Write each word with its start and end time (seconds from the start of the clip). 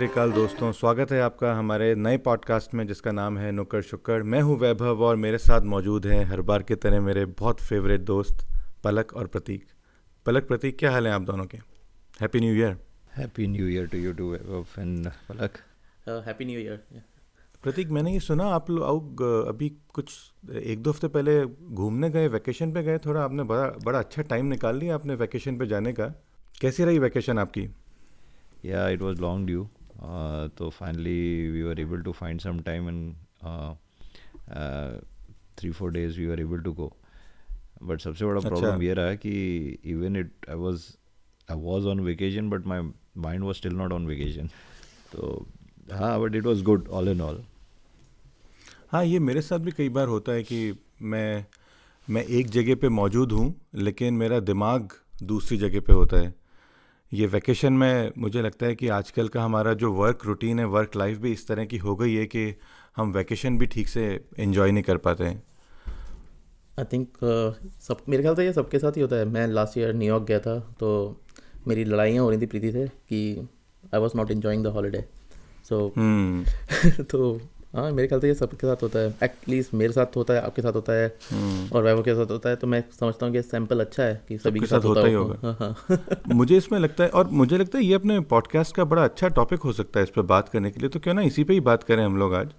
नमस्कार 0.00 0.28
आदाब 0.28 0.48
सत 0.48 0.48
श्रीकाल 0.48 0.58
दोस्तों 0.58 0.72
स्वागत 0.72 1.12
है 1.12 1.20
आपका 1.22 1.52
हमारे 1.54 1.94
नए 1.94 2.16
पॉडकास्ट 2.18 2.74
में 2.74 2.86
जिसका 2.86 3.12
नाम 3.12 3.38
है 3.38 3.52
नुक्कड़ 3.52 3.80
शुक्कड़। 3.82 4.22
मैं 4.22 4.40
हूँ 4.40 4.58
वैभव 4.58 5.02
और 5.02 5.16
मेरे 5.16 5.38
साथ 5.38 5.60
मौजूद 5.60 6.06
हैं 6.06 6.24
हर 6.24 6.40
बार 6.40 6.62
की 6.62 6.74
तरह 6.74 7.00
मेरे 7.00 7.24
बहुत 7.24 7.60
फेवरेट 7.60 8.00
दोस्त 8.00 8.46
पलक 8.84 9.12
और 9.16 9.26
प्रतीक। 9.26 9.64
पलक 10.26 10.46
प्रतीक 10.48 10.78
क्या 10.78 10.90
हाल 10.90 11.06
है 11.06 11.12
आप 11.12 11.22
दोनों 11.22 11.44
के? 11.44 11.58
Happy 12.20 12.40
new 12.40 12.54
year 12.54 12.76
happy 13.16 13.46
new 13.46 13.68
year 13.68 13.86
to 13.86 13.98
you 13.98 14.12
too 14.12 14.30
Vaibhav 14.32 14.80
and 14.80 15.06
Palak. 15.28 15.58
Happy 16.26 16.44
new 16.44 16.58
year 16.60 17.02
Prateek 17.62 17.90
मैंने 17.90 18.12
ये 18.12 18.20
सुना 18.20 18.44
आप 18.44 18.70
लोग 18.70 19.22
अभी 19.48 19.68
कुछ 19.94 20.12
एक 20.52 20.82
दो 20.82 20.90
हफ़्ते 20.90 21.08
पहले 21.08 21.46
घूमने 21.46 22.10
गए 22.10 22.28
वैकेशन 22.28 22.72
पे 22.72 22.82
गए 22.82 22.98
थोड़ा 22.98 23.22
आपने 23.22 23.42
बड़ा 23.42 23.66
बड़ा 23.84 23.98
अच्छा 23.98 24.22
टाइम 24.22 24.46
निकाल 24.46 24.76
लिया 24.76 24.94
आपने 24.94 25.14
वैकेशन 25.14 25.58
पे 25.58 25.66
जाने 25.66 25.92
का। 25.92 26.06
कैसी 26.60 26.84
रही 26.84 26.98
वैकेशन 26.98 27.38
आपकी? 27.38 27.68
Yeah, 28.64 28.88
it 28.88 29.02
was 29.02 29.20
long 29.20 29.46
due. 29.46 29.64
Uh, 29.96 30.70
finally 30.70 31.48
we 31.48 31.62
we 31.62 31.80
able 31.80 32.02
to 32.02 32.12
find 32.12 32.40
some 32.40 32.60
time 32.60 33.14
time, 33.44 33.76
three 35.58 35.70
four 35.70 35.90
days 35.90 36.20
we 36.20 36.26
four 36.26 36.40
able 36.40 36.58
to 36.58 36.72
were 36.72 36.80
able 36.80 36.88
to 36.88 36.90
go. 36.90 36.92
But 37.82 38.00
सबसे 38.00 38.24
बड़ा 38.24 38.40
प्रॉब्लम 38.40 38.82
ये 38.82 38.94
रहा 38.94 39.14
कि 39.14 39.30
even 39.84 40.16
it 40.16 40.30
I 40.50 40.56
was 40.56 40.96
I 41.50 41.56
was 41.56 41.86
on 41.86 42.00
vacation 42.00 42.50
but 42.50 42.66
my 42.66 42.80
mind 43.16 43.44
was 43.44 43.56
still 43.56 43.72
not 43.72 43.92
on 43.92 44.06
vacation 44.06 44.46
तो 45.12 45.46
हाँ 45.92 46.20
but 46.20 46.34
it 46.34 46.44
was 46.44 46.62
good 46.62 46.88
all 46.88 47.08
in 47.08 47.20
all 47.20 47.44
हाँ 48.92 49.04
ये 49.04 49.18
मेरे 49.18 49.40
साथ 49.40 49.58
भी 49.58 49.72
कई 49.72 49.88
बार 49.88 50.08
होता 50.08 50.32
है 50.32 50.42
कि 50.42 50.78
मैं 51.02 51.46
मैं 52.10 52.24
एक 52.24 52.46
जगह 52.46 52.74
पे 52.74 52.88
मौजूद 52.88 53.32
हूँ 53.32 53.60
लेकिन 53.74 54.14
मेरा 54.14 54.40
दिमाग 54.40 54.88
दूसरी 55.22 55.58
जगह 55.58 55.80
पे 55.80 55.92
होता 55.92 56.20
है। 56.20 56.34
ये 57.12 57.26
वैकेशन 57.26 57.72
में 57.72 58.12
मुझे 58.18 58.42
लगता 58.42 58.66
है 58.66 58.74
कि 58.74 58.88
आजकल 58.88 59.28
का 59.28 59.42
हमारा 59.42 59.74
जो 59.74 59.92
वर्क 59.92 60.24
रूटीन 60.24 60.58
है 60.58 60.64
वर्क 60.64 60.96
लाइफ 60.96 61.18
भी 61.18 61.32
इस 61.32 61.46
तरह 61.48 61.64
की 61.64 61.78
हो 61.78 61.96
गई 61.96 62.14
है 62.14 62.26
कि 62.26 62.54
हम 62.96 63.12
वैकेशन 63.12 63.58
भी 63.58 63.66
ठीक 63.66 63.88
से 63.88 64.24
इन्जॉय 64.38 64.72
नहीं 64.72 64.84
कर 64.84 64.96
पाते 64.96 65.24
हैं। 65.24 65.42
आई 66.78 66.84
थिंक 66.84 67.08
uh, 67.08 67.80
सब 67.80 67.98
मेरे 68.08 68.22
ख्याल 68.22 68.34
से 68.34 68.44
ये 68.44 68.52
सबके 68.52 68.78
साथ 68.78 68.96
ही 68.96 69.00
होता 69.00 69.16
है। 69.16 69.24
मैं 69.24 69.46
लास्ट 69.46 69.78
ईयर 69.78 69.94
न्यूयॉर्क 69.94 70.24
गया 70.24 70.38
था 70.38 70.58
तो 70.80 71.20
मेरी 71.68 71.84
लड़ाइयाँ 71.84 72.24
हो 72.24 72.30
रही 72.30 72.40
थी 72.40 72.46
प्रीति 72.46 72.72
से 72.72 72.86
कि 72.88 73.48
I 73.94 74.00
was 74.00 74.12
not 74.16 74.30
enjoying 74.30 74.64
the 74.64 74.66
holiday 74.66 75.04
so 75.68 75.94
तो 77.02 77.40
हाँ 77.76 77.90
मेरे 77.92 78.08
ख्याल 78.08 78.20
से 78.20 78.28
ये 78.28 78.34
सबके 78.34 78.66
साथ 78.66 78.82
होता 78.82 78.98
है 78.98 79.14
एटलीस्ट 79.22 79.74
मेरे 79.74 79.92
साथ 79.92 80.16
होता 80.16 80.34
है 80.34 80.40
आपके 80.42 80.62
साथ 80.62 80.72
होता 80.74 80.92
है 80.92 81.06
हम्म। 81.30 81.68
और 81.72 81.82
वैभव 81.82 82.02
के 82.02 82.14
साथ 82.14 82.30
होता 82.30 82.48
है 82.48 82.56
तो 82.56 82.66
मैं 82.66 82.82
समझता 82.92 83.26
हूँ 83.26 83.34
कि 83.34 83.42
सैंपल 83.42 83.80
अच्छा 83.80 84.02
है 84.02 84.22
कि 84.28 84.38
सभी 84.38 84.60
के 84.60 84.66
साथ, 84.66 84.78
साथ 84.78 84.86
होता 84.86 85.06
ही 85.06 85.12
होगा 85.12 85.38
हाँ, 85.42 85.74
हाँ। 85.82 86.34
मुझे 86.34 86.56
इसमें 86.56 86.78
लगता 86.78 87.04
है 87.04 87.10
और 87.10 87.28
मुझे 87.32 87.58
लगता 87.58 87.78
है 87.78 87.84
ये 87.84 87.94
अपने 87.94 88.18
पॉडकास्ट 88.30 88.76
का 88.76 88.84
बड़ा 88.86 89.04
अच्छा 89.04 89.28
टॉपिक 89.36 89.60
हो 89.60 89.72
सकता 89.74 90.00
है 90.00 90.04
इस 90.04 90.10
पर 90.10 90.22
बात 90.28 90.48
करने 90.48 90.70
के 90.70 90.80
लिए 90.80 90.88
तो 90.88 91.00
क्यों 91.00 91.14
ना 91.14 91.22
इसी 91.24 91.44
पे 91.44 91.54
ही 91.54 91.60
बात 91.62 91.82
करें 91.82 92.04
हम 92.04 92.16
लोग 92.16 92.34
आज 92.34 92.54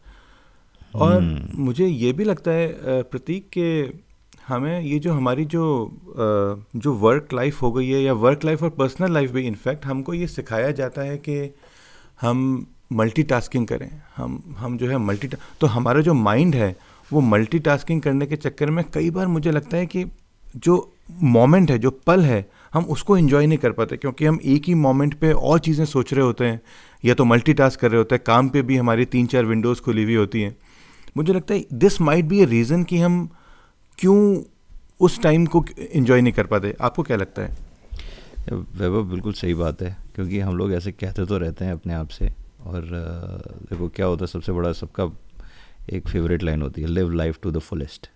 और 0.94 1.14
हम्म। 1.14 1.64
मुझे 1.64 1.88
ये 1.88 2.11
भी 2.14 2.23
लगता 2.23 2.52
है 2.52 3.02
प्रतीक 3.05 3.49
के 3.49 3.67
हमें 4.48 4.80
ये 4.82 4.98
जो 4.99 5.14
हमारी 5.14 5.45
जो 5.48 5.66
जो 6.78 6.94
वर्क 6.99 7.34
लाइफ 7.34 7.61
हो 7.61 7.72
गई 7.72 7.89
है 7.89 8.02
या 8.02 8.14
वर्क 8.20 8.45
लाइफ 8.45 8.64
और 8.64 8.70
पर्सनल 8.78 9.14
लाइफ 9.14 9.32
भी 9.32 9.42
इनफैक्ट 9.48 9.86
हमको 9.86 10.14
ये 10.14 10.28
सिखाया 10.30 10.72
जाता 10.73 11.02
है 11.02 11.17
कि 11.20 11.54
हम 12.22 12.44
मल्टीटास्किंग 12.92 13.67
करें। 13.67 13.89
हम 14.15 14.42
हम 14.58 14.77
जो 14.77 14.89
है 14.89 14.98
मल्टी 14.98 15.27
तो 15.61 15.67
हमारा 15.67 16.02
जो 16.02 16.14
माइंड 16.14 16.55
है, 16.55 16.75
वो 17.11 17.21
मल्टीटास्किंग 17.21 18.02
करने 18.02 18.25
के 18.25 18.36
चक्कर 18.36 18.70
में 18.70 18.83
कई 18.93 19.09
बार 19.09 19.27
मुझे 19.27 19.52
लगता 19.52 19.77
है 19.77 19.86
कि 19.86 20.05
जो 20.58 20.93
मोमेंट 21.14 21.71
है, 21.71 21.77
जो 21.80 21.92
पल 22.08 22.21
है, 22.21 22.45
हम 22.73 22.83
उसको 22.86 23.17
इन्जॉय 23.17 23.48
नहीं 23.48 23.58
कर 23.58 23.71
पाते, 23.71 23.98
क्योंकि 23.98 24.25
हम 24.25 24.39
एक 24.45 24.64
ही 24.67 24.73
मोमेंट 24.75 25.14
पे 25.14 25.31
और 25.31 25.59
चीज़ें 25.59 25.83
सोच 25.86 26.14
रहे 26.14 26.23
होते 26.23 26.45
हैं। 26.45 26.61
या 27.03 27.14
तो 27.14 27.25
मल्टीटास्क 27.25 27.80
कर 27.80 27.92
रहे 27.92 27.98
होते 27.98 28.15
हैं, 28.15 28.23
काम 28.27 28.49
पे 28.49 28.61
भी 28.61 28.77
हमारी 28.77 29.05
तीन 29.05 29.27
चार 29.27 29.45
विंडोज़ 29.45 29.81
खुली 29.81 30.04
हुई 30.04 30.15
होती 30.15 30.42
हैं। 30.42 30.55
मुझे 31.17 31.33
लगता 31.33 31.54
है 31.54 31.65
this 31.73 31.99
might 32.02 32.25
be 32.25 32.39
a 32.39 32.45
reason 32.45 32.83
कि 32.83 32.98
हम 32.98 33.27
क्यों 33.98 34.42
उस 34.99 35.21
टाइम 35.21 35.45
को 35.45 35.65
इन्जॉय 35.92 36.21
नहीं 36.21 36.33
कर 36.33 36.45
पाते। 36.45 36.75
आपको 36.81 37.04
क्या 37.04 37.17
लगता 37.17 37.42
है? 37.42 37.58
वैभव, 38.52 39.04
बिल्कुल 39.04 39.33
सही 39.33 39.54
बात 39.54 39.81
है, 39.81 39.95
क्योंकि 40.15 40.39
हम 40.39 40.58
लोग 40.58 40.73
ऐसे 40.73 40.92
कहते 40.92 41.25
तो 41.25 41.37
रहते 41.37 41.65
हैं 41.65 41.73
अपने 41.73 41.93
आप 41.93 42.08
से। 42.09 42.30
और 42.66 42.86
देखो 43.70 43.88
क्या 43.90 44.06
होता 44.06 44.23
है 44.23 44.28
सबसे 44.28 44.52
बड़ा 44.52 44.72
सबका 44.73 45.12
एक 45.94 46.08
फेवरेट 46.08 46.44
लाइन 46.44 46.62
होती 46.62 46.82
है 46.82 46.88
live 46.88 47.12
life 47.12 47.40
to 47.42 47.52
the 47.52 47.60
fullest 47.60 48.10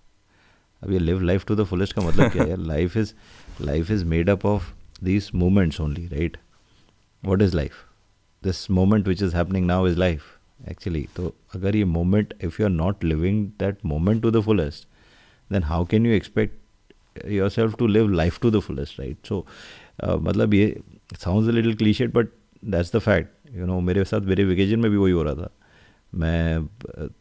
अब 0.82 0.92
ये 0.92 1.00
live 1.00 1.22
life 1.22 1.46
to 1.46 1.56
the 1.56 1.64
fullest 1.64 1.94
का 1.94 2.02
मतलब 2.02 2.32
क्या 2.32 2.44
है? 2.44 2.56
Life 2.64 2.98
is 2.98 3.14
life 3.62 3.92
is 3.92 4.06
made 4.06 4.30
up 4.30 4.46
of 4.46 4.74
these 5.04 5.30
moments 5.36 5.82
only 5.82 6.08
right 6.08 6.38
what 7.24 7.42
is 7.42 7.56
life 7.56 7.74
this 8.44 8.70
moment 8.72 9.08
which 9.08 9.24
is 9.24 9.36
happening 9.36 9.66
now 9.68 9.88
is 9.88 9.98
life 9.98 10.24
actually 10.70 11.08
तो 11.16 11.36
अगर 11.56 11.76
ये 11.76 11.84
moment 11.84 12.34
if 12.44 12.62
you 12.62 12.68
are 12.68 12.72
not 12.72 13.04
living 13.04 13.46
that 13.60 13.86
moment 13.86 14.22
to 14.22 14.32
the 14.32 14.42
fullest 14.42 14.88
then 15.52 15.64
how 15.64 15.86
can 15.86 16.06
you 16.06 16.14
expect 16.14 17.26
yourself 17.50 17.76
to 17.76 17.88
live 17.88 18.10
life 18.10 18.40
to 18.42 18.52
the 18.52 18.60
fullest 18.60 19.00
right 19.00 19.28
so 19.28 19.46
मतलब 20.06 20.54
ये 20.54 20.82
sound 21.16 21.50
little 21.52 21.76
cliched 21.76 22.14
but 22.14 22.28
that's 22.66 22.96
the 22.96 23.00
fact 23.00 23.41
you 23.54 23.66
know 23.66 23.80
मेरे 23.80 24.04
साथ 24.04 24.22
मेरे 24.22 24.44
vacation 24.44 24.80
में 24.80 24.92
भी 24.92 24.98
वही 24.98 25.14
हो 25.14 25.24
रहा 25.24 25.36
था। 25.36 25.50
मैं 26.16 26.66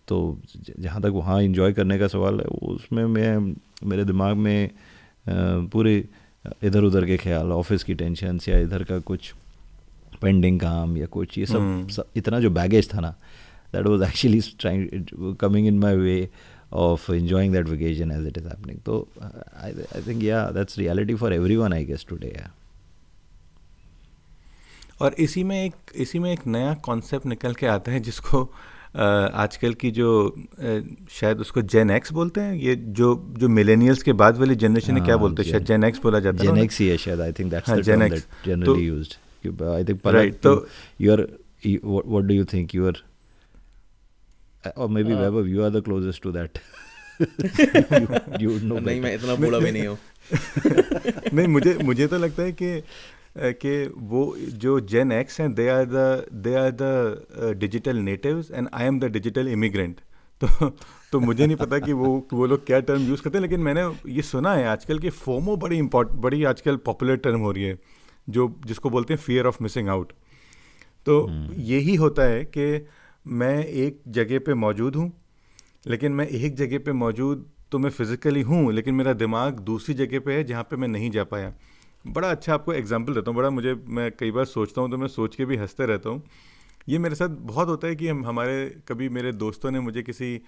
तो 0.09 0.41
जहाँ 0.79 1.01
तक 1.01 1.09
वहाँ 1.09 1.43
इंजॉय 1.43 1.73
करने 1.73 1.99
का 1.99 2.09
सवाल 2.09 2.35
है 2.35 2.47
उसमें 2.47 3.07
मैं 3.07 3.57
मेरे 3.85 4.05
दिमाग 4.05 4.37
में 4.37 4.71
पूरे 5.69 6.09
इधर 6.65 6.83
उधर 6.83 7.07
के 7.07 7.17
ख्याल 7.17 7.53
ऑफ़िस 7.53 7.85
की 7.85 7.95
टेंशन 7.95 8.41
या 8.49 8.59
इधर 8.59 8.85
का 8.85 8.99
कुछ 8.99 9.35
पेंडिंग 10.23 10.61
काम 10.61 10.97
या 10.97 11.07
कुछ 11.07 11.39
ये 11.39 11.47
सब, 11.47 11.85
hmm. 11.85 11.93
सब 11.93 12.05
इतना 12.17 12.41
जो 12.41 12.51
बैगेज 12.51 12.95
था 12.95 13.01
ना 13.01 13.11
that 13.73 13.87
was 13.87 14.03
actually 14.03 14.41
trying 14.41 14.89
coming 15.37 15.67
in 15.67 15.79
my 15.79 15.97
way 15.97 16.31
of 16.73 17.13
enjoying 17.13 17.53
that 17.53 17.67
vacation 17.67 18.13
as 18.13 18.27
it 18.27 18.39
is 18.39 18.47
happening 18.47 18.79
तो 18.79 19.09
आई 19.61 19.73
आई 19.73 20.03
थिंक 20.07 20.23
या 20.23 20.51
that's 20.51 20.79
reality 20.79 21.15
for 21.15 21.33
everyone 21.33 21.73
I 21.73 21.85
guess 21.85 22.07
today 22.09 22.29
या 22.29 22.55
और 25.01 25.15
इसी 25.19 25.45
में 25.45 25.65
एक 25.65 25.75
इसी 25.95 26.19
में 26.19 26.33
एक 26.33 26.47
नया 26.47 26.75
कॉन्सेप्ट 26.75 27.27
निकल 27.27 27.55
के 27.55 27.67
आता 27.67 27.93
है 27.93 28.01
जिसको 28.01 28.43
आजकल 28.97 29.75
की 29.75 29.91
जो 29.91 30.37
शायद 31.11 31.41
उसको 31.41 31.63
जेन 31.63 31.91
एक्स 31.91 32.13
बोलते 32.13 32.41
हैं 32.41 32.55
ये 32.55 32.75
जो 32.77 33.35
जो 33.39 33.49
मिलेनियल्स 33.49 34.03
के 34.03 34.13
बाद 34.13 34.39
वाली 34.39 34.55
जनरेशन 34.55 34.97
है 34.97 35.01
क्या 35.01 35.15
हाँ, 35.15 35.19
बोलते 35.19 35.43
हैं? 35.43 35.51
शायद 35.51 35.65
जेन 35.65 35.85
एक्स 35.85 35.99
बोला 35.99 36.21
जाता 36.21 36.45
है 36.45 36.47
जेन 36.47 36.65
एक्स 36.65 36.79
ही 36.79 36.89
है 36.89 36.97
शायद 36.97 37.21
I 37.21 37.33
think 37.33 37.51
that's 37.51 37.71
the 37.71 37.81
term 37.81 38.09
that 38.09 38.47
generally 38.47 38.87
used 38.87 39.63
I 39.63 39.85
think 39.85 40.07
right 40.07 40.41
तो 40.41 40.67
you 41.01 41.13
are 41.13 41.29
what 41.85 42.25
do 42.25 42.35
you 42.35 42.45
think 42.45 42.75
you 42.75 42.87
are 42.87 43.03
uh, 44.65 44.87
Weber, 44.87 45.47
you 45.47 45.65
are 45.65 45.71
the 45.71 45.81
closest 45.81 46.23
to 46.23 46.33
that. 46.33 46.61
you, 48.41 48.51
you 48.51 48.81
नहीं 48.81 49.01
मैं 49.01 49.15
इतना 49.15 49.35
बूढ़ा 49.35 49.59
भी 49.59 49.71
नहीं 49.73 49.87
हूँ। 49.87 49.99
नहीं 51.35 51.47
मुझे 51.49 51.79
मुझे 51.85 52.07
तो 52.07 52.19
लगता 52.19 52.43
है 52.43 52.53
कि 52.53 52.83
कि 53.41 53.93
वो 53.97 54.37
जो 54.39 54.81
जेन 54.81 55.13
एक्स 55.13 55.41
हैं 55.41 55.55
they 55.55 55.69
are 55.69 55.85
the 55.85 56.27
they 56.33 56.55
are 56.55 56.71
the 56.71 57.55
digital 57.59 57.97
natives 57.97 58.51
and 58.51 58.69
I 58.75 58.87
am 58.87 59.01
the 59.01 59.05
digital 59.05 59.49
immigrant 59.49 60.01
तो 60.45 60.71
तो 61.13 61.21
मुझे 61.21 61.47
नहीं 61.47 61.57
पता 61.57 61.79
कि 61.79 61.93
वो 61.93 62.29
वो 62.33 62.47
लोग 62.47 62.67
क्या 62.67 62.81
टर्म 62.81 63.03
यूज़ 63.03 63.23
करते 63.23 63.39
हैं 63.39 63.43
लेकिन 63.43 63.61
मैंने 63.61 64.13
ये 64.13 64.23
सुना 64.23 64.55
है 64.55 64.67
आजकल 64.67 64.99
कि 64.99 65.11
फोमो 65.11 65.57
बड़ी 65.57 65.79
इम्पोर्ट 65.79 66.09
बड़ी 66.09 66.45
आजकल 66.45 66.77
पॉपुलर 66.77 67.17
टर्म 67.17 67.41
हो 67.41 67.53
रही 67.53 67.65
है 67.65 67.79
जो 68.29 68.61
जिसको 68.67 68.91
बोलते 68.91 69.15
हैं 69.15 69.21
फियर 69.21 69.47
ऑफ़ 69.47 69.63
मिसिंग 69.63 69.89
आउट 69.89 70.13
तो 71.07 71.23
hmm. 71.23 71.59
यही 71.59 71.95
होता 71.95 72.23
है 72.23 72.45
कि 72.45 72.87
मैं 73.27 73.67
एक 73.67 74.03
जगह 74.09 74.39
पे 74.39 74.55
मौजूद 74.55 74.97
हूँ 74.97 75.13
लेकिन 75.87 76.13
मैं 76.13 76.29
एक 76.29 76.55
जगह 76.55 76.79
पे 76.79 76.93
मौजूद 76.93 77.51
तो 77.73 77.79
मैं 77.79 77.91
फिज़िकली 77.91 78.43
हूँ 78.43 78.73
लेकिन 78.73 78.95
मेरा 78.95 79.13
दिमाग 79.13 79.61
दूसरी 79.61 79.95
जगह 79.95 80.21
पे 80.21 80.33
है 80.33 80.45
जहाँ 80.45 80.63
पे 80.63 80.77
मैं 80.77 80.89
नहीं 80.89 81.11
जा 81.11 81.25
पाया। 81.25 81.55
बड़ा 82.05 82.31
अच्छा 82.31 82.55
आपको 82.55 82.73
एग्ज़ाम्पल 82.73 83.15
देता 83.15 83.31
हूँ, 83.31 83.37
बड़ा 83.37 83.51
मुझे, 83.51 83.75
मैं 83.89 84.11
कई 84.19 84.31
बार 84.31 84.45
सोचता 84.45 84.81
हूँ 84.81 84.91
तो 84.91 84.97
मैं 84.97 85.09
सोच 85.09 85.37
के 85.37 85.45
भी 85.45 85.57
हँसते 85.57 85.87
रहता 85.87 86.11
हूँ। 86.11 86.23
ये 86.89 86.99
मेरे 86.99 87.15
साथ 87.15 87.29
बहुत 87.29 87.69
होता 87.69 87.89
है 87.89 87.97
कि 87.97 88.09
हम, 88.09 88.25
हमारे, 88.27 88.65
कभी 88.89 89.09
मेरे 89.09 89.33
दोस्तों 89.33 89.71
ने 89.71 89.81
मुझे 89.81 90.03
किसी 90.03 90.41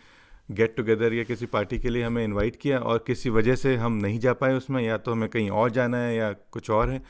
गेट 0.50 0.76
टुगेदर 0.76 1.12
या 1.12 1.24
किसी 1.24 1.46
पार्टी 1.46 1.78
के 1.78 1.90
लिए 1.90 2.02
हमें 2.02 2.24
इनवाइट 2.24 2.56
किया 2.56 2.78
और 2.78 3.04
किसी 3.06 3.30
वजह 3.30 3.54
से 3.54 3.74
हम 3.76 3.92
नहीं 3.96 4.18
जा 4.18 4.32
पाए 4.32 4.54
उसमें, 4.54 4.82
या 4.82 4.96
तो 4.96 5.12
हमें 5.12 5.28
कहीं 5.28 5.50
और 5.50 5.70
जाना 5.70 5.98
है 5.98 6.16
या 6.16 6.32
कुछ 6.52 6.70
और 6.70 6.90
है। 6.90 7.02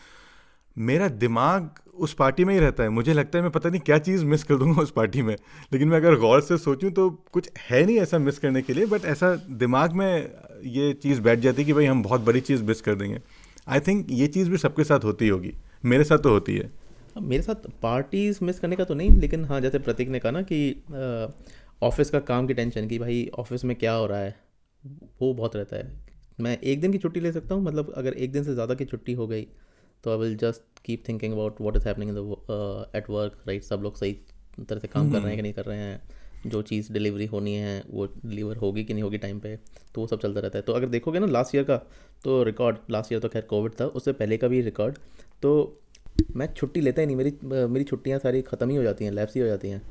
मेरा 0.76 1.08
दिमाग 1.08 1.70
उस 1.94 2.12
पार्टी 2.14 2.44
में 2.44 2.52
ही 2.54 2.60
रहता 2.60 2.82
है। 2.82 2.88
मुझे 2.88 3.12
लगता 3.12 3.38
है 3.38 3.42
मैं 3.42 3.50
पता 3.52 3.68
नहीं 3.68 3.80
क्या 3.80 3.98
चीज़ 3.98 4.24
मिस 4.24 4.44
कर 4.44 4.56
दूँगा 4.56 4.82
उस 4.82 4.90
पार्टी 4.90 5.22
में। 5.22 5.34
लेकिन 5.72 5.88
मैं 5.88 5.96
अगर 5.96 6.14
गौर 6.16 6.40
से 6.40 6.58
सोचूं 6.58 6.90
तो 6.90 7.08
कुछ 7.32 7.50
है 7.60 7.84
नहीं 7.86 7.98
ऐसा 7.98 8.18
मिस 8.18 8.38
करने 8.38 8.62
के 8.62 8.72
लिए 8.72 8.86
बट 8.86 9.04
ऐसा 9.04 9.34
दिमाग 9.50 9.92
में 9.92 10.30
ये 10.64 10.92
चीज़ 10.92 11.20
बैठ 11.20 11.38
जाती 11.38 11.62
है 11.62 11.66
कि 11.66 11.72
भाई 11.72 11.86
हम 11.86 12.02
बहुत 12.02 12.20
बड़ी 12.20 12.40
चीज़ 12.40 12.62
मिस 12.62 12.80
कर 12.80 12.94
देंगे। 12.94 13.18
आई 13.66 13.80
थिंक 13.80 14.06
ये 14.10 14.26
चीज़ 14.28 14.50
भी 14.50 14.58
सबके 14.58 14.84
साथ 14.84 15.04
होती 15.04 15.28
होगी। 15.28 15.52
मेरे 15.84 16.04
साथ 16.04 16.18
तो 16.18 16.30
होती 16.30 16.56
है। 16.56 16.66
हाँ, 17.14 17.22
मेरे 17.22 17.42
साथ 17.42 17.68
पार्टीज़ 17.82 18.38
मिस 18.44 18.58
करने 18.60 18.76
का 18.76 18.84
तो 18.84 18.94
नहीं 18.94 19.10
लेकिन 19.20 19.44
हाँ 19.44 19.60
जैसे 19.60 19.78
प्रतीक 19.80 20.08
ने 20.08 20.18
कहा 20.18 20.30
ना 20.32 20.42
कि 20.42 20.82
ऑफ़िस 21.82 22.10
का 22.10 22.20
काम 22.22 22.46
की 22.46 22.54
टेंशन 22.54 22.88
कि 22.88 22.98
भाई 22.98 23.28
ऑफ़िस 23.38 23.64
में 23.64 23.74
क्या 23.76 23.92
हो 23.92 24.06
रहा 24.06 24.18
है 24.18 24.34
वो 25.20 25.32
बहुत 25.34 25.56
रहता 25.56 25.76
है। 25.76 25.90
मैं 26.38 26.56
एक 26.60 26.80
दिन 26.80 26.92
की 26.92 26.98
छुट्टी 26.98 27.20
ले 27.20 27.32
सकता 27.32 27.54
हूँ 27.54 27.62
मतलब 27.62 27.92
अगर 27.96 28.12
एक 28.14 28.32
दिन 28.32 28.44
से 28.44 28.54
ज़्यादा 28.54 28.74
की 28.74 28.84
छुट्टी 28.84 29.12
हो 29.12 29.26
गई 29.26 29.42
तो 30.04 30.10
I 30.10 30.18
will 30.18 30.36
just 30.36 30.80
keep 30.84 31.02
thinking 31.08 31.32
about 31.32 31.60
what 31.60 31.76
is 31.76 31.88
happening 31.88 32.10
in 32.10 32.16
the 32.16 32.92
at 32.96 33.10
work 33.10 33.38
right 33.48 33.62
सब 33.62 33.82
लोग 33.82 33.96
सही 33.96 34.12
तरह 34.60 34.78
से 34.80 34.88
काम 34.88 35.10
कर 35.10 35.18
रहे 35.18 35.28
हैं 35.28 35.36
कि 35.36 35.42
नहीं 35.42 35.52
कर 35.52 35.64
रहे 35.64 35.78
हैं। 35.78 36.00
जो 36.46 36.62
चीज़ 36.62 36.92
डिलीवरी 36.92 37.26
होनी 37.26 37.54
है 37.54 37.82
वो 37.90 38.06
डिलीवर 38.06 38.56
होगी 38.56 38.84
कि 38.84 38.92
नहीं 38.92 39.02
होगी 39.02 39.18
टाइम 39.18 39.38
पे 39.40 39.56
तो 39.94 40.00
वो 40.00 40.06
सब 40.06 40.20
चलता 40.20 40.40
रहता 40.40 40.58
है। 40.58 40.62
तो 40.62 40.72
अगर 40.72 40.86
देखोगे 40.86 41.18
ना 41.18 41.26
लास्ट 41.26 41.54
ईयर 41.54 41.64
का 41.64 41.76
तो 42.24 42.42
रिकॉर्ड 42.42 42.76
लास्ट 42.90 43.12
ईयर 43.12 43.20
तो 43.20 43.28
खैर 43.28 43.42
कोविड 43.42 43.72
था 43.80 43.86
उससे 43.86 44.12
पहले 44.12 44.36
का 44.36 44.48
भी 44.48 44.60
रिकॉर्ड 44.60 44.98
तो 45.42 45.80
मैं 46.36 46.52
छुट्टी 46.54 46.80
लेता 46.80 47.00
ही 47.00 47.06
नहीं 47.06 47.16
मेरी 47.16 47.66
मेरी 47.66 47.84
छुट्टियाँ 47.84 48.18
सारी 48.18 48.42
ख़त्म 48.42 48.70
ही 48.70 48.76
हो 48.76 48.82
जाती 48.82 49.04
हैं 49.04 49.12
लैब्स 49.12 49.34
ही 49.34 49.40
हो 49.40 49.46
जाती 49.46 49.68
हैं। 49.68 49.82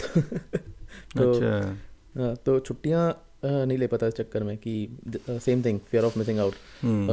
तो 0.00 1.24
तो, 1.24 1.32
अच्छा। 1.32 1.76
हाँ, 2.22 2.34
तो 2.36 2.60
छुट्टियाँ 2.60 3.28
नहीं 3.44 3.78
ले 3.78 3.86
पाता 3.86 4.06
इस 4.06 4.14
चक्कर 4.14 4.42
में 4.42 4.56
कि 4.56 4.98
same 5.30 5.62
thing 5.64 5.80
fear 5.80 6.04
of 6.04 6.18
missing 6.18 6.38
out 6.38 6.54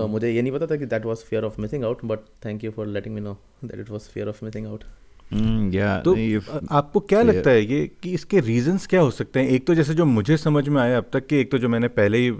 मुझे 0.09 0.31
ये 0.31 0.41
नहीं 0.41 0.51
पता 0.53 0.67
था 0.67 0.75
कि 0.75 0.85
that 0.85 1.05
was 1.05 1.17
fear 1.17 1.43
of 1.43 1.61
missing 1.61 1.83
out 1.83 2.05
but 2.05 2.19
thank 2.45 2.63
you 2.63 2.71
for 2.71 2.87
letting 2.87 3.15
me 3.15 3.21
know 3.21 3.37
that 3.65 3.79
it 3.79 3.89
was 3.89 4.01
fear 4.01 4.29
of 4.29 4.45
missing 4.45 4.67
out 4.67 4.83
या 5.31 5.99
तो 6.01 6.13
आपको 6.71 6.99
क्या 6.99 7.21
लगता 7.21 7.49
है 7.49 7.65
ये 7.65 7.85
कि 8.03 8.11
इसके 8.13 8.39
रीजंस 8.39 8.87
क्या 8.87 9.01
हो 9.01 9.11
सकते 9.11 9.39
हैं? 9.39 9.47
एक 9.47 9.65
तो 9.67 9.75
जैसे 9.75 9.93
जो 9.93 10.05
मुझे 10.05 10.37
समझ 10.37 10.67
में 10.69 10.81
आया 10.81 10.97
अब 10.97 11.09
तक 11.13 11.27
कि 11.27 11.37
एक 11.37 11.51
तो 11.51 11.57
जो 11.57 11.69
मैंने 11.69 11.87
पहले 11.87 12.17
ही 12.17 12.31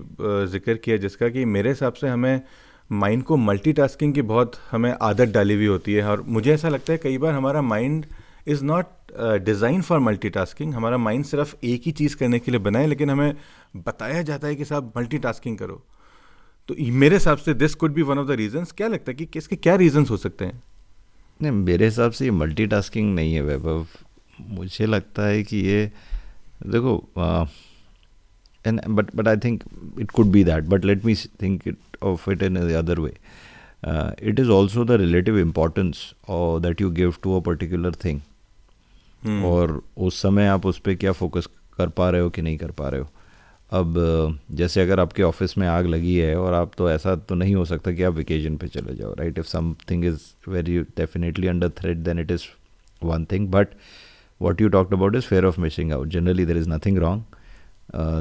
ज़िक्र 0.51 0.74
किया 0.75 0.97
जिसका 0.97 1.30
कि 1.30 1.45
मेरे 1.47 1.69
हिसाब 1.69 1.94
से 1.94 2.07
हमें 2.07 2.41
माइंड 2.89 3.24
को 3.24 3.38
मल्टीटास्किंग 3.38 4.13
की 4.13 4.21
बहुत 4.21 4.56
हमें 4.71 4.94
आदत 5.01 5.33
डाली 5.33 5.56
हुई 5.56 5.65
होती 5.65 5.94
है 5.94 6.03
और 6.03 6.21
मुझे 6.27 6.53
ऐसा 6.53 6.69
लगता 6.69 6.94
है 6.94 7.00
कई 7.03 7.18
बार 7.18 7.33
हमारा 7.33 7.62
mind 7.62 8.06
is 8.47 8.63
not 8.63 8.86
design 9.45 9.81
for 9.81 10.00
multitasking 10.00 10.74
हमारा 10.74 10.97
माइंड 10.97 11.25
सिर्फ़ 11.25 11.56
एक 11.63 11.81
ही 11.85 11.92
चीज़ 11.92 12.15
करने 12.18 12.39
के 12.39 12.51
लिए 12.51 12.59
बना 12.59 12.80
है 12.80 12.88
लेकिन 12.88 13.09
हमें 13.09 13.35
बताया 13.77 14.21
जाता 14.21 14.47
है 14.47 14.56
कि 14.56 14.65
साहब 14.65 14.92
मल्टीटास्किंग 14.97 15.57
करो। 15.57 15.81
तो 16.69 16.75
मेरे 16.94 17.15
हिसाब 17.15 17.38
से 17.38 17.53
this 17.53 17.75
could 17.75 17.94
be 17.94 18.01
one 18.01 18.19
of 18.19 18.27
the 18.27 18.31
reasons 18.38 18.71
क्या 18.71 18.88
लगता 18.88 19.12
है 19.12 19.15
कि 19.15 19.25
किसके 19.25 19.56
क्या 19.56 19.75
रीजंस 19.75 20.09
हो 20.09 20.18
सकते 20.18 20.45
हैं? 20.45 20.62
नहीं 21.41 21.51
मेरे 21.51 21.86
हिसाब 21.86 22.12
से 22.12 22.25
ये 22.25 22.31
मल्टीटास्किंग 22.31 23.13
नहीं 23.15 23.33
है 23.33 23.41
वैभव। 23.41 23.86
मुझे 24.41 24.86
लगता 24.86 25.25
है 25.25 25.44
कि 25.44 25.57
ये 25.57 25.86
देखो 26.68 26.94
and 28.65 28.81
but 28.88 29.15
but 29.15 29.27
I 29.27 29.38
think 29.38 29.63
it 30.00 30.12
could 30.12 30.27
be 30.31 30.44
that 30.44 30.63
but 30.63 30.86
let 30.86 31.06
me 31.06 31.15
think 31.41 31.68
it 31.68 31.77
of 32.03 32.30
it 32.31 32.44
in 32.44 32.56
the 32.68 32.71
other 32.71 33.00
way 33.00 33.13
it 34.30 34.39
is 34.39 34.50
also 34.50 34.86
the 34.86 34.91
relative 34.91 35.38
importance 35.39 36.13
that 36.31 36.81
you 36.81 36.89
give 36.91 37.15
to 37.24 37.39
a 37.39 37.44
particular 37.44 37.95
thing 38.06 38.21
और 39.45 39.81
उस 39.97 40.21
समय 40.21 40.47
आप 40.47 40.65
उस 40.65 40.80
पर 40.80 40.95
क्या 40.95 41.12
focus 41.12 41.45
कर 41.77 41.89
पा 41.89 42.09
रहे 42.09 42.21
हो 42.21 42.30
कि 42.30 42.42
नहीं 42.42 42.57
कर 42.57 42.71
पा 42.71 42.89
रहे 42.89 43.01
हो? 43.01 43.09
अब 43.71 44.39
जैसे 44.51 44.81
अगर 44.81 45.00
आपके 45.00 45.24
ऑफ़िस 45.24 45.57
में 45.57 45.68
आग 45.68 45.88
लगी 45.88 46.18
है 46.18 46.39
और 46.39 46.54
आप 46.54 46.71
तो 46.77 46.92
ऐसा 46.92 47.16
तो 47.16 47.36
नहीं 47.36 47.56
हो 47.56 47.66
सकता 47.66 47.92
कि 47.92 48.04
आप 48.04 48.13
वेकेशन 48.13 48.57
पे 48.57 48.68
चले 48.68 48.95
जाओ 48.95 49.13
right 49.13 49.39
if 49.39 49.48
something 49.48 50.06
is 50.06 50.19
very 50.50 50.80
definitely 50.80 51.48
under 51.48 51.69
threat 51.69 51.98
then 51.98 52.19
it 52.19 52.31
is 52.31 52.42
one 53.04 53.25
thing 53.25 53.48
but 53.48 53.68
what 54.42 54.62
you 54.62 54.69
talked 54.69 54.94
about 54.94 55.16
is 55.16 55.24
fear 55.24 55.45
of 55.45 55.62
missing 55.62 55.92
out 55.94 56.07
generally 56.07 56.45
there 56.45 56.57
is 56.57 56.69
nothing 56.69 56.98
wrong 56.98 57.24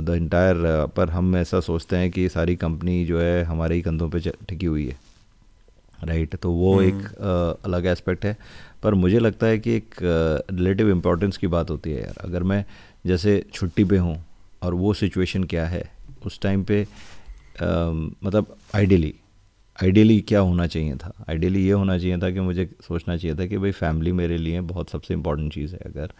the 0.05 0.15
entire 0.17 0.87
पर 0.97 1.11
हम 1.11 1.37
ऐसा 1.37 1.61
सोचते 1.61 1.97
हैं 1.97 2.11
कि 2.11 2.29
सारी 2.29 2.57
कंपनी 2.57 3.05
जो 3.05 3.21
है 3.21 3.45
हमारे 3.45 3.75
ही 3.75 3.83
कंधों 3.83 4.11
पे 4.11 4.21
टिकी 4.21 4.67
हुई 4.67 4.87
है 4.87 4.97
राइट 6.05 6.29
right? 6.29 6.43
तो 6.43 6.53
वो 6.53 6.75
hmm. 6.75 6.85
एक 6.85 6.95
uh, 6.95 7.65
अलग 7.65 7.87
एस्पेक्ट 7.87 8.25
है। 8.25 8.37
पर 8.83 8.95
मुझे 8.95 9.19
लगता 9.19 9.47
है 9.47 9.59
कि 9.59 9.73
एक 9.73 9.95
रिलेटिव 10.51 10.87
uh, 10.87 10.93
इम्पोर्टेंस 10.93 11.37
की 11.37 11.47
बात 11.47 11.71
होती 11.71 11.91
है 11.91 12.01
यार। 12.03 12.15
अगर 12.21 12.43
मैं 12.43 12.65
जैसे 13.07 13.47
छुट्टी 13.53 13.85
पे 13.85 13.97
हूँ 13.97 14.28
और 14.63 14.75
वो 14.75 14.95
सिचुएशन 14.95 15.45
क्या 15.45 15.67
है? 15.67 15.83
उस 16.27 16.41
टाइम 16.41 16.65
पे 16.65 16.83
आ, 16.83 17.67
मतलब 18.25 18.57
आइडियली 18.75 19.15
आइडियली 19.83 20.21
क्या 20.21 20.41
होना 20.41 20.67
चाहिए 20.67 20.95
था? 20.97 21.13
आइडियली 21.31 21.65
ये 21.67 21.73
होना 21.73 21.99
चाहिए 21.99 22.19
था 22.19 22.31
कि 22.31 22.41
मुझे 22.41 22.71
सोचना 22.89 23.17
चाहिए 23.17 23.37
था 23.37 23.47
कि 23.47 23.59
भाई 23.59 23.71
फैमिली 23.71 24.13
मेरे 24.13 24.39
लिए 24.39 24.61
बहुत 24.61 24.91
सबसे 24.91 25.15
इंपॉर्टेंट 25.15 25.53
चीज़ 25.55 25.75
है 25.75 25.81
अगर। 25.87 26.13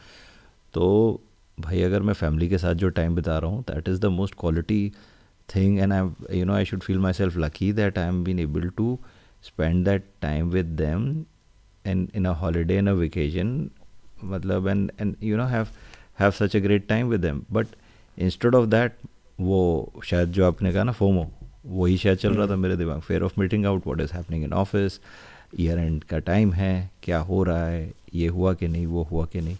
तो 0.75 0.89
भाई 1.61 1.83
अगर 1.83 2.03
मैं 2.03 2.15
फैमिली 2.15 2.49
के 2.49 2.59
साथ 2.59 2.75
जो 2.75 2.89
टाइम 2.89 3.15
बिता 3.15 3.39
रहा 3.39 3.51
हूँ 3.51 3.63
that 3.63 3.89
is 3.89 4.01
the 4.01 4.07
most 4.07 4.35
quality 4.41 4.93
thing 5.55 5.79
and 5.79 5.93
I 5.93 6.39
you 6.39 6.45
know 6.45 6.55
I 6.55 6.65
should 6.65 6.81
feel 6.81 6.99
myself 7.13 7.37
lucky 7.37 7.73
that 7.73 7.99
I 7.99 8.09
am 8.09 8.25
been 8.25 8.39
able 8.39 8.69
to 8.69 8.99
spend 9.43 9.85
that 9.85 10.05
time 10.21 10.49
with 10.49 10.67
them 10.67 11.25
and 11.87 12.09
in 12.15 12.25
a 12.25 12.31
holiday 12.31 12.79
in 12.79 12.87
a 12.87 12.93
vacation 12.93 13.71
मतलब 14.25 14.69
and 14.69 14.91
and 15.01 15.17
you 15.23 15.37
know 15.37 15.47
have 15.47 15.67
have 16.21 16.31
such 16.31 16.57
a 16.57 16.61
great 16.61 16.89
time 16.89 17.09
with 17.09 17.21
them 17.21 17.43
but 17.53 17.67
instead 18.19 18.55
of 18.55 18.67
that 18.69 18.93
वो 19.39 19.61
शायद 20.05 20.29
जो 20.29 20.47
आपने 20.47 20.73
कहा 20.73 20.83
ना 20.83 20.93
FOMO 20.93 21.31
वही 21.67 21.97
शायद 21.97 22.19
चल 22.19 22.35
रहा 22.35 22.47
था 22.47 22.53
हम्म। 22.53 22.63
मेरे 22.63 22.77
दिमाग 22.77 23.01
fear 23.01 23.23
of 23.23 23.41
missing 23.41 23.67
out 23.67 23.87
what 23.87 24.01
is 24.01 24.13
happening 24.13 24.45
in 24.45 24.53
office 24.55 25.01
year 25.61 25.79
end 25.79 26.03
का 26.05 26.19
टाइम 26.21 26.53
है 26.53 26.91
क्या 27.03 27.19
हो 27.21 27.43
रहा 27.43 27.67
है 27.67 27.93
ये 28.15 28.27
हुआ 28.29 28.53
कि 28.55 28.69
नहीं 28.69 28.87
वो 28.87 29.03
हुआ 29.11 29.25
कि 29.25 29.41
नहीं? 29.41 29.57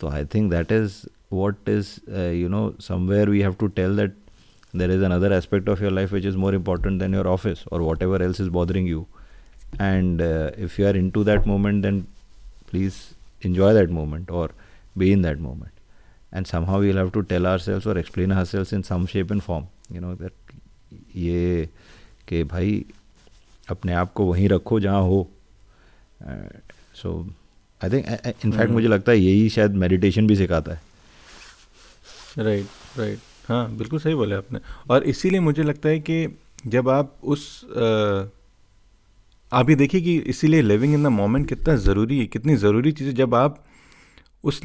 तो 0.00 0.08
I 0.08 0.24
think 0.24 0.50
that 0.50 0.72
is 0.72 1.02
what 1.32 1.68
is 1.68 1.88
you 2.10 2.48
know 2.48 2.62
somewhere 2.80 3.28
we 3.28 3.40
have 3.40 3.54
to 3.60 3.66
tell 3.78 3.96
that 3.96 4.14
there 4.74 4.90
is 4.90 5.04
another 5.04 5.32
aspect 5.32 5.68
of 5.68 5.82
your 5.82 5.92
life 5.92 6.12
which 6.12 6.26
is 6.26 6.36
more 6.36 6.54
important 6.54 6.98
than 7.00 7.14
your 7.14 7.26
office 7.26 7.64
और 7.72 7.80
whatever 8.02 8.22
else 8.22 8.40
is 8.40 8.50
bothering 8.50 8.88
you 8.88 9.06
and 9.80 10.20
if 10.58 10.80
you 10.80 10.86
are 10.88 10.96
into 11.10 11.24
that 11.24 11.46
moment 11.46 11.82
then 11.82 12.00
please 12.70 12.94
enjoy 13.42 13.74
that 13.74 13.90
moment 13.90 14.30
और 14.32 14.54
be 14.98 15.10
in 15.12 15.22
that 15.22 15.38
moment 15.40 15.70
and 16.32 16.46
somehow 16.46 16.80
we'll 16.80 17.00
have 17.02 17.12
to 17.12 17.22
tell 17.32 17.46
ourselves 17.46 17.86
or 17.86 17.96
explain 17.98 18.32
ourselves 18.32 18.72
in 18.72 18.82
some 18.90 19.06
shape 19.12 19.30
and 19.30 19.42
form 19.48 19.66
you 19.94 20.00
know 20.00 20.14
that 20.22 20.54
ये 21.16 21.68
कि 22.28 22.42
भाई 22.44 22.84
अपने 23.70 23.92
आप 23.92 24.12
को 24.12 24.24
वहीं 24.24 24.48
रखो 24.48 24.80
जहाँ 24.80 25.02
हो। 25.02 25.28
सो 26.96 27.10
आई 27.80 27.90
थिंक 27.90 28.06
इनफैक्ट 28.44 28.72
मुझे 28.72 28.88
लगता 28.88 29.12
है 29.12 29.18
यही 29.18 29.48
शायद 29.50 29.74
मेडिटेशन 29.76 30.26
भी 30.26 30.36
सिखाता 30.36 30.72
है। 30.72 30.80
राइट 32.38 32.98
राइट 32.98 33.18
हाँ 33.48 33.76
बिल्कुल 33.76 33.98
सही 34.00 34.14
बोले 34.14 34.34
आपने। 34.34 34.60
और 34.90 35.04
इसीलिए 35.04 35.40
मुझे 35.40 35.62
लगता 35.62 35.88
है 35.88 35.98
कि 36.00 36.38
जब 36.66 36.88
आप 36.88 37.14
उस 37.24 37.64
आप 39.52 39.70
ये 39.70 39.76
देखिए 39.76 40.00
कि 40.00 40.16
इसीलिए 40.30 40.62
लिविंग 40.62 40.94
इन 40.94 41.02
द 41.02 41.06
मोमेंट 41.06 41.48
कितना 41.48 41.74
ज़रूरी 41.76 42.18
है 42.18 42.26
कितनी 42.26 42.56
ज़रूरी 42.56 42.92
चीज़ 42.92 43.08
है। 43.08 43.14
जब 43.14 43.34
आप 43.34 43.64
उस 44.44 44.60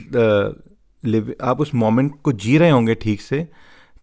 लिव 1.06 1.36
आप 1.42 1.62
उस 1.62 1.76
मोमेंट 1.76 2.22
को 2.22 2.32
जी 2.32 2.58
रहे 2.58 2.70
होंगे 2.70 2.96
ठीक 2.96 3.22
से 3.22 3.48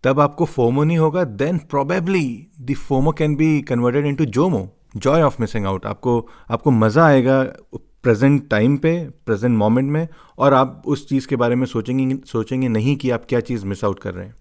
तब 0.04 0.20
आपको 0.20 0.44
फोमो 0.44 0.84
नहीं 0.84 0.98
होगा 0.98 1.24
then 1.24 1.58
probably 1.58 2.46
the 2.60 2.74
FOMO 2.74 3.12
can 3.12 3.36
be 3.36 3.62
converted 3.62 4.06
into 4.06 4.24
JOMO 4.24 4.76
joy 4.96 5.22
of 5.22 5.36
missing 5.40 5.66
out 5.66 5.86
आपको 5.86 6.28
आपको 6.50 6.70
मज़ा 6.70 7.06
आएगा 7.06 7.42
प्रेजेंट 7.74 8.50
टाइम 8.50 8.76
पे 8.76 9.10
प्रेजेंट 9.26 9.58
मोमेंट 9.58 9.90
में 9.90 10.08
और 10.38 10.54
आप 10.54 10.82
उस 10.86 11.08
चीज़ 11.08 11.28
के 11.28 11.36
बारे 11.36 11.54
में 11.54 11.66
सोचेंगे 11.66 12.18
सोचेंगे 12.26 12.68
नहीं 12.68 12.96
कि 12.96 13.10
आप 13.10 13.26
क्या 13.28 13.40
चीज़ 13.40 13.66
मिस 13.66 13.84
आउट 13.84 13.98
कर 13.98 14.14
रहे 14.14 14.26
हैं। 14.26 14.34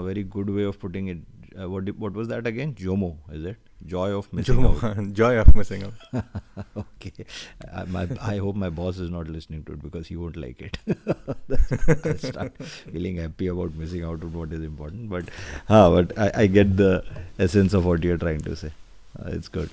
Very 0.00 0.24
good 0.24 0.50
way 0.50 0.64
of 0.64 0.76
putting 0.78 1.08
it 1.08 1.24
what 1.58 2.16
was 2.16 2.28
was 2.28 2.46
again 2.46 2.74
JOMO 2.80 3.18
jomo 3.26 3.38
is 3.38 3.50
it? 3.50 3.69
Joy 3.86 4.10
of 4.16 4.32
missing 4.32 4.64
out 4.64 5.12
joy 5.12 5.38
of 5.38 5.54
missing 5.56 5.84
out 5.84 6.24
okay 6.76 7.24
I, 7.72 7.84
my, 7.84 8.08
I 8.20 8.36
hope 8.38 8.56
my 8.56 8.68
boss 8.70 8.98
is 8.98 9.10
not 9.10 9.28
listening 9.28 9.64
to 9.64 9.72
it 9.72 9.82
because 9.82 10.08
he 10.08 10.16
won't 10.16 10.36
like 10.36 10.60
it 10.60 10.78
I'll 10.88 12.18
start 12.18 12.52
feeling 12.58 13.16
happy 13.16 13.46
about 13.46 13.74
missing 13.74 14.04
out 14.04 14.22
on 14.22 14.32
what 14.32 14.52
is 14.52 14.62
important 14.62 15.08
but 15.08 15.24
ah, 15.68 15.90
but 15.90 16.18
I, 16.18 16.30
I 16.34 16.46
get 16.46 16.76
the 16.76 17.04
essence 17.38 17.72
of 17.74 17.86
what 17.86 18.04
you're 18.04 18.18
trying 18.18 18.42
to 18.42 18.56
say 18.56 18.72
uh, 19.18 19.30
it's 19.30 19.48
good 19.48 19.70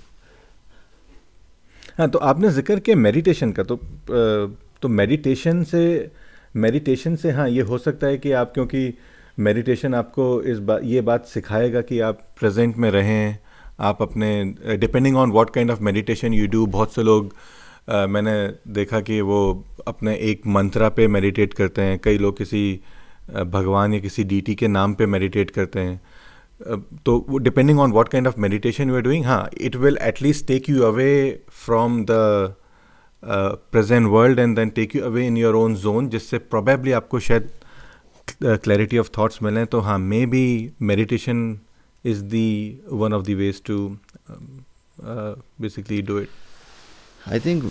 हाँ 1.98 2.08
तो 2.10 2.20
आपने 2.30 2.50
ज़िक्र 2.52 2.80
किया 2.80 2.96
meditation 2.96 3.52
का 3.52 3.64
तो 3.64 3.76
तो 4.82 4.88
meditation 4.88 5.64
से 5.64 5.80
meditation 6.56 7.16
से 7.16 7.32
हाँ 7.32 7.48
ये 7.50 7.62
हो 7.70 7.78
सकता 7.78 8.08
है 8.08 8.18
कि 8.18 8.32
आप 8.42 8.52
क्योंकि 8.54 8.94
मेडिटेशन 9.40 9.94
आपको 9.96 10.42
इस 10.52 10.60
बात 10.68 10.84
ये 10.84 11.02
बात 11.10 11.26
सिखाएगा 11.26 11.82
कि 11.90 12.00
आप 12.10 12.22
प्रेजेंट 12.40 12.78
में 12.78 12.90
रहें 12.92 13.38
आप 13.80 14.02
अपने 14.02 14.30
depending 14.78 15.18
on 15.18 15.32
what 15.32 15.50
kind 15.50 15.72
of 15.72 15.82
meditation 15.84 16.34
you 16.34 16.48
do 16.48 16.66
बहुत 16.68 16.94
से 16.94 17.04
लोग 17.04 17.34
uh, 17.90 18.08
मैंने 18.10 18.36
देखा 18.74 19.00
कि 19.02 19.20
वो 19.22 19.40
अपने 19.88 20.16
एक 20.32 20.48
मंत्रा 20.48 20.90
पे 20.90 21.08
मेडिटेट 21.08 21.54
करते 21.54 21.82
हैं। 21.82 22.00
कई 22.04 22.18
लोग 22.18 22.38
किसी 22.38 22.80
भगवान 23.48 23.94
या 23.94 24.00
किसी 24.00 24.24
डीटी 24.24 24.56
के 24.56 24.68
नाम 24.68 24.94
पे 24.94 25.06
मेडिटेट 25.06 25.52
करते 25.52 25.80
हैं। 25.80 26.02
तो 27.06 27.18
वो 27.30 27.38
depending 27.38 27.80
on 27.80 27.92
what 27.92 28.10
kind 28.10 28.28
of 28.28 28.40
meditation 28.40 28.90
you 28.90 28.96
are 28.96 29.02
doing 29.02 29.26
हाँ 29.26 29.50
it 29.62 29.76
will 29.76 29.98
at least 30.02 30.48
take 30.48 30.70
you 30.70 30.82
away 30.84 31.10
from 31.66 32.04
the 32.06 32.56
present 33.24 34.08
world 34.08 34.40
and 34.40 34.56
then 34.56 34.70
take 34.70 34.96
you 34.96 35.04
away 35.04 35.26
in 35.28 35.38
your 35.38 35.56
own 35.56 35.76
zone 35.76 36.10
जिससे 36.10 36.38
probably 36.38 36.92
आपको 36.92 37.20
शायद 37.20 37.50
clarity 38.44 38.98
of 38.98 39.10
thoughts 39.18 39.42
मिलें। 39.44 39.66
तो 39.66 39.80
हाँ 39.80 39.98
maybe 40.26 40.72
meditation 40.82 41.60
is 42.06 42.24
the 42.26 42.80
one 42.92 43.14
of 43.14 43.26
the 43.26 43.36
ways 43.38 43.62
to 43.66 43.78
basically 45.62 46.02
do 46.02 46.20
it 46.20 46.30
I 47.28 47.40
think 47.40 47.64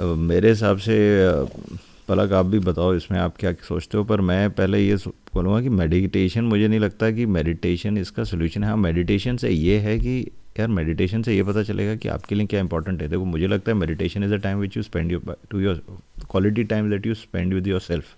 मेरे 0.00 0.48
हिसाब 0.48 0.78
से 0.78 0.96
uh, 1.30 1.78
पलक 2.08 2.32
आप 2.32 2.46
भी 2.46 2.58
बताओ 2.58 2.94
इसमें 2.94 3.18
आप 3.18 3.36
क्या 3.36 3.52
सोचते 3.68 3.98
हो 3.98 4.04
पर 4.04 4.20
मैं 4.20 4.50
पहले 4.50 4.78
ये 4.78 4.96
बोलूँगा 5.34 5.60
कि 5.62 5.68
मेडिटेशन 5.68 6.44
मुझे 6.44 6.68
नहीं 6.68 6.80
लगता 6.80 7.10
कि 7.10 7.26
मेडिटेशन 7.26 7.98
इसका 7.98 8.24
सोल्यूशन 8.24 8.62
है। 8.64 8.68
हाँ 8.68 8.76
मेडिटेशन 8.76 9.36
से 9.36 9.50
ये 9.50 9.78
है 9.80 9.98
कि 9.98 10.18
यार 10.58 10.68
मेडिटेशन 10.68 11.22
से 11.22 11.34
ये 11.36 11.42
पता 11.42 11.62
चलेगा 11.62 11.94
कि 11.96 12.08
आपके 12.08 12.34
लिए 12.34 12.46
क्या 12.46 12.60
इंपॉर्टेंट 12.60 13.02
है। 13.02 13.08
देखो 13.08 13.24
मुझे 13.24 13.46
लगता 13.46 13.72
है 13.72 13.76
meditation 13.78 14.24
is 14.24 14.34
a 14.34 14.36
time 14.36 14.58
which 14.58 14.76
you 14.76 14.82
spend 14.82 15.12
you 15.12 15.20
to 15.50 15.60
your 15.60 15.82
quality 16.30 16.64
time 16.64 16.90
that 16.90 17.06
you 17.06 17.14
spend 17.14 17.54
with 17.54 17.66
yourself 17.80 18.14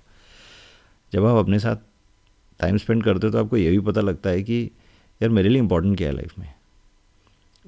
जब 1.12 1.24
आप 1.24 1.44
अपने 1.44 1.58
साथ 1.58 1.76
टाइम 2.60 2.76
स्पेंड 2.76 3.02
करते 3.04 3.26
हो 3.26 3.32
तो 3.32 3.38
आपको 3.38 3.56
ये 3.56 3.70
भी 3.70 3.80
पता 3.90 4.00
लगता 4.00 4.30
है 4.30 4.42
कि 4.42 4.70
यार 5.22 5.30
मेरे 5.30 5.48
लिए 5.48 5.58
इंपॉर्टेंट 5.58 5.96
क्या 5.98 6.08
है 6.08 6.14
लाइफ 6.14 6.38
में? 6.38 6.52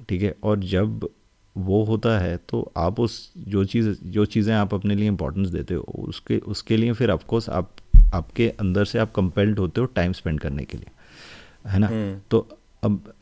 ठीक 0.09 0.21
है 0.21 0.35
और 0.43 0.59
जब 0.65 1.07
वो 1.55 1.83
होता 1.83 2.17
है 2.19 2.35
तो 2.49 2.71
आप 2.77 2.99
उस 2.99 3.13
जो 3.47 3.63
चीज़ 3.65 3.89
जो 4.05 4.25
चीज़ें 4.27 4.53
आप 4.53 4.73
अपने 4.73 4.95
लिए 4.95 5.07
इंपॉर्टेंस 5.07 5.47
देते 5.49 5.73
हो 5.73 5.83
उसके 5.99 6.37
उसके 6.47 6.77
लिए 6.77 6.93
फिर 6.93 7.11
ऑफकोर्स 7.11 7.49
आप 7.49 7.71
आपके 8.13 8.47
अंदर 8.59 8.85
से 8.85 8.99
आप 8.99 9.11
कंपेल्ड 9.15 9.59
होते 9.59 9.81
हो 9.81 9.87
टाइम 9.95 10.13
स्पेंड 10.13 10.39
करने 10.39 10.63
के 10.63 10.77
लिए 10.77 10.91
है 11.67 11.79
ना? 11.79 11.87
हम्म। 11.87 12.19
तो 12.31 12.47
अब 12.83 13.13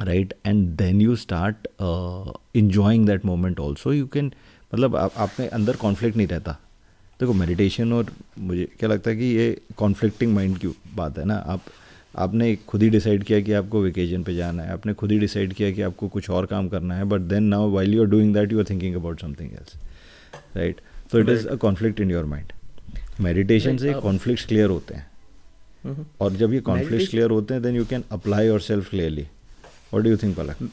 right 0.00 0.34
and 0.46 0.68
then 0.76 1.00
you 1.00 1.16
start 1.16 1.66
enjoying 2.56 3.06
that 3.06 3.24
moment 3.24 3.60
also 3.60 3.92
you 3.92 4.06
can 4.06 4.32
मतलब 4.72 4.96
आप, 4.96 5.12
आप 5.16 5.30
में 5.40 5.48
अंदर 5.48 5.76
कॉन्फ्लिक्ट 5.76 6.16
नहीं 6.16 6.26
रहता। 6.26 6.52
देखो 7.20 7.32
मेडिटेशन 7.32 7.92
और 7.92 8.12
मुझे 8.38 8.64
क्या 8.78 8.88
लगता 8.88 9.10
है 9.10 9.16
कि 9.16 9.24
ये 9.24 9.60
कॉन्फ्लिक्टिंग 9.76 10.34
माइंड 10.34 10.58
की 10.58 10.68
बात 10.94 11.18
है 11.18 11.24
ना? 11.24 11.34
आप 11.36 11.60
आपने 12.18 12.54
खुद 12.68 12.82
ही 12.82 12.88
डिसाइड 12.90 13.24
किया 13.24 13.40
कि 13.40 13.52
आपको 13.52 13.80
वेकेजन 13.82 14.22
पे 14.22 14.34
जाना 14.34 14.62
है 14.62 14.72
आपने 14.72 14.94
खुद 14.94 15.12
ही 15.12 15.18
डिसाइड 15.18 15.52
किया 15.54 15.70
कि 15.70 15.82
आपको 15.82 16.08
कुछ 16.08 16.30
और 16.30 16.46
काम 16.46 16.68
करना 16.68 16.96
है 16.96 17.04
but 17.04 17.20
then 17.20 17.44
now 17.44 17.70
while 17.70 17.94
you 17.94 18.02
are 18.02 18.08
doing 18.08 18.34
that 18.34 18.52
you 18.52 18.58
are 18.58 18.64
thinking 18.70 18.94
about 18.96 19.20
something 19.20 19.52
else 19.52 19.76
right 20.56 20.80
so 21.12 21.18
it 21.18 21.28
is 21.28 21.46
a 21.48 21.54
conflict 21.56 22.00
in 22.00 22.10
your 22.10 22.24
mind 22.24 22.52
meditation 23.20 23.76
से 23.78 23.92
कॉन्फ्लिक्ट 23.92 24.46
क्लियर 24.48 24.70
होते 24.70 24.94
हैं. 24.94 25.06
और 26.20 26.32
जब 26.32 26.52
ये 26.52 26.60
कॉन्फ्लिक्ट 26.60 27.10
क्लियर 27.10 27.30
होते 27.30 27.54
हैं 27.54 27.62
then 27.62 27.76
you 27.76 27.84
can 27.84 28.04
apply 28.12 28.46
yourself 28.60 28.90
clearly 28.90 29.26
what 29.94 30.02
do 30.02 30.10
you 30.10 30.16
think 30.16 30.36
Palak 30.36 30.68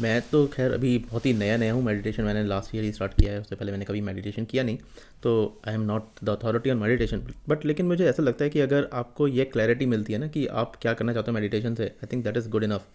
मैं 0.00 0.20
तो 0.30 0.46
खैर 0.46 0.72
अभी 0.72 0.98
बहुत 0.98 1.26
ही 1.26 1.32
नया 1.32 1.56
नया 1.56 1.72
हूँ 1.72 1.82
मेडिटेशन 1.82 2.22
मैंने 2.22 2.44
लास्ट 2.44 2.74
ईयर 2.74 2.84
ही 2.84 2.92
स्टार्ट 2.92 3.12
किया 3.14 3.32
है, 3.32 3.40
उससे 3.40 3.56
पहले 3.56 3.72
मैंने 3.72 3.84
कभी 3.84 4.00
मेडिटेशन 4.00 4.44
किया 4.44 4.62
नहीं 4.62 4.78
तो 5.22 5.60
I 5.68 5.74
am 5.74 5.80
not 5.80 6.24
the 6.24 6.28
authority 6.28 6.70
on 6.70 6.76
meditation 6.76 7.22
but 7.48 7.64
लेकिन 7.64 7.86
मुझे 7.86 8.06
ऐसा 8.06 8.22
लगता 8.22 8.44
है 8.44 8.50
कि 8.50 8.60
अगर 8.60 8.88
आपको 8.92 9.28
ये 9.28 9.44
क्लैरिटी 9.44 9.86
मिलती 9.86 10.12
है 10.12 10.18
ना 10.18 10.26
कि 10.26 10.46
आप 10.46 10.76
क्या 10.82 10.92
करना 10.92 11.12
चाहते 11.12 11.30
हो 11.30 11.34
मेडिटेशन 11.34 11.74
से 11.74 11.84
I 11.84 12.08
think 12.12 12.24
that 12.24 12.36
is 12.36 12.48
good 12.48 12.64
enough 12.64 12.86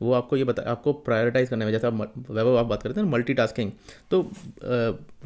वो 0.00 0.12
आपको 0.12 0.36
ये 0.36 0.44
बता, 0.44 0.62
आपको 0.62 0.92
प्रायोरिटाइज 0.92 1.48
करने 1.48 1.64
में 1.64 1.72
जैसे 1.72 1.86
आप 1.86 2.12
वैभव, 2.30 2.56
आप 2.58 2.66
बात 2.66 2.82
करते 2.82 3.00
हैं 3.00 3.06
मल्टी 3.08 3.34
टास्किंग 3.34 3.70
तो 4.10 4.22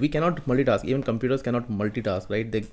we 0.00 0.08
cannot 0.08 0.40
multitask 0.64 0.86
even 0.86 1.02
computers 1.02 1.42
cannot 1.42 1.70
multitask 2.00 2.30
right 2.32 2.50
they 2.50 2.64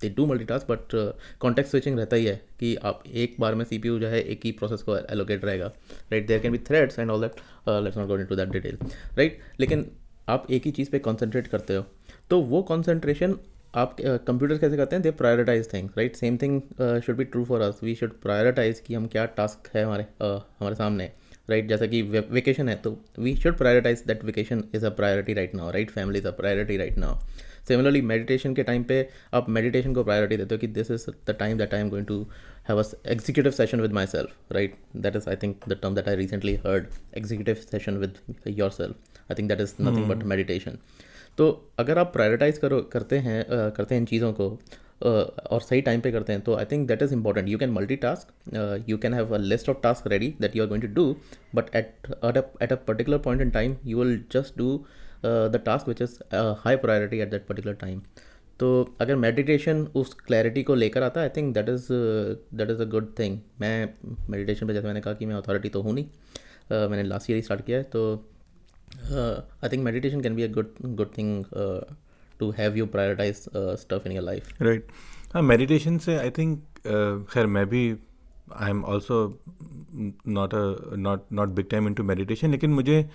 they 0.00 0.08
do 0.08 0.26
multitask 0.44 0.70
but 0.70 1.14
context 1.40 1.70
switching 1.70 1.98
रहता 1.98 2.16
ही 2.16 2.24
है 2.24 2.40
कि 2.60 2.74
आप 2.84 3.02
एक 3.14 3.36
बार 3.40 3.54
में 3.54 3.64
सी 3.64 3.78
जो 3.78 4.06
है, 4.06 4.20
एक 4.22 4.40
ही 4.44 4.52
प्रोसेस 4.52 4.82
को 4.82 4.96
एलोकेट 4.96 5.44
रहेगा 5.44 5.72
right 6.12 6.26
there 6.26 6.40
can 6.40 6.52
be 6.52 6.58
threads 6.58 6.98
and 6.98 7.10
all 7.10 7.20
that 7.20 7.40
let's 7.84 7.98
not 7.98 8.06
go 8.08 8.16
to 8.16 8.36
that 8.36 8.48
detail 8.48 8.78
right 9.18 9.38
लेकिन 9.60 9.86
आप 10.28 10.46
एक 10.50 10.64
ही 10.64 10.70
चीज़ 10.70 10.90
पे 10.90 10.98
कॉन्सेंट्रेट 10.98 11.46
करते 11.46 11.74
हो 11.76 11.84
तो 12.30 12.40
वो 12.42 12.62
कॉन्सेंट्रेशन 12.62 13.36
आप 13.76 13.96
कंप्यूटर 14.00 14.58
कैसे 14.58 14.76
करते 14.76 14.96
हैं? 14.96 15.02
They 15.02 15.10
prioritize 15.12 15.72
things 15.72 15.98
right 15.98 16.16
same 16.16 16.36
thing 16.36 16.60
should 17.06 17.16
be 17.16 17.24
true 17.24 17.44
for 17.44 17.60
us 17.60 17.80
we 17.82 17.94
should 17.94 18.12
prioritize 18.20 18.80
कि 18.80 18.94
हम 18.94 19.06
क्या 19.06 19.24
टास्क 19.36 19.68
है 19.74 19.84
हमारे 19.84 20.04
uh, 20.04 20.40
हमारे 20.60 20.74
सामने 20.74 21.10
राइट 21.50 21.64
right? 21.64 21.70
जैसा 21.70 21.86
कि 21.86 22.02
वेकेशन 22.30 22.68
है 22.68 22.76
तो 22.76 22.96
we 23.18 23.34
should 23.36 23.56
prioritize 23.56 24.02
that 24.06 24.24
vacation 24.24 24.64
is 24.74 24.86
a 24.86 24.88
priority 24.92 25.34
right 25.34 25.54
now 25.54 25.70
right 25.70 25.90
family 25.90 26.18
is 26.18 26.26
a 26.26 26.30
priority 26.30 26.76
right 26.76 26.98
now 26.98 27.18
similarly 27.68 28.00
meditation 28.02 28.54
के 28.54 28.62
टाइम 28.62 28.82
पे 28.84 29.08
आप 29.34 29.48
मेडिटेशन 29.48 29.94
को 29.94 30.04
प्रायोरिटी 30.04 30.36
देते 30.36 30.54
हो 30.54 30.58
कि 30.58 30.66
this 30.66 30.90
is 30.90 31.06
the 31.26 31.36
time 31.38 31.58
that 31.58 31.74
I 31.74 31.80
am 31.80 31.88
going 31.90 32.06
to 32.06 32.20
have 32.68 32.82
a 32.82 32.84
executive 33.06 33.52
session 33.52 33.80
with 33.80 33.92
myself 34.06 34.52
right 34.52 34.76
that 34.96 35.16
is 35.16 35.28
I 35.28 35.36
think 35.36 35.68
the 35.68 35.78
term 35.82 35.94
that 35.94 36.08
I 36.08 36.16
recently 36.16 36.54
heard 36.66 36.86
executive 37.16 37.54
session 37.70 37.96
with 37.96 38.18
yourself 38.70 39.30
I 39.30 39.34
think 39.34 39.48
that 39.48 39.60
is 39.60 39.74
nothing 39.80 40.08
but 40.08 40.24
meditation 40.24 40.78
तो 41.38 41.46
अगर 41.78 41.98
आप 41.98 42.12
prioritise 42.12 42.58
करो 42.58 42.80
करते 42.92 43.18
हैं 43.18 43.42
uh, 43.42 43.76
करते 43.76 43.94
हैं 43.94 44.00
इन 44.00 44.06
चीज़ों 44.06 44.32
को 44.32 44.48
uh, 44.48 45.08
और 45.46 45.60
सही 45.60 45.80
टाइम 45.80 46.00
पे 46.00 46.12
करते 46.12 46.32
हैं 46.32 46.42
तो 46.42 46.54
I 46.56 46.64
think 46.64 46.86
that 46.88 47.02
is 47.02 47.14
important 47.14 47.48
you 47.48 47.58
can 47.58 47.70
multitask 47.96 48.84
you 48.88 48.98
can 48.98 49.14
have 49.14 49.34
a 49.34 49.38
list 49.38 49.68
of 49.68 49.82
task 49.82 50.06
ready 50.06 50.34
that 50.40 50.56
you 50.56 50.62
are 50.62 50.68
going 50.68 50.82
to 50.82 50.88
do 50.94 51.16
but 51.54 51.74
at 51.76 52.06
at 52.62 52.72
a 52.72 52.76
particular 52.86 53.18
point 53.18 53.42
in 53.42 53.50
time 53.50 53.76
you 53.86 53.98
will 53.98 54.22
just 54.32 54.58
do 54.58 54.76
the 55.24 55.62
task 55.66 55.88
which 55.88 56.02
is 56.02 56.18
high 56.64 56.76
priority 56.76 57.18
at 57.18 57.30
that 57.30 57.46
particular 57.46 57.74
time 57.76 58.00
तो 58.60 58.68
अगर 59.00 59.16
meditation 59.16 59.86
उस 59.94 60.14
clarity 60.26 60.62
को 60.62 60.74
लेकर 60.74 61.02
आता 61.02 61.20
है 61.20 61.28
I 61.28 61.32
think 61.36 61.54
that 61.54 61.68
is 61.68 61.88
that 62.54 62.70
is 62.70 62.80
a 62.82 62.84
good 62.90 63.12
thing 63.18 63.38
मैं 63.60 63.88
meditation 64.30 64.66
पे 64.66 64.74
जैसे 64.74 64.86
मैंने 64.86 65.00
कहा 65.00 65.14
कि 65.14 65.26
मैं 65.26 65.34
अथॉरिटी 65.34 65.68
तो 65.68 65.82
हूँ 65.82 65.94
नहीं 65.94 66.04
uh, 66.04 66.90
मैंने 66.90 67.02
लास्ट 67.02 67.30
ईयर 67.30 67.36
ही 67.36 67.42
स्टार्ट 67.42 67.64
किया 67.66 67.78
है 67.78 67.84
तो 67.88 68.02
I 68.96 69.68
think 69.72 69.84
meditation 69.84 70.20
can 70.20 70.34
be 70.36 70.42
a 70.42 70.52
good 70.52 70.72
good 70.84 71.16
thing 71.18 71.44
to 72.40 72.50
have 72.50 72.76
you 72.76 72.86
prioritize 72.86 73.44
stuff 73.56 74.06
in 74.06 74.12
your 74.12 74.24
life 74.24 74.62
right 74.62 74.88
हाँ 75.34 75.42
मेडिटेशन 75.42 75.98
से 75.98 76.16
आई 76.16 76.30
थिंक 76.30 76.58
uh, 76.58 77.32
खैर 77.32 77.46
मैं 77.46 77.64
I 78.54 78.70
am 78.70 78.84
also 78.84 79.16
not 80.28 80.54
a 80.54 80.96
not 80.96 81.24
not 81.32 81.48
big 81.48 81.66
time 81.70 81.86
into 81.94 82.02
meditation 82.02 82.50
लेकिन 82.50 82.70
मुझे 82.70 83.08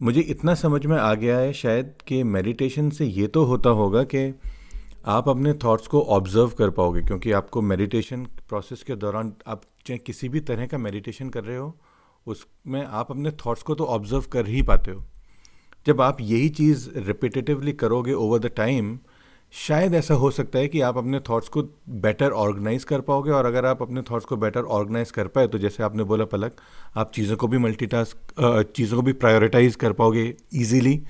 मुझे 0.00 0.20
इतना 0.20 0.54
समझ 0.54 0.84
में 0.86 0.96
आ 0.96 1.14
गया 1.14 1.38
है 1.38 1.52
शायद 1.52 1.92
कि 2.06 2.22
मेडिटेशन 2.22 2.90
से 2.90 3.06
ये 3.06 3.26
तो 3.26 3.44
होता 3.44 3.70
होगा 3.70 4.02
कि 4.04 4.32
आप 5.06 5.28
अपने 5.28 5.52
थॉट्स 5.54 5.86
को 5.86 6.00
ऑब्ज़र्व 6.02 6.48
कर 6.48 6.70
पाओगे 6.70 7.02
क्योंकि 7.02 7.32
आपको 7.32 7.62
मेडिटेशन 7.62 8.24
प्रोसेस 8.48 8.82
के 8.82 8.96
दौरान 8.96 9.32
आप 9.46 9.62
चाहे 9.86 9.98
किसी 9.98 10.28
भी 10.28 10.40
तरह 10.40 10.66
का 10.66 10.78
मेडिटेशन 10.78 11.28
कर 11.28 11.44
रहे 11.44 11.56
हो 11.56 11.76
उसमें 12.26 12.84
आप 12.84 13.10
अपने 13.10 13.30
थॉट्स 13.46 13.62
को 13.62 13.74
तो 13.74 13.84
ऑब्ज़र्व 13.84 14.24
कर 14.32 14.46
ही 14.46 14.62
पाते 14.62 14.90
हो। 14.90 15.04
जब 15.86 16.00
आप 16.00 16.20
यही 16.20 16.48
चीज़ 16.48 16.88
रिपीटेटिवली 16.96 17.72
करोगे 17.72 18.12
ओवर 18.12 18.38
द 18.38 18.46
टाइम 18.46 18.98
शायद 19.52 19.94
ऐसा 19.94 20.14
हो 20.14 20.30
सकता 20.30 20.58
है 20.58 20.68
कि 20.68 20.80
आप 20.80 20.98
अपने 20.98 21.20
थॉट्स 21.20 21.48
को 21.48 21.62
बेटर 21.88 22.30
ऑर्गेनाइज 22.32 22.84
कर 22.84 23.00
पाओगे 23.00 23.30
और 23.30 23.46
अगर 23.46 23.66
आप 23.66 23.82
अपने 23.82 24.02
थॉट्स 24.02 24.26
को 24.26 24.36
बेटर 24.36 24.62
ऑर्गेनाइज 24.62 25.10
कर 25.10 25.26
पाए 25.26 25.46
तो 25.46 25.58
जैसे 25.58 25.82
आपने 25.82 26.04
बोला 26.04 26.24
पलक, 26.24 26.56
आप 26.96 27.12
चीज़ों 27.12 27.36
को 27.36 27.48
भी 27.48 27.58
मल्टीटास्क 27.58 28.72
चीज़ों 28.76 28.96
को 28.96 29.02
भी 29.02 29.12
प्रायोरिटाइज 29.12 29.76
कर 29.76 29.92
पाओगे 29.92 30.34
ईजीली 30.54 31.00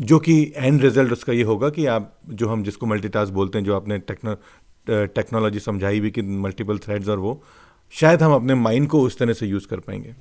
जो 0.00 0.18
कि 0.18 0.52
एंड 0.56 0.80
रिज़ल्ट 0.82 1.12
उसका 1.12 1.32
ये 1.32 1.42
होगा 1.42 1.68
कि 1.70 1.86
आप, 1.86 2.18
जो 2.28 2.48
हम 2.48 2.62
जिसको 2.62 2.86
मल्टीटास्क 2.86 3.32
बोलते 3.32 3.58
हैं, 3.58 3.64
जो 3.64 3.76
आपने 3.76 3.98
टेक्नो 3.98 4.34
टेक्नोलॉजी 5.06 5.60
समझाई 5.60 6.00
भी 6.00 6.10
कि 6.10 6.22
मल्टीपल 6.22 6.78
थ्रेड्स 6.78 7.08
और 7.08 7.18
वो 7.18 7.42
शायद 7.92 8.22
हम 8.22 8.32
अपने 8.32 8.54
माइंड 8.54 8.88
को 8.88 9.00
उस 9.02 9.18
तरह 9.18 9.32
से 9.32 9.46
यूज़ 9.46 9.66
कर 9.68 9.80
पाएँगे 9.80 10.14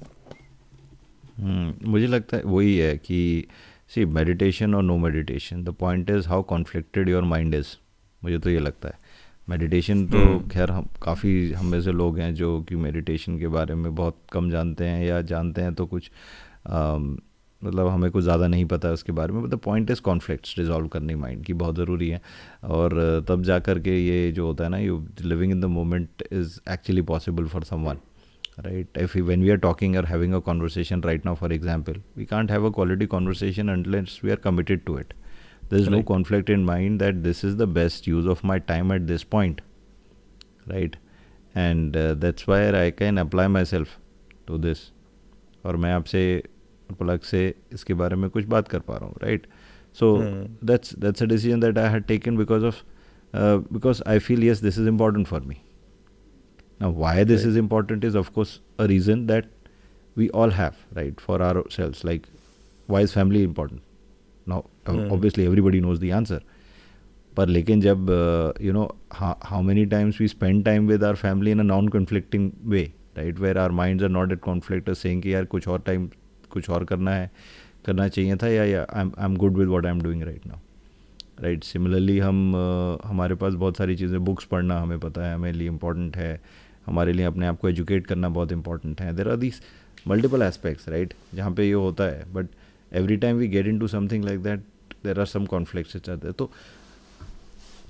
हम्म, 1.40 1.92
मुझे 1.92 2.08
लगता 2.08 2.38
है 2.38 2.44
वही 2.44 2.78
है 2.78 2.96
कि 2.98 3.48
सी 3.90 4.06
मेडिटेशन 4.06 4.76
और 4.76 4.84
no 4.84 4.98
meditation 4.98 5.64
the 5.64 5.70
point 5.70 6.10
is 6.10 6.28
how 6.28 6.44
conflicted 6.44 7.10
your 7.10 7.24
mind 7.24 7.56
is 7.56 7.76
मुझे 8.22 8.38
तो 8.38 8.50
ये 8.50 8.60
लगता 8.60 8.90
है 8.90 9.06
मेडिटेशन 9.50 10.06
तो 10.08 10.18
hmm. 10.18 10.52
खैर 10.54 10.72
हम 10.72 10.88
काफ़ी 11.02 11.52
हम 11.52 11.66
में 11.66 11.82
से 11.82 11.92
लोग 11.92 12.20
हैं 12.20 12.34
जो 12.36 12.62
कि 12.62 12.76
मेडिटेशन 12.76 13.38
के 13.40 13.48
बारे 13.48 13.76
में 13.76 13.94
बहुत 13.96 14.18
कम 14.32 14.50
जानते 14.52 14.86
हैं 14.86 15.06
या 15.06 15.22
जानते 15.24 15.62
हैं 15.62 15.74
तो 15.74 15.86
कुछ 15.86 16.10
आ, 16.68 16.98
मतलब 17.62 17.88
हमें 17.88 18.10
कुछ 18.12 18.24
ज़्यादा 18.24 18.48
नहीं 18.48 18.66
पता 18.66 18.88
है 18.88 18.94
उसके 18.94 19.12
बारे 19.12 19.34
में 19.34 19.42
मतलब 19.42 19.60
पॉइंट 19.60 19.92
इज़ 19.92 20.02
कॉन्फ्लिक्ट 20.02 20.58
रिजॉल्व 20.58 20.88
करने 20.88 21.16
माइंड 21.16 21.44
की 21.46 21.54
बहुत 21.54 21.76
ज़रूरी 21.76 22.10
है। 22.10 22.22
और 22.64 23.26
तब 23.30 23.44
जा 23.44 23.60
कर 23.60 23.80
के 23.80 23.98
ये 23.98 24.32
जो 24.32 24.46
होता 24.46 24.64
है 24.64 24.70
ना 24.70 24.78
you 24.78 25.06
living 25.22 25.52
in 25.52 25.62
the 25.62 25.66
moment 25.66 26.24
is 26.32 26.60
actually 26.72 27.02
possible 27.02 27.48
for 27.48 27.64
some 27.64 27.84
one 27.84 28.00
right 28.60 28.98
if 28.98 29.18
when 29.18 29.44
we 29.44 29.50
are 29.50 29.58
talking 29.58 29.96
or 29.96 30.06
having 30.06 30.34
a 30.34 30.40
conversation 30.40 31.02
right 31.04 31.26
now 31.26 31.36
for 31.36 31.54
example 31.54 32.02
we 32.18 32.26
can't 32.26 32.52
have 32.52 32.66
a 32.66 32.70
quality 32.70 33.06
conversation 33.06 33.70
and 33.70 33.88
let's 33.88 34.20
we 34.24 34.32
are 34.32 34.38
committed 34.38 34.84
to 34.86 35.00
it 35.00 35.14
this 35.72 35.82
is 35.82 35.90
no 35.90 36.02
conflict 36.04 36.50
in 36.50 36.64
mind 36.66 37.00
that 37.00 37.16
this 37.16 37.44
is 37.46 37.58
the 37.58 37.68
best 37.72 38.08
use 38.08 38.28
of 38.28 38.46
my 38.48 38.60
time 38.68 38.94
at 38.94 39.02
this 39.02 39.24
point 39.24 39.62
right 40.68 40.96
and 41.56 41.98
that's 41.98 42.50
where 42.50 42.76
I 42.76 42.92
can 42.92 43.18
apply 43.18 43.48
myself 43.66 43.98
to 44.48 44.58
this 44.58 44.78
और 45.66 45.76
मैं 45.76 45.92
आपसे 45.94 46.44
पलक 46.96 47.24
से 47.25 47.53
इसके 47.74 47.94
बारे 47.94 48.15
में 48.15 48.29
कुछ 48.29 48.46
बात 48.46 48.67
कर 48.67 48.79
पा 48.79 48.98
रहा 48.98 49.06
हूँ 49.06 49.15
right 49.24 49.48
so 50.00 50.17
that's 50.65 50.98
that's 51.00 51.24
a 51.24 51.25
decision 51.25 51.60
that 51.60 51.77
I 51.77 51.91
had 51.91 52.03
taken 52.08 52.38
because 52.38 52.65
of 52.65 52.84
because 53.74 54.01
I 54.08 54.20
feel 54.20 54.44
yes 54.44 54.62
this 54.63 54.79
is 54.79 54.88
important 54.88 55.27
for 55.27 55.41
me 55.41 55.56
Now, 56.79 56.89
why 56.91 57.24
this 57.24 57.41
right. 57.41 57.50
is 57.50 57.56
important 57.58 58.03
is, 58.03 58.15
of 58.15 58.34
course, 58.34 58.60
a 58.77 58.88
reason 58.88 59.25
that 59.27 59.48
we 60.17 60.29
all 60.32 60.51
have, 60.51 60.75
right, 60.94 61.20
for 61.20 61.41
ourselves. 61.41 62.03
Like, 62.03 62.27
why 62.89 63.01
is 63.01 63.13
family 63.13 63.44
important? 63.44 63.82
Now, 64.48 64.65
mm. 64.86 65.12
obviously, 65.12 65.46
everybody 65.46 65.82
knows 65.82 66.00
the 66.00 66.12
answer. 66.12 66.41
पर 67.38 67.48
लेकिन 67.48 67.82
जब 67.82 68.08
you 68.62 68.72
know 68.74 68.84
how 69.13 69.62
many 69.63 69.86
times 69.86 70.20
we 70.22 70.27
spend 70.27 70.63
time 70.65 70.88
with 70.88 71.03
our 71.03 71.15
family 71.15 71.51
in 71.51 71.60
a 71.60 71.63
non 71.63 71.88
conflicting 71.88 72.50
way 72.70 72.82
right 73.17 73.39
where 73.39 73.58
our 73.58 73.72
minds 73.79 74.03
are 74.03 74.10
not 74.10 74.32
at 74.32 74.39
conflict 74.44 74.89
saying 74.91 75.22
कि 75.22 75.34
यार 75.34 75.46
कुछ 75.51 75.67
और 75.67 75.82
time 75.86 76.08
कुछ 76.50 76.70
और 76.70 76.86
करना 76.86 77.12
है 77.12 77.32
करना 77.86 78.08
चाहिए 78.08 78.36
था 78.36 78.48
या 78.48 78.88
I 78.94 79.25
am 79.25 79.36
good 79.36 79.58
with 79.58 79.68
what 79.68 79.86
I 79.86 79.92
am 79.92 80.01
doing 80.01 80.24
right 80.24 80.48
now 80.48 80.58
right 81.42 81.63
similarly 81.63 82.20
हम 82.20 82.51
uh, 82.51 83.06
हमारे 83.06 83.36
पास 83.36 83.54
बहुत 83.54 83.77
सारी 83.77 83.96
चीज़ें 83.96 84.25
बुक्स 84.25 84.46
पढ़ना 84.46 84.82
हमें 84.82 85.00
पता 85.00 85.25
है 85.25 85.36
हमें 85.36 85.54
लिए 85.54 85.68
इंपॉर्टेंट 85.68 86.18
है 86.18 86.42
हमारे 86.86 87.13
लिए 87.13 87.25
अपने 87.25 87.48
आप 87.48 87.60
को 87.60 87.70
एजुकेट 87.70 88.08
करना 88.08 88.30
बहुत 88.30 88.51
इंपॉर्टेंट 88.51 89.01
है। 89.01 89.16
There 89.16 89.30
are 89.30 89.36
these 89.36 89.62
multiple 90.08 90.42
aspects 90.42 90.89
right 90.89 91.13
जहाँ 91.36 91.51
पे 91.51 91.66
ये 91.66 91.74
होता 91.74 92.04
है 92.04 92.34
but 92.34 92.48
every 92.94 93.18
time 93.18 93.38
we 93.38 93.48
get 93.48 93.68
into 93.80 93.88
something 93.88 94.24
like 94.24 94.44
that 94.44 94.60
there 95.04 95.20
are 95.20 95.25
some 95.25 95.46
conflict 95.46 95.98
चाहते 95.98 96.27
हैं 96.27 96.34
तो 96.34 96.51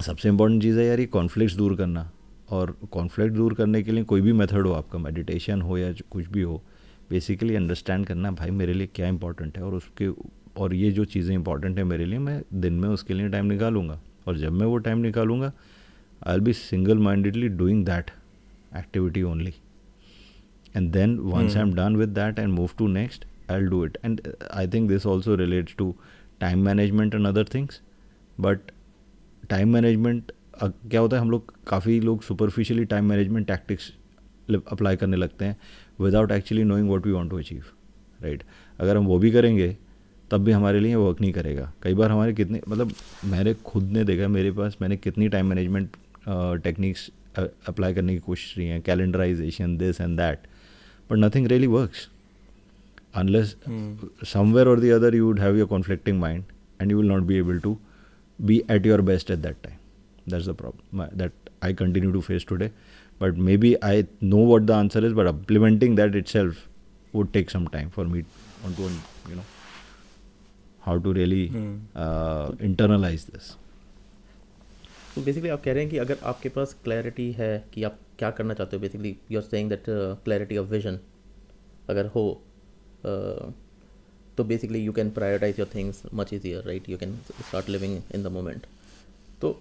सबसे 0.01 0.29
इंपॉर्टेंट 0.29 0.61
चीज़ 0.61 0.79
है 0.79 0.85
यार 0.85 0.99
ये 0.99 1.05
कॉन्फ्लिक्ट 1.05 1.55
दूर 1.55 1.75
करना 1.75 2.11
और 2.49 2.77
कॉन्फ्लिक्ट 2.91 3.33
दूर 3.33 3.53
करने 3.53 3.83
के 3.83 3.91
लिए 3.91 4.03
कोई 4.03 4.21
भी 4.21 4.33
मेथड 4.33 4.67
हो 4.67 4.73
आपका 4.73 4.99
मेडिटेशन 4.99 5.61
हो 5.61 5.77
या 5.77 5.93
कुछ 6.11 6.27
भी 6.27 6.41
हो 6.41 6.63
बेसिकली 7.09 7.55
अंडरस्टैंड 7.55 8.05
करना 8.05 8.31
भाई 8.31 8.49
मेरे 8.51 8.73
लिए 8.73 8.87
क्या 8.95 9.07
इंपॉर्टेंट 9.07 9.57
है? 9.57 9.63
और 9.63 9.75
उसके 9.75 10.07
और 10.61 10.73
ये 10.73 10.91
जो 10.91 11.05
चीज़ें 11.05 11.35
इंपॉर्टेंट 11.35 11.77
है 11.77 11.83
मेरे 11.83 12.05
लिए 12.05 12.19
मैं 12.19 12.41
दिन 12.53 12.73
में 12.73 12.89
उसके 12.89 13.13
लिए 13.13 13.29
टाइम 13.29 13.45
निकालूँगा। 13.45 13.99
और 14.27 14.37
जब 14.37 14.51
मैं 14.51 14.65
वो 14.65 14.77
time 14.77 14.97
निकालूँगा 14.97 15.51
I 16.27 16.33
will 16.33 16.43
be 16.43 16.53
single 16.53 16.97
mindedly 16.97 17.47
doing 17.47 17.85
that 17.85 18.11
activity 18.77 19.23
only 19.23 19.53
and 20.75 20.91
then 20.91 21.17
once 21.19 21.55
I 21.55 21.61
am 21.61 21.73
done 21.73 21.95
with 21.95 22.09
that 22.09 22.39
and 22.39 22.53
move 22.53 22.69
to 22.77 22.87
next 22.87 23.25
I 23.51 23.61
do 23.61 23.77
it. 23.85 23.97
And 24.03 24.21
uh, 24.27 24.31
i 24.61 24.63
think 24.71 24.89
this 24.91 25.05
also 25.05 25.35
relates 25.37 25.75
to 25.81 25.85
time 26.41 26.63
management 26.63 27.13
and 27.13 27.29
other 27.29 27.43
things. 27.53 27.77
But 28.45 28.73
time 29.49 29.73
management 29.73 30.31
क्या 30.63 31.01
होता 31.01 31.15
है 31.15 31.21
हम 31.21 31.31
लोग 31.31 31.53
काफ़ी 31.67 31.99
लोग 31.99 32.21
superficially 32.21 32.85
time 32.85 33.05
management 33.05 33.47
tactics 33.47 33.93
apply 34.55 34.95
करने 34.95 35.17
लगते 35.17 35.45
हैं 35.45 35.57
without 36.01 36.31
actually 36.31 36.63
knowing 36.63 36.89
what 36.89 37.05
we 37.05 37.11
want 37.11 37.31
to 37.31 37.37
achieve 37.37 37.63
right 38.21 38.43
अगर 38.79 38.97
हम 38.97 39.05
वो 39.05 39.19
भी 39.19 39.31
करेंगे 39.31 39.77
तब 40.31 40.43
भी 40.43 40.51
हमारे 40.51 40.79
लिए 40.79 40.95
वर्क 40.95 41.21
नहीं 41.21 41.33
करेगा। 41.33 41.73
कई 41.83 41.93
बार 41.93 42.11
हमारे 42.11 42.33
कितने 42.33 42.61
मतलब 42.69 42.91
मैंने 43.25 43.53
खुद 43.53 43.83
ने 43.83 44.03
देखा 44.03 44.27
मेरे 44.27 44.51
पास 44.51 44.77
मैंने 44.81 44.97
कितनी 44.97 45.29
टाइम 45.29 45.45
मैनेजमेंट 45.45 45.89
टेक्निक्स 46.63 47.11
अप्लाई 47.67 47.93
करने 47.93 48.13
की 48.13 48.19
कोशिश 48.19 48.53
की 48.53 48.63
हैं 48.63 48.81
calendarization 48.81 49.77
this 49.77 50.01
and 50.01 50.17
that 50.17 50.39
but 51.11 51.17
nothing 51.17 51.47
really 51.47 51.67
works 51.67 52.09
unless 53.15 53.55
mm. 53.69 54.35
और 54.35 54.79
or 54.79 54.83
other 54.83 54.97
other 54.97 55.17
you 55.17 55.27
would 55.27 55.39
have 55.39 55.57
your 55.61 55.69
conflicting 55.73 56.21
mind 56.23 56.41
and 56.81 56.91
you 56.91 57.01
will 57.01 57.17
not 57.17 57.27
be 57.27 57.37
able 57.43 57.59
to 57.61 57.75
be 58.45 58.61
at 58.75 58.85
your 58.85 59.01
best 59.01 59.31
at 59.35 59.41
that 59.41 59.63
time. 59.63 59.79
That's 60.31 60.45
the 60.45 60.53
problem 60.53 61.09
that 61.21 61.31
i 61.61 61.73
continue 61.73 62.11
to 62.11 62.21
face 62.21 62.45
today. 62.51 62.71
But 63.21 63.37
maybe 63.57 63.73
I 63.83 64.03
know 64.23 64.45
what 64.45 64.61
the 64.61 64.71
answer 64.71 65.05
is 65.05 65.13
but 65.13 65.27
implementing 65.27 65.95
that 65.97 66.15
itself 66.27 66.67
would 67.13 67.31
take 67.33 67.49
some 67.49 67.67
time 67.67 67.89
for 67.89 68.07
me 68.07 68.21
on 68.65 68.75
you 69.29 69.35
know 69.35 69.43
how 70.81 70.99
to 70.99 71.11
really 71.11 71.43
internalize 72.65 73.25
this 73.25 73.55
तो 75.15 75.21
basically 75.21 75.49
आप 75.49 75.61
कह 75.63 75.73
रहे 75.73 75.83
हैं 75.83 75.91
कि 75.91 75.97
अगर 75.97 76.17
आपके 76.23 76.49
पास 76.49 76.75
clarity 76.83 77.31
है 77.31 77.51
कि 77.73 77.83
आप 77.83 77.99
क्या 78.19 78.29
करना 78.31 78.53
चाहते 78.53 78.75
हो 78.75 78.81
basically 78.81 79.15
you 79.31 79.39
are 79.39 79.45
saying 79.45 79.69
that 79.69 79.83
clarity 80.23 80.57
of 80.57 80.67
vision 80.67 80.99
अगर 81.89 82.05
हो 82.15 82.23
uh, 82.99 83.53
तो 84.37 84.43
basically 84.43 84.79
you 84.79 84.91
can 84.93 85.09
prioritize 85.11 85.59
your 85.59 85.69
things 85.75 86.01
much 86.13 86.33
easier 86.33 86.63
right 86.63 86.89
you 86.89 86.97
can 86.97 87.15
start 87.29 87.69
living 87.69 87.97
in 88.15 88.23
the 88.23 88.27
moment 88.31 88.65
तो 89.41 89.59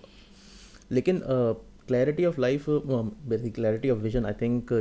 लेकिन 0.91 1.19
uh, 1.19 1.55
clarity 1.89 2.25
of 2.25 2.41
life 2.41 2.65
basic 2.69 3.55
clarity 3.55 3.91
of 3.91 3.99
vision 3.99 4.27
I 4.27 4.33
think 4.33 4.73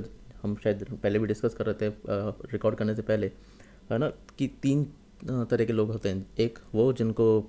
हम 0.44 0.56
शायद 0.64 0.84
पहले 1.04 1.20
भी 1.20 1.28
discuss 1.28 1.56
कर 1.56 1.66
रहे 1.66 1.90
थे 1.90 1.94
रिकॉर्ड 2.52 2.76
uh, 2.76 2.80
करने 2.80 2.96
से 2.96 3.02
पहले 3.02 3.28
है 3.92 3.98
ना 3.98 4.12
कि 4.40 4.48
तीन 4.62 4.84
uh, 4.84 5.50
तरह 5.50 5.66
के 5.66 5.74
लोग 5.74 5.92
होते 5.92 6.10
हैं। 6.10 6.26
एक 6.40 6.60
वो 6.74 6.94
जिनको 6.94 7.40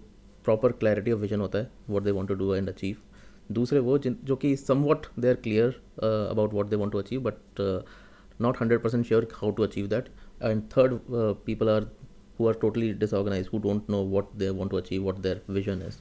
प्रॉपर 0.44 0.72
क्लैरिटी 0.72 1.12
ऑफ़ 1.12 1.20
विजन 1.20 1.40
होता 1.40 1.58
है 1.58 1.70
what 1.88 2.02
they 2.02 2.10
want 2.10 2.28
to 2.28 2.34
do 2.34 2.54
and 2.54 2.68
achieve 2.68 2.96
दूसरे 3.52 3.78
वो 3.78 3.98
जिन 3.98 4.16
जो 4.24 4.36
कि 4.36 4.56
somewhat 4.82 5.06
they 5.18 5.28
are 5.28 5.34
clear 5.34 5.80
about 6.30 6.54
what 6.54 6.68
they 6.68 6.76
want 6.76 6.92
to 6.92 6.98
achieve 6.98 7.20
but 7.20 7.60
not 8.40 8.56
hundred 8.60 8.80
percent 8.80 9.06
sure 9.06 9.28
how 9.34 9.50
to 9.50 9.62
achieve 9.62 9.86
that 9.86 10.08
and 10.42 10.62
third 10.62 10.98
people 11.46 11.68
are 11.68 11.86
who 12.40 12.48
are 12.48 12.54
totally 12.54 12.92
disorganize 12.94 13.48
who 13.48 13.60
don't 13.60 13.92
know 13.92 14.02
what 14.14 14.32
they 14.40 14.50
want 14.60 14.72
to 14.74 14.80
achieve 14.82 15.06
what 15.08 15.22
their 15.22 15.36
vision 15.50 15.82
is 15.82 15.98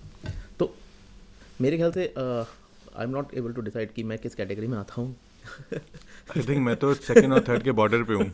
तो 0.59 0.73
मेरे 1.61 1.77
ख्याल 1.77 1.91
से 1.91 2.13
I 2.97 3.05
am 3.05 3.11
not 3.11 3.33
able 3.37 3.53
to 3.53 3.61
decide 3.61 3.91
कि 3.93 4.03
मैं 4.03 4.17
किस 4.17 4.35
category 4.35 4.67
में 4.67 4.77
आता 4.77 5.01
हूँ। 5.01 5.15
आई 5.73 6.43
थिंक 6.43 6.59
मैं 6.65 6.75
तो 6.75 6.93
सेकंड 6.93 7.33
और 7.33 7.43
थर्ड 7.47 7.63
के 7.63 7.71
बॉर्डर 7.81 8.03
पे 8.03 8.13
हूँ। 8.13 8.31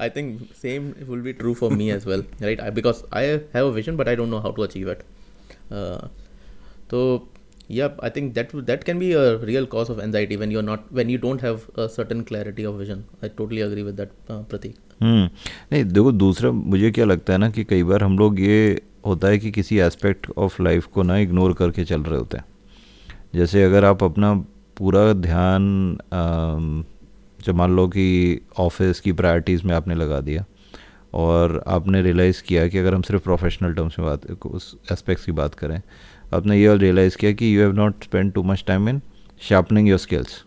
I 0.00 0.10
think 0.16 0.40
same 0.62 0.92
will 1.08 1.20
be 1.20 1.32
true 1.32 1.54
for 1.54 1.72
me 1.72 1.90
as 1.90 2.06
well 2.06 2.24
right 2.42 2.62
because 2.74 3.02
I 3.16 3.26
have 3.54 3.68
a 3.68 3.72
vision 3.74 3.96
but 3.96 4.08
I 4.08 4.16
don't 4.16 4.30
know 4.30 4.38
how 4.38 4.52
to 4.56 4.62
achieve 4.62 4.90
it 4.90 5.02
तो 6.90 6.98
yeah 7.74 7.94
i 8.06 8.08
think 8.16 8.28
that 8.34 8.52
that 8.66 8.84
can 8.88 9.00
be 9.02 9.06
a 9.20 9.22
real 9.48 9.64
cause 9.70 9.88
of 9.92 10.00
anxiety 10.02 10.36
when 10.40 10.52
you're 10.54 10.64
not 10.66 10.82
when 10.98 11.08
you 11.12 11.20
don't 11.22 11.40
have 11.44 11.64
a 11.84 11.86
certain 11.94 12.20
clarity 12.26 12.66
of 12.68 12.76
vision. 12.82 13.00
I 13.22 13.30
totally 13.40 13.64
agree 13.64 13.84
with 13.86 13.96
that 14.00 14.12
uh, 14.32 14.36
pratik. 14.52 14.76
हम्म 15.02 15.24
नहीं 15.72 15.84
देखो 15.84 16.12
दूसरा 16.12 16.50
मुझे 16.52 16.90
क्या 16.90 17.04
लगता 17.04 17.32
है 17.32 17.38
ना 17.38 17.48
कि 17.56 17.64
कई 17.72 17.82
बार 17.88 18.02
हम 18.04 18.18
लोग 18.18 18.40
ये 18.40 18.60
होता 19.06 19.28
है 19.28 19.38
कि 19.38 19.50
किसी 19.56 19.78
एस्पेक्ट 19.86 20.30
ऑफ़ 20.38 20.62
लाइफ 20.62 20.86
को 20.94 21.02
ना 21.02 21.16
इग्नोर 21.18 21.54
करके 21.54 21.84
चल 21.84 22.02
रहे 22.02 22.18
होते 22.18 22.36
हैं। 22.36 22.44
जैसे 23.36 23.62
अगर 23.64 23.84
आप 23.84 24.02
अपना 24.02 24.32
पूरा 24.76 25.12
ध्यान 25.12 25.64
जो 27.38 27.52
मान 27.54 27.76
लो 27.76 27.86
कि 27.88 28.06
ऑफ़िस 28.58 29.00
की 29.00 29.12
प्रायोरिटीज़ 29.12 29.66
में 29.66 29.74
आपने 29.74 29.94
लगा 29.94 30.20
दिया 30.20 30.44
और 31.14 31.62
आपने 31.66 32.02
रियलाइज़ 32.02 32.42
किया 32.42 32.66
कि 32.68 32.78
अगर 32.78 32.94
हम 32.94 33.02
सिर्फ़ 33.02 33.22
प्रोफेशनल 33.22 33.74
टर्म्स 33.74 33.98
में 33.98 34.08
बात 34.08 34.46
उस 34.46 34.74
एस्पेक्ट्स 34.92 35.24
की 35.24 35.32
बात 35.32 35.54
करें 35.54 35.80
आपने 36.34 36.58
ये 36.58 36.76
रियलाइज़ 36.76 37.16
किया 37.16 37.32
कि 37.32 37.54
you 37.56 37.60
have 37.60 37.72
not 37.74 38.04
spend 38.04 38.32
too 38.32 38.42
much 38.42 38.64
time 38.66 38.88
in 38.88 39.00
sharpening 39.40 39.88
your 39.88 39.98
skills 39.98 40.42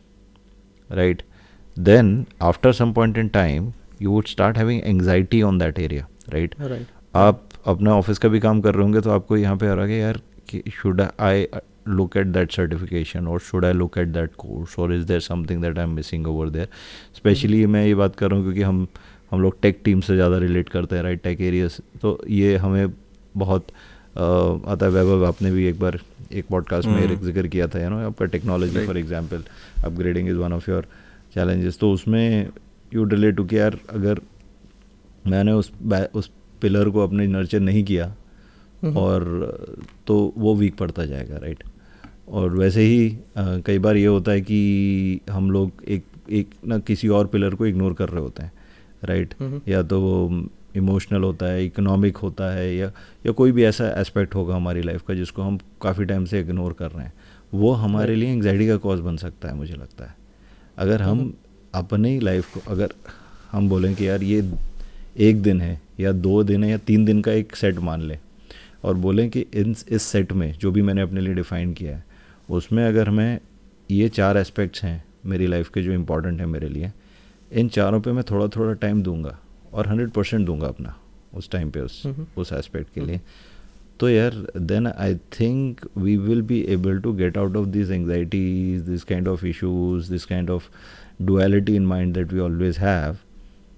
right 0.90 1.22
then 1.78 2.26
after 2.44 2.74
some 2.74 2.94
point 2.94 3.18
in 3.18 3.28
time 3.30 3.72
you 4.02 4.12
would 4.12 4.28
start 4.28 4.58
having 4.58 4.82
anxiety 4.84 5.42
on 5.42 5.60
that 5.60 5.80
area 5.80 6.08
right 6.30 6.56
आप 7.18 7.48
अपने 7.68 7.90
ऑफ़िस 7.92 8.18
का 8.18 8.30
भी 8.30 8.40
काम 8.40 8.62
कर 8.62 8.74
रहे 8.74 8.84
होंगे 8.84 9.02
तो 9.02 9.12
आपको 9.12 9.38
यहाँ 9.38 9.58
पे 9.58 9.68
आ 9.68 9.74
रहा 9.74 9.86
है 9.86 10.00
यार 10.00 10.22
should 10.72 11.02
I 11.12 11.46
look 11.86 12.16
at 12.16 12.34
that 12.34 12.52
certification 12.52 13.28
or 13.28 13.40
should 13.40 13.66
I 13.66 13.72
look 13.72 13.98
at 13.98 14.14
that 14.14 14.38
course 14.38 14.78
or 14.78 14.92
is 14.92 15.06
there 15.06 15.20
something 15.20 15.62
that 15.62 15.78
I'm 15.78 15.96
missing 15.96 16.28
over 16.28 16.50
there? 16.50 16.68
Specially 17.16 17.66
मैं 17.66 17.86
ये 17.86 17.96
बात 17.96 18.16
कर 18.16 18.30
रहा 18.30 18.40
हूँ 18.40 18.46
क्योंकि 18.46 18.62
हम 18.62 18.88
हम 19.32 19.42
लोग 19.42 19.60
टेक 19.62 19.82
टीम 19.86 20.02
से 20.02 20.16
ज़्यादा 20.16 20.38
रिलेट 20.38 20.70
करते 20.70 20.96
हैं 20.96 21.04
राइट 21.04 21.22
टेक 21.24 21.42
एरियाज़ 21.42 21.80
तो 22.02 22.18
ये 22.30 22.56
हमें 22.58 22.94
बहुत 23.38 23.68
आता 24.18 24.86
है। 24.86 24.92
वैभव 24.92 25.26
आपने 25.26 25.52
भी 25.52 25.66
एक 25.68 25.80
बार 25.80 26.00
एक 26.32 26.48
पॉडकास्ट 26.50 26.88
में 26.88 27.06
हम्म। 27.06 27.16
ज़िक्र 27.26 27.48
किया 27.48 27.68
था 27.68 27.84
यू 27.84 27.90
नो 27.90 27.98
आपका 28.08 28.26
technology 28.36 28.86
for 28.86 28.98
example 28.98 29.44
upgrading 29.86 30.30
is 30.30 30.38
one 30.38 30.54
of 30.54 30.70
your 30.72 30.88
challenges 31.34 31.80
तो 31.80 31.92
उसमें 31.94 32.50
यू 32.94 33.04
रिलेट 33.10 33.36
टू 33.36 33.46
कि 33.46 33.58
यार 33.58 33.78
अगर 33.90 34.22
मैंने 35.28 35.52
उस 35.52 35.72
उस 36.14 36.30
पिलर 36.62 36.90
को 36.90 37.04
अपने 37.04 37.28
नर्चर 37.28 37.60
नहीं 37.60 37.84
किया। 37.84 38.14
और 38.86 39.24
तो 40.08 40.34
वो 40.38 40.56
वीक 40.56 40.76
पड़ता 40.78 41.06
जाएगा 41.06 41.38
राइट 41.38 41.64
और 42.28 42.56
वैसे 42.56 42.82
ही 42.82 43.18
आ, 43.38 43.58
कई 43.58 43.80
बार 43.80 43.98
ये 43.98 44.06
होता 44.06 44.32
है 44.32 44.42
कि 44.42 45.20
हम 45.30 45.52
लोग 45.52 45.72
एक 45.88 46.04
एक 46.32 46.50
ना 46.68 46.78
किसी 46.80 47.08
और 47.08 47.28
पिलर 47.28 47.56
को 47.56 47.66
इग्नोर 47.66 47.94
कर 47.94 48.10
रहे 48.10 48.22
होते 48.22 48.44
हैं 48.44 48.52
राइट 49.04 49.34
हम्म। 49.40 49.62
या 49.68 49.82
तो 49.84 50.02
वो 50.02 50.44
इमोशनल 50.76 51.24
होता 51.24 51.46
है 51.46 51.66
इकोनॉमिक 51.66 52.18
होता 52.18 52.54
है 52.54 52.76
या 52.76 52.92
या 53.26 53.32
कोई 53.32 53.52
भी 53.52 53.64
ऐसा 53.64 53.90
एस्पेक्ट 54.02 54.36
होगा 54.36 54.56
हमारी 54.56 54.82
लाइफ 54.82 55.02
का 55.02 55.14
जिसको 55.14 55.42
हम 55.42 55.60
काफ़ी 55.82 56.06
टाइम 56.06 56.26
से 56.26 56.40
इग्नोर 56.40 56.74
कर 56.74 56.92
रहे 56.92 57.06
हैं। 57.06 57.14
वो 57.54 57.72
हमारे 57.74 58.16
लिए 58.16 58.30
एंगजाइटी 58.30 58.68
का 58.68 58.78
कॉज 58.78 59.00
बन 59.00 59.18
सकता 59.18 59.48
है 59.48 59.56
मुझे 59.56 59.74
लगता 59.74 60.06
है। 60.06 60.16
अगर 60.78 61.02
हम 61.02 61.20
हम्म। 61.20 61.34
अपनी 61.74 62.20
लाइफ 62.20 62.54
को 62.54 62.72
अगर 62.72 62.94
हम 63.52 63.70
बोलें 63.70 63.96
कि 63.96 64.08
यार 64.08 64.24
ये 64.24 64.52
एक 65.18 65.42
दिन 65.42 65.62
है 65.62 65.82
या 66.00 66.12
दो 66.12 66.44
दिन 66.44 66.64
है 66.64 66.70
या 66.70 66.78
तीन 66.78 67.06
दिन 67.06 67.22
का 67.22 67.32
एक 67.32 67.56
सेट 67.56 67.80
मान 67.80 68.02
लें 68.02 68.20
और 68.84 68.96
बोलें 68.96 69.30
कि 69.30 69.46
इन 69.54 69.76
इस 69.90 70.02
सेट 70.02 70.34
में 70.34 70.54
जो 70.54 70.72
भी 70.72 70.82
मैंने 70.82 71.02
अपने 71.02 71.22
लिए 71.22 71.34
डिफ़ाइन 71.34 71.74
किया 71.74 71.98
है 71.98 72.06
उसमें 72.50 72.88
अगर 72.88 73.10
मैं 73.10 73.40
ये 73.92 74.10
चार 74.10 74.38
एस्पेक्ट्स 74.38 74.84
हैं 74.84 75.06
मेरी 75.26 75.48
लाइफ 75.48 75.70
के 75.70 75.82
जो 75.82 75.92
इम्पोर्टेंट 75.92 76.40
हैं 76.40 76.48
मेरे 76.48 76.70
लिए 76.70 76.92
इन 77.52 77.70
चारों 77.70 78.02
पे 78.02 78.12
मैं 78.12 78.24
थोड़ा 78.24 78.48
थोड़ा 78.48 78.74
टाइम 78.74 79.04
दूँगा 79.04 79.40
और 79.74 79.88
हंड्रेड 79.88 80.10
परसेंट 80.10 80.46
दूँगा 80.46 80.68
अपना 80.68 81.00
उस 81.34 81.52
टाइम 81.52 81.72
पे 81.72 81.80
उस 81.80 82.04
उस 82.38 82.54
एस्पेक्ट 82.54 82.94
के 82.94 83.02
लिए। 83.02 83.22
तो 84.00 84.10
यार 84.10 84.48
then 84.58 84.88
I 84.88 85.16
think 85.16 85.82
we 85.98 86.18
will 86.18 86.42
be 86.42 86.62
able 86.62 87.00
to 87.00 87.14
get 87.14 87.38
out 87.38 87.56
of 87.56 87.68
this 87.68 87.92
anxieties 87.92 88.82
this 88.82 89.04
kind 89.04 89.28
of 89.28 89.46
issues 89.46 90.10
this 90.10 90.26
kind 90.26 90.50
of 90.50 90.70
duality 91.22 91.74
in 91.76 91.86
mind 91.86 92.14
that 92.14 92.32
we 92.32 92.40
always 92.40 92.78
have 92.78 93.18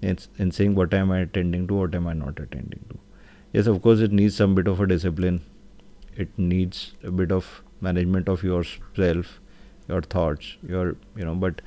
it's 0.02 0.28
in 0.38 0.52
saying 0.52 0.74
what 0.76 0.94
am 0.94 1.10
i 1.10 1.18
attending 1.18 1.66
to 1.66 1.74
what 1.74 1.94
am 1.94 2.06
i 2.06 2.12
not 2.12 2.38
attending 2.38 2.84
to. 2.90 3.11
yes 3.53 3.67
of 3.67 3.81
course 3.81 3.99
it 3.99 4.11
needs 4.11 4.35
some 4.35 4.55
bit 4.55 4.67
of 4.67 4.79
a 4.79 4.87
discipline 4.87 5.41
it 6.15 6.29
needs 6.37 6.93
a 7.03 7.11
bit 7.11 7.31
of 7.31 7.51
management 7.81 8.27
of 8.27 8.43
yourself 8.43 9.39
your 9.87 10.01
thoughts 10.01 10.55
your 10.67 10.95
you 11.15 11.25
know 11.25 11.35
but 11.35 11.61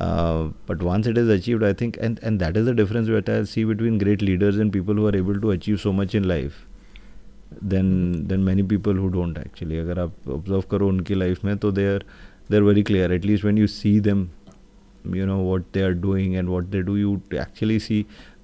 uh, 0.00 0.48
but 0.66 0.82
once 0.82 1.06
it 1.06 1.18
is 1.18 1.28
achieved, 1.28 1.64
I 1.64 1.72
think, 1.72 1.96
and, 2.00 2.20
and 2.22 2.38
that 2.40 2.56
is 2.56 2.66
the 2.66 2.74
difference 2.74 3.08
that 3.08 3.28
I 3.28 3.42
see 3.44 3.64
between 3.64 3.98
great 3.98 4.22
leaders 4.22 4.58
and 4.58 4.72
people 4.72 4.94
who 4.94 5.06
are 5.08 5.16
able 5.16 5.40
to 5.40 5.50
achieve 5.50 5.80
so 5.80 5.92
much 5.92 6.14
in 6.14 6.28
life. 6.28 6.64
Then 7.64 8.26
then 8.28 8.40
many 8.44 8.62
people 8.70 8.96
who 8.98 9.06
don't 9.08 9.38
actually 9.38 9.76
अगर 9.78 9.98
आप 9.98 10.28
observe 10.30 10.62
करो 10.70 10.88
उनकी 10.88 11.14
life 11.14 11.44
में 11.44 11.56
तो 11.58 11.70
they 11.72 11.86
are 11.92 12.04
they 12.50 12.56
are 12.56 12.62
very 12.62 12.82
clear 12.90 13.12
at least 13.12 13.44
when 13.44 13.58
you 13.58 13.66
see 13.66 13.98
them 14.00 14.28
you 15.16 15.26
know 15.28 15.38
what 15.44 15.68
they 15.74 15.82
are 15.86 15.94
doing 15.94 16.34
and 16.36 16.50
what 16.54 16.66
they 16.72 16.80
do 16.86 16.96
you 17.00 17.10
actually 17.42 17.78
see 17.84 17.98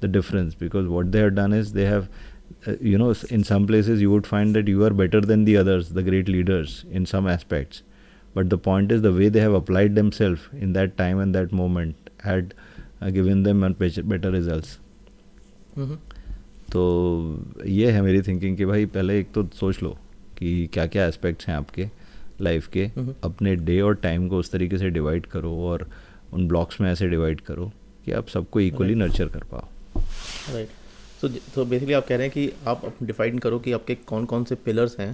the 0.04 0.08
difference 0.08 0.54
because 0.60 0.86
what 0.92 1.10
they 1.12 1.24
have 1.24 1.34
done 1.38 1.56
is 1.56 1.72
they 1.78 1.84
have 1.84 2.04
uh, 2.04 2.27
you 2.81 2.97
know 2.97 3.13
in 3.29 3.43
some 3.43 3.65
places 3.67 4.01
you 4.01 4.09
would 4.11 4.27
find 4.27 4.55
that 4.55 4.67
you 4.67 4.83
are 4.83 4.89
better 4.91 5.21
than 5.21 5.45
the 5.45 5.55
others 5.57 5.89
the 5.89 6.03
great 6.03 6.27
leaders 6.27 6.85
in 6.91 7.05
some 7.05 7.27
aspects 7.27 7.83
but 8.33 8.49
the 8.49 8.57
point 8.57 8.91
is 8.91 9.01
the 9.01 9.13
way 9.13 9.29
they 9.29 9.39
have 9.39 9.53
applied 9.53 9.95
themselves 9.95 10.41
in 10.53 10.73
that 10.73 10.97
time 10.97 11.19
and 11.19 11.33
that 11.33 11.51
moment 11.51 12.09
had 12.21 12.53
uh, 13.01 13.09
given 13.09 13.43
them 13.43 13.61
better, 13.73 14.03
better 14.03 14.31
results 14.31 14.77
Mm-hmm. 15.77 15.95
तो 16.71 17.63
ये 17.65 17.91
है 17.91 18.01
मेरी 18.01 18.21
thinking 18.21 18.55
कि 18.57 18.65
भाई 18.65 18.85
पहले 18.95 19.19
एक 19.19 19.31
तो 19.33 19.43
सोच 19.59 19.81
लो 19.83 19.89
कि 20.37 20.49
क्या 20.73 20.85
क्या 20.85 21.05
एस्पेक्ट्स 21.07 21.47
हैं 21.47 21.55
आपके 21.55 21.87
लाइफ 22.41 22.67
के 22.73 22.85
हम्म। 22.97 23.13
अपने 23.23 23.55
डे 23.55 23.79
और 23.81 23.95
टाइम 24.03 24.27
को 24.29 24.37
उस 24.37 24.51
तरीके 24.51 24.77
से 24.77 24.89
डिवाइड 24.89 25.25
करो 25.25 25.55
और 25.69 25.87
उन 26.33 26.47
ब्लॉक्स 26.47 26.81
में 26.81 26.91
ऐसे 26.91 27.07
डिवाइड 27.09 27.41
करो 27.41 27.71
कि 28.05 28.11
आप 28.19 28.27
सबको 28.29 28.59
इक्वली 28.59 28.95
नर्चर 28.95 29.27
कर 29.27 29.43
पाओ 29.51 30.01
राइट 30.53 30.78
सो 31.21 31.27
तो 31.55 31.65
बेसिकली 31.65 31.93
आप 31.93 32.07
कह 32.07 32.17
रहे 32.17 32.27
हैं 32.27 32.33
कि 32.33 32.51
आप 32.67 32.81
डिफाइन 33.03 33.39
करो 33.39 33.59
कि 33.59 33.71
आपके 33.71 33.95
कौन 33.95 34.25
कौन 34.25 34.43
से 34.43 34.55
पिलर्स 34.65 34.99
हैं 34.99 35.11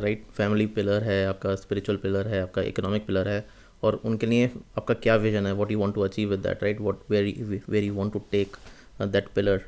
राइट 0.00 0.24
फैमिली 0.36 0.66
पिलर 0.78 1.04
है 1.04 1.26
आपका 1.26 1.54
स्पिरिचुअल 1.54 1.98
पिलर 1.98 2.28
है 2.28 2.42
आपका 2.42 2.62
इकोनॉमिक 2.62 3.06
पिलर 3.06 3.28
है 3.28 3.44
और 3.82 4.00
उनके 4.04 4.26
लिए 4.26 4.50
आपका 4.78 4.94
क्या 4.94 5.16
विजन 5.16 5.46
है? 5.46 5.52
What 5.52 5.70
you 5.72 5.78
want 5.78 5.94
to 5.94 6.00
achieve 6.00 6.30
with 6.30 6.40
that 6.40 6.62
right 6.62 6.80
what 6.80 7.02
where 7.10 7.60
where 7.68 7.84
you 7.84 7.94
want 7.94 8.12
to 8.12 8.22
take 8.30 8.56
that 9.02 9.28
pillar 9.34 9.64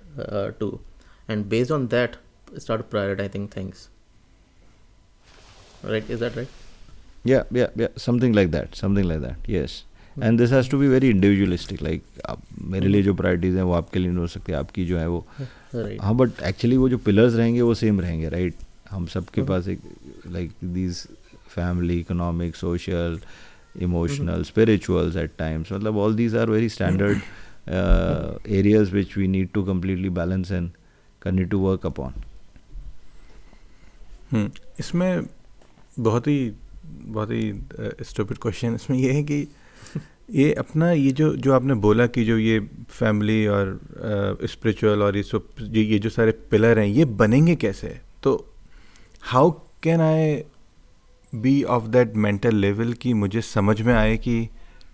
to 0.60 0.78
and 1.30 1.44
based 1.46 1.72
on 1.72 1.86
that 1.86 2.16
start 2.58 2.90
prioritizing 2.90 3.46
things. 3.50 3.88
Right? 5.82 6.08
Is 6.08 6.20
that 6.20 6.36
right? 6.36 6.48
Yeah 7.24 7.44
yeah 7.50 7.70
yeah. 7.76 7.88
Something 7.96 8.34
like 8.38 8.50
that 8.52 8.76
something 8.82 9.08
like 9.12 9.22
that 9.26 9.52
yes. 9.58 9.82
And 10.22 10.38
this 10.38 10.50
has 10.50 10.68
to 10.72 10.78
be 10.80 10.86
very 10.88 11.08
individualistic 11.14 11.82
like 11.86 12.20
आप 12.26 12.42
मेरे 12.74 12.88
लिए 12.88 13.02
जो 13.02 13.14
priorities 13.14 13.56
हैं 13.56 13.62
वो 13.62 13.72
आपके 13.72 13.98
लिए 13.98 14.08
नहीं 14.08 14.18
हो 14.18 14.26
सकती 14.26 14.52
आपकी 14.52 14.84
जो 14.84 14.98
है 14.98 15.08
वो 15.08 15.24
right 15.40 15.55
हाँ 15.74 16.14
बट 16.14 16.42
एक्चुअली 16.42 16.76
वो 16.76 16.88
जो 16.88 16.98
पिलर्स 16.98 17.34
रहेंगे 17.34 17.62
वो 17.62 17.74
सेम 17.74 18.00
रहेंगे 18.00 18.28
राइट 18.28 18.54
हम 18.90 19.06
सबके 19.06 19.42
पास 19.42 19.68
एक 19.68 19.80
like 20.26 20.52
these 20.64 21.06
family 21.48 21.98
economic 22.00 22.56
social 22.56 23.18
emotional 23.82 24.42
spirituals 24.42 25.16
at 25.16 25.30
times 25.38 25.72
मतलब 25.72 25.96
all 25.96 26.14
these 26.14 26.36
are 26.36 26.50
very 26.50 26.68
standard 26.68 27.20
areas 28.48 28.92
which 28.92 29.16
we 29.16 29.28
need 29.28 29.50
to 29.52 29.62
completely 29.64 30.08
balance 30.10 30.52
and 30.52 30.70
need 31.26 31.50
to 31.50 31.58
work 31.58 31.86
upon 31.86 32.12
hmm, 34.32 34.50
इसमें 34.78 35.26
बहुत 35.98 36.26
ही 36.26 36.52
बहुत 36.86 37.30
ही 37.30 38.04
स्टूपिड 38.04 38.38
क्वेश्चन 38.38 38.74
इसमें 38.74 38.96
ये 38.98 39.12
है 39.12 39.22
कि 39.22 39.46
ये 40.30 40.52
अपना 40.52 40.92
ये 40.92 41.10
जो 41.10 41.36
जो 41.36 41.52
आपने 41.52 41.74
बोला 41.74 42.06
कि 42.06 42.24
जो 42.24 42.38
ये 42.38 42.60
फैमिली 42.88 43.46
और 43.46 43.80
स्पिरिचुअल 44.44 45.02
और 45.02 45.16
ये 45.16 45.22
सब 45.22 45.48
ये 45.60 45.82
ये 45.82 45.98
जो 45.98 46.10
सारे 46.10 46.32
पिलर 46.32 46.78
हैं 46.78 46.86
ये 46.86 47.04
बनेंगे 47.04 47.56
कैसे? 47.56 48.00
तो 48.22 48.52
how 49.22 49.50
can 49.82 50.00
I 50.00 50.44
be 51.34 51.62
of 51.62 51.84
that 51.84 52.14
mental 52.14 52.54
level 52.54 52.92
कि 52.92 53.14
मुझे 53.14 53.40
समझ 53.40 53.80
में 53.82 53.94
आए 53.94 54.16
कि 54.16 54.48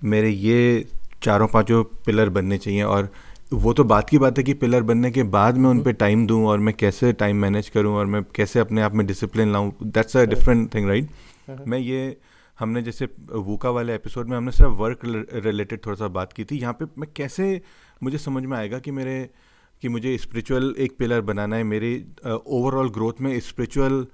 मेरे 0.04 0.30
ये 0.30 0.86
चारों 1.22 1.48
पाँचों 1.48 1.84
पिलर 1.84 2.28
बनने 2.28 2.58
चाहिए 2.58 2.82
और 2.82 3.12
वो 3.52 3.72
तो 3.72 3.84
बात 3.84 4.10
की 4.10 4.18
बात 4.18 4.38
है 4.38 4.44
कि 4.44 4.54
पिलर 4.54 4.82
बनने 4.82 5.10
के 5.10 5.22
बाद 5.22 5.56
मैं 5.56 5.70
उन 5.70 5.80
पर 5.80 5.92
टाइम 5.92 6.26
दूँ 6.26 6.46
और 6.46 6.58
मैं 6.58 6.74
कैसे 6.74 7.12
टाइम 7.12 7.36
मैनेज 7.36 7.68
करूँ 7.68 7.94
और 7.94 8.06
मैं 8.06 8.22
कैसे 8.34 8.60
अपने 8.60 8.82
आप 8.82 8.94
में 8.94 9.06
डिसिप्लिन 9.06 9.52
लाऊँ? 9.52 9.74
That's 9.82 10.16
a 10.16 10.24
different 10.24 10.74
thing 10.74 10.88
right 10.88 11.08
मैं 11.66 11.78
ये 11.78 12.16
हमने 12.58 12.82
जैसे 12.82 13.08
वूका 13.30 13.70
वाले 13.70 13.94
एपिसोड 13.94 14.28
में 14.28 14.36
हमने 14.36 14.52
सिर्फ़ 14.52 14.72
वर्क 14.72 15.00
रिलेटेड 15.44 15.84
थोड़ा 15.86 15.96
सा 15.96 16.08
बात 16.08 16.32
की 16.32 16.44
थी। 16.44 16.56
यहाँ 16.56 16.72
पे 16.72 16.84
मैं 16.98 17.08
कैसे 17.16 17.60
मुझे 18.02 18.18
समझ 18.18 18.42
में 18.44 18.56
आएगा 18.58 18.78
कि 18.78 18.90
मेरे 18.90 19.30
कि 19.82 19.88
मुझे 19.88 20.16
स्पिरिचुअल 20.18 20.74
एक 20.78 20.96
पिलर 20.98 21.20
बनाना 21.20 21.56
है। 21.56 21.64
मेरी 21.64 21.94
ओवरऑल 22.26 22.90
ग्रोथ 22.90 23.20
में 23.20 23.38
स्पिरिचुअल 23.40 24.06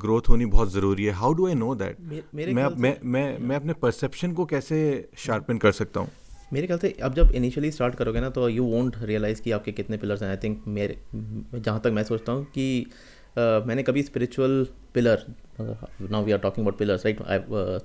ग्रोथ 0.00 0.28
होनी 0.28 0.46
बहुत 0.46 0.72
ज़रूरी 0.72 1.04
है। 1.04 1.12
How 1.12 1.32
do 1.32 1.46
I 1.46 1.54
know 1.54 1.74
that 1.74 1.96
मैं 2.34 2.68
मैं 2.76 2.96
मैं 3.04 3.38
मैं 3.38 3.56
अपने 3.56 3.72
परसेप्शन 3.72 4.32
को 4.32 4.44
कैसे 4.44 4.78
शार्पन 5.18 5.58
कर 5.58 5.72
सकता 5.72 6.00
हूँ? 6.00 6.10
मेरे 6.52 6.66
ख्याल 6.66 6.78
से 6.78 6.90
अब 7.02 7.14
जब 7.14 7.30
इनिशियली 7.34 7.70
स्टार्ट 7.70 7.94
करोगे 7.94 8.20
ना 8.20 8.28
तो 8.30 8.48
यू 8.48 8.64
वोंट 8.64 8.96
रियलाइज़ 9.02 9.42
कि 9.42 9.50
आपके 9.50 9.72
कितने 9.72 9.96
पिलर्स 9.96 10.22
हैं। 10.22 10.30
आई 10.30 10.36
थिंक 10.36 10.62
मेरे 10.68 10.98
जहाँ 11.14 11.80
तक 11.80 11.90
मैं 11.92 12.04
सोचता 12.04 12.32
हूँ 12.32 12.44
कि 12.44 12.86
uh, 12.86 13.66
मैंने 13.66 13.82
कभी 13.82 14.02
spiritual 14.02 14.66
pillar 14.94 15.24
now 15.60 16.24
we 16.24 16.32
are 16.32 16.38
talking 16.38 16.66
about 16.66 16.78
pillars 16.78 17.04
right 17.06 17.20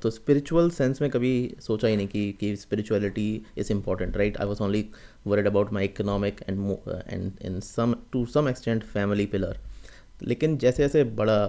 तो 0.02 0.10
स्पिरिचुअल 0.10 0.70
सेंस 0.70 1.02
में 1.02 1.10
कभी 1.12 1.34
सोचा 1.62 1.88
ही 1.88 1.96
नहीं 1.96 2.08
कि 2.08 2.32
कि 2.40 2.56
spirituality 2.56 3.30
is 3.58 3.72
important 3.74 4.18
right 4.18 4.38
I 4.38 4.48
was 4.48 4.64
only 4.64 4.86
worried 5.28 5.48
about 5.48 5.74
my 5.74 5.86
economic 5.86 6.42
and 6.50 6.60
and 7.10 7.32
in 7.42 7.60
some 7.60 7.96
to 8.14 8.26
some 8.36 8.50
extent 8.50 8.84
family 8.84 9.26
pillar 9.26 9.60
लेकिन 10.24 10.58
जैसे 10.58 10.84
जैसे 10.84 11.04
बड़ा 11.22 11.40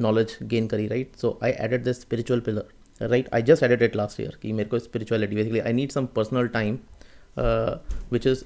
नॉलेज 0.00 0.36
गेन 0.42 0.66
करी 0.66 0.86
right 0.88 1.16
so 1.16 1.38
I 1.44 1.50
added 1.58 1.84
the 1.84 1.92
spiritual 1.92 2.40
pillar 2.40 3.06
right 3.08 3.28
I 3.34 3.42
just 3.42 3.62
added 3.62 3.82
it 3.82 3.96
last 3.96 4.20
year 4.20 4.38
कि 4.42 4.52
मेरे 4.52 4.68
को 4.68 4.78
spirituality 4.78 5.36
basically 5.36 5.60
I 5.60 5.72
need 5.72 5.90
some 5.90 6.06
personal 6.16 6.48
time 6.48 6.78
which 8.12 8.26
is 8.26 8.44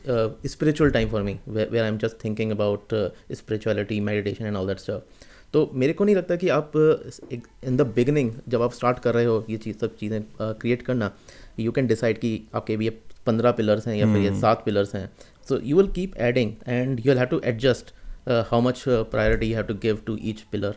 spiritual 0.49 0.91
time 0.91 1.09
for 1.09 1.23
me 1.23 1.39
where 1.49 1.83
I 1.83 1.89
am 1.89 1.99
just 1.99 2.25
thinking 2.25 2.53
about 2.53 2.95
spirituality 3.33 4.01
meditation 4.01 4.47
and 4.47 4.57
all 4.57 4.67
that 4.67 4.79
stuff 4.79 5.27
तो 5.53 5.71
मेरे 5.75 5.93
को 5.93 6.05
नहीं 6.05 6.17
लगता 6.17 6.37
कि 6.37 6.49
आप 6.49 6.73
इन 7.33 7.77
द 7.77 7.87
बिगनिंग 7.97 8.33
जब 8.49 8.63
आप 8.63 8.73
स्टार्ट 8.73 8.99
कर 8.99 9.15
रहे 9.15 9.25
हो 9.25 9.45
ये 9.51 9.57
चीज़ 9.57 9.77
सब 9.79 9.97
चीज़ें 9.97 10.23
क्रिएट 10.43 10.83
करना 10.83 11.11
यू 11.61 11.73
कैन 11.73 11.87
डिसाइड 11.87 12.19
कि 12.19 12.33
आपके 12.55 12.77
भी 12.77 12.85
ये 12.85 12.91
पंद्रह 13.27 13.53
पिलर्स 13.53 13.87
हैं 13.89 13.97
या 13.97 14.07
फिर 14.13 14.23
ये 14.23 14.35
सात 14.41 14.63
पिलर्स 14.65 14.95
हैं। 14.95 15.09
So 15.49 15.59
you 15.65 15.77
will 15.77 15.89
keep 15.93 16.17
adding 16.19 16.53
and 16.69 17.01
you 17.07 17.15
have 17.15 17.27
to 17.27 17.41
adjust 17.45 17.93
how 18.51 18.61
much 18.61 18.85
priority 18.89 19.47
you 19.47 19.57
have 19.57 19.65
to 19.65 19.75
give 19.83 19.99
to 20.07 20.19
each 20.23 20.41
pillar 20.53 20.77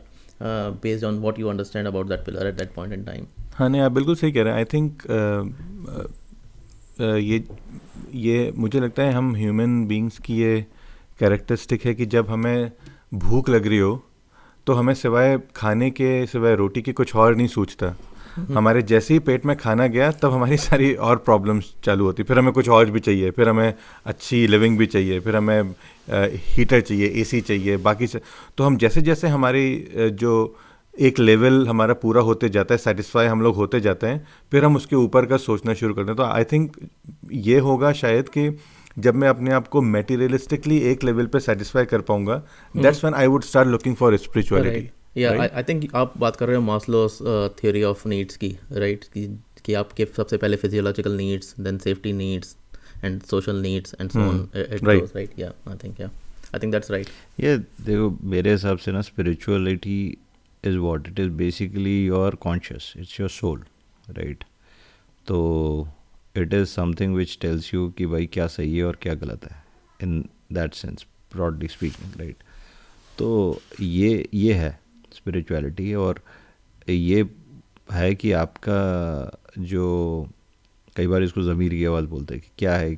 based 0.84 1.06
on 1.06 1.20
what 1.20 1.40
you 1.40 1.48
understand 1.48 1.88
about 1.88 2.08
that 2.10 2.26
pillar 2.26 2.48
at 2.48 2.56
that 2.56 2.74
point 2.74 2.94
in 2.94 3.04
time 3.04 3.26
हाँ 3.54 3.70
नहीं 3.70 3.82
आप 3.82 3.92
बिल्कुल 3.92 4.16
सही 4.16 4.32
कह 4.32 4.44
रहे 4.44 4.54
हैं। 4.54 4.60
I 4.60 4.66
think 4.74 5.04
ये 7.02 7.44
ये 8.20 8.52
मुझे 8.56 8.80
लगता 8.80 9.04
है 9.04 9.14
हम 9.14 9.36
ह्यूमन 9.36 9.86
बींग्स 9.88 10.18
की 10.18 10.42
ये 10.42 10.66
कैरेक्टरिस्टिक 11.20 11.86
है 11.86 11.94
कि 11.96 12.06
जब 12.06 12.30
हमें 12.30 12.72
भूख 13.14 13.50
लग 13.50 13.68
रही 13.68 13.78
हो 13.78 13.92
तो 14.72 14.76
हमें 14.76 14.94
सिवाय 14.94 15.38
खाने 15.56 15.90
के, 15.92 16.26
सिवाय 16.26 16.56
रोटी 16.56 16.82
के 16.82 16.92
कुछ 16.94 17.16
और 17.16 17.36
नहीं 17.36 17.48
सोचता 17.50 17.88
हमारे 18.54 18.82
जैसे 18.82 19.14
ही 19.14 19.20
पेट 19.20 19.46
में 19.46 19.56
खाना 19.58 19.88
गया, 19.88 20.12
तब 20.14 20.32
हमारी 20.32 20.58
सारी 20.58 20.94
और 20.96 21.16
प्रॉब्लम्स 21.26 21.74
चालू 21.84 22.06
होती। 22.06 22.24
फिर 22.24 22.40
हमें 22.40 22.52
कुछ 22.54 22.70
और 22.70 22.92
भी 22.92 23.00
चाहिए, 23.00 23.32
फिर 23.32 23.50
हमें 23.50 23.74
अच्छी 24.06 24.46
लिविंग 24.48 24.78
भी 24.78 24.86
चाहिए, 24.86 25.20
फिर 25.20 25.36
हमें 25.36 25.76
हीटर 26.08 26.82
चाहिए 26.82 27.08
एसी 27.22 27.42
चाहिए, 27.42 27.78
बाकी 27.80 28.08
से 28.08 28.22
तो 28.58 28.64
हम 28.64 28.78
जैसे 28.78 29.02
जैसे 29.02 29.28
हमारी 29.28 29.66
जो 30.16 30.34
एक 30.94 31.20
लेवल 31.20 31.68
हमारा 31.68 31.94
पूरा 32.00 32.22
होते 32.22 32.50
जाता 32.50 32.74
है 32.74 32.78
सेटिस्फाई 32.80 33.28
हम 33.28 33.42
लोग 33.42 33.56
होते 33.56 33.80
जाते 33.82 34.08
हैं, 34.08 34.26
फिर 34.52 34.66
हम 34.66 34.76
उसके 34.76 34.96
ऊपर 34.96 35.26
का 35.26 35.38
सोचना 35.40 35.74
शुरू 35.74 35.94
करते 35.94 36.08
हैं। 36.08 36.18
तो 36.18 36.24
आई 36.24 36.44
थिंक 36.44 36.78
ये 37.50 37.60
होगा 37.60 37.92
शायद 38.00 38.30
कि 38.30 38.50
जब 38.98 39.16
मैं 39.16 39.28
अपने 39.30 39.52
आप 39.54 39.68
को 39.68 39.82
मेटीरियलिस्टिकली 39.82 40.78
एक 40.92 41.04
लेवल 41.04 41.26
पे 41.26 41.40
सेटिस्फाई 41.40 41.86
कर 41.86 42.02
पाऊँगा 42.10 42.42
that's 42.76 43.04
when 43.04 43.16
I 43.16 43.28
would 43.28 43.44
start 43.44 43.68
looking 43.68 43.96
for 43.96 44.18
spirituality 44.18 44.90
या 45.18 45.32
आई 45.42 45.64
थिंक 45.64 45.96
आप 45.96 46.18
बात 46.18 46.36
कर 46.36 46.48
रहे 46.48 46.56
हो 46.56 46.62
मास्लोस 46.62 47.18
थ्योरी 47.62 47.84
ऑफ़ 47.84 48.08
नीड्स 48.08 48.38
की 48.38 48.58
राइट 48.72 49.00
right? 49.00 49.14
कि, 49.14 49.28
कि 49.66 49.74
आपके 49.74 50.06
सबसे 50.18 50.38
पहले 50.38 50.58
physiological 50.58 51.16
needs 51.18 51.56
then 51.60 51.78
safety 51.78 52.14
needs 52.14 52.56
and 53.04 53.22
social 53.24 53.62
needs 53.62 53.96
and 54.02 54.10
so 54.10 54.20
on 54.20 54.48
right 54.56 55.16
right 55.16 55.40
या 55.40 55.54
I 55.68 55.78
think 55.84 56.00
yeah 56.02 56.08
I 56.56 56.60
think 56.60 56.74
that's 56.74 56.92
right 56.92 57.08
ये 57.40 57.58
देखो 57.58 58.18
मेरे 58.30 58.52
हिसाब 58.52 58.78
से 58.78 58.92
ना 58.92 59.02
spirituality 59.02 60.02
is 60.64 60.78
what 60.78 61.08
it 61.08 61.20
is 61.20 61.30
basically 61.38 62.06
your 62.06 62.36
conscious 62.36 62.94
it's 62.98 63.20
your 63.20 63.30
soul 63.30 63.64
right 64.10 64.44
तो 65.28 65.38
it 66.38 66.54
is 66.54 66.66
something 66.66 67.16
which 67.16 67.38
tells 67.42 67.74
you 67.74 67.90
कि 67.90 68.06
भाई 68.06 68.26
क्या 68.26 68.48
सही 68.48 68.78
है 68.78 68.84
और 68.84 68.98
क्या 69.02 69.14
गलत 69.14 69.52
है 69.52 69.64
in 70.04 70.30
that 70.54 70.74
sense 70.74 71.06
broadly 71.34 71.68
speaking 71.68 72.20
right 72.20 72.36
तो 73.18 73.62
ये 73.80 74.30
ये 74.34 74.54
है 74.54 74.80
स्पिरिचुअलिटी 75.14 75.94
और 75.94 76.22
ये 76.90 77.30
है 77.92 78.16
कि 78.16 78.32
आपका 78.32 79.40
जो 79.60 80.28
कई 80.98 81.08
बार 81.08 81.24
इसको 81.24 81.42
ज़मीर 81.42 81.70
की 81.70 81.86
आवाज़ 81.86 82.06
बोलते 82.06 82.34
हैं 82.34 82.44
कि 82.44 82.50
क्या 82.58 82.76
है 82.76 82.92
यू 82.92 82.98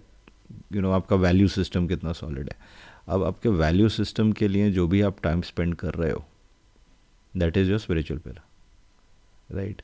you 0.72 0.82
नो 0.82 0.82
know, 0.82 0.94
आपका 0.94 1.16
वैल्यू 1.16 1.48
सिस्टम 1.48 1.88
कितना 1.88 2.14
सॉलिड 2.14 2.50
है। 2.50 2.58
अब 3.08 3.24
आपके 3.24 3.50
वैल्यू 3.50 3.90
सिस्टम 3.90 4.32
के 4.32 4.48
लिए 4.48 4.72
जो 4.72 4.88
भी 4.88 5.02
आप 5.02 5.22
टाइम 5.24 5.42
स्पेंड 5.42 5.76
कर 5.76 5.94
रहे 5.94 6.12
हो 6.12 6.26
that 7.38 7.58
is 7.58 7.70
your 7.70 7.80
spiritual 7.80 8.18
pillar 8.18 8.42
right 9.52 9.82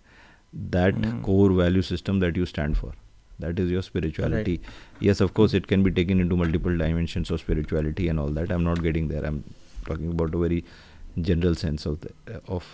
that 0.55 0.95
core 1.23 1.51
value 1.51 1.81
system 1.81 2.21
that 2.21 2.37
you 2.37 2.45
stand 2.45 2.75
for 2.75 2.93
that 3.39 3.63
is 3.63 3.73
your 3.77 3.83
spirituality. 3.87 4.57
Right. 4.57 5.07
yes 5.07 5.23
of 5.27 5.33
course 5.39 5.57
it 5.61 5.71
can 5.73 5.87
be 5.89 5.95
taken 6.01 6.27
into 6.27 6.37
multiple 6.43 6.77
dimensions 6.83 7.31
of 7.31 7.41
spirituality 7.47 8.07
and 8.09 8.19
all 8.19 8.37
that. 8.39 8.51
I'm 8.51 8.69
not 8.69 8.85
getting 8.89 9.09
there. 9.15 9.25
I'm 9.31 9.43
talking 9.89 10.13
about 10.17 10.39
a 10.39 10.45
very 10.45 10.63
general 11.17 11.55
sense 11.55 11.85
of 11.87 12.05
of 12.51 12.65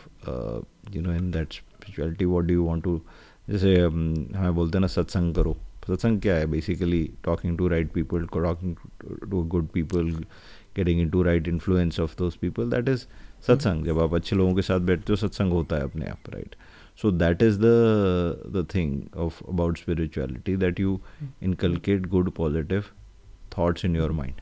you 0.96 1.02
know 1.02 1.14
in 1.14 1.30
that 1.32 1.54
spirituality 1.54 2.26
what 2.26 2.44
do 2.46 2.54
you 2.54 2.64
want 2.66 2.84
to 2.84 3.02
जैसे 3.50 3.76
um, 3.76 4.36
हमें 4.36 4.56
बोलते 4.56 4.78
हैं 4.78 4.82
ना 4.82 4.88
सत्संग 4.88 5.34
करो। 5.36 5.56
सत्संग 5.88 6.20
क्या 6.22 6.36
है? 6.36 6.46
Basically 6.52 7.04
talking 7.26 7.58
to 7.58 7.68
right 7.68 7.92
people 7.94 8.26
talking 8.34 8.76
to 9.32 9.42
good 9.54 9.68
people 9.74 10.12
getting 10.76 11.02
into 11.10 11.24
right 11.24 11.48
influence 11.48 12.00
of 12.00 12.18
those 12.20 12.36
people 12.44 12.70
that 12.72 12.90
is 12.90 13.06
satsang. 13.48 13.86
जब 13.86 14.00
आप 14.00 14.14
अच्छे 14.16 14.36
लोगों 14.36 14.54
के 14.56 14.62
साथ 14.62 14.80
बैठते 14.92 15.14
हो 15.14 15.18
सत्संग 15.28 15.52
होता 15.54 15.76
है 15.76 15.84
अपने 15.84 16.06
आप 16.06 16.30
right 16.34 16.56
so 17.04 17.12
that 17.24 17.42
is 17.42 17.58
the 17.60 17.76
the 18.58 18.64
thing 18.74 18.94
of 19.26 19.42
about 19.54 19.78
spirituality 19.78 20.56
that 20.64 20.80
you 20.80 21.00
inculcate 21.42 22.10
good 22.10 22.34
positive 22.36 22.92
thoughts 23.56 23.84
in 23.90 23.96
your 24.02 24.12
mind 24.20 24.42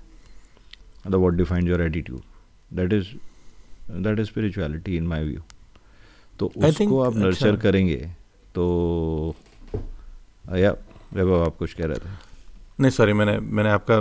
the 1.16 1.20
what 1.20 1.38
defines 1.38 1.74
your 1.74 1.82
attitude 1.82 2.22
that 2.72 2.94
is 3.00 3.16
that 4.08 4.20
is 4.20 4.30
spirituality 4.30 4.98
in 4.98 5.12
my 5.16 5.24
view 5.32 5.42
तो 6.40 6.48
उसको 6.68 7.00
आप 7.04 7.16
nurture 7.16 7.56
करेंगे 7.64 7.98
तो 8.56 8.64
या 10.58 10.72
वैभव 11.14 11.44
आप 11.46 11.58
कुछ 11.58 11.74
कह 11.74 11.86
रहे 11.88 12.00
थे 12.06 12.33
नहीं 12.80 12.92
सॉरी 12.92 13.14
मैंने 13.14 13.38
मैंने 13.40 13.70
आपका 13.70 13.96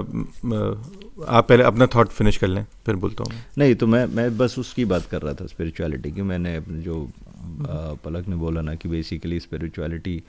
आप 1.28 1.48
पहले 1.48 1.62
अपना 1.62 1.86
थॉट 1.94 2.08
फिनिश 2.08 2.36
कर 2.36 2.48
लें 2.48 2.64
फिर 2.86 2.96
बोलता 2.96 3.24
हूँ। 3.24 3.32
नहीं 3.58 3.74
तो 3.74 3.86
मैं 3.86 4.04
मैं 4.16 4.36
बस 4.38 4.58
उसकी 4.58 4.84
बात 4.84 5.06
कर 5.06 5.22
रहा 5.22 5.34
था 5.34 5.46
स्पिरिचुअलिटी 5.46 6.10
की। 6.12 6.22
मैंने 6.22 6.60
जो 6.68 6.96
हम्म। 7.38 7.96
पलक 8.04 8.28
ने 8.28 8.36
बोला 8.36 8.60
ना 8.60 8.74
कि 8.74 8.88
बेसिकली 8.88 9.40
स्पिरिचुअलिटी 9.40 10.22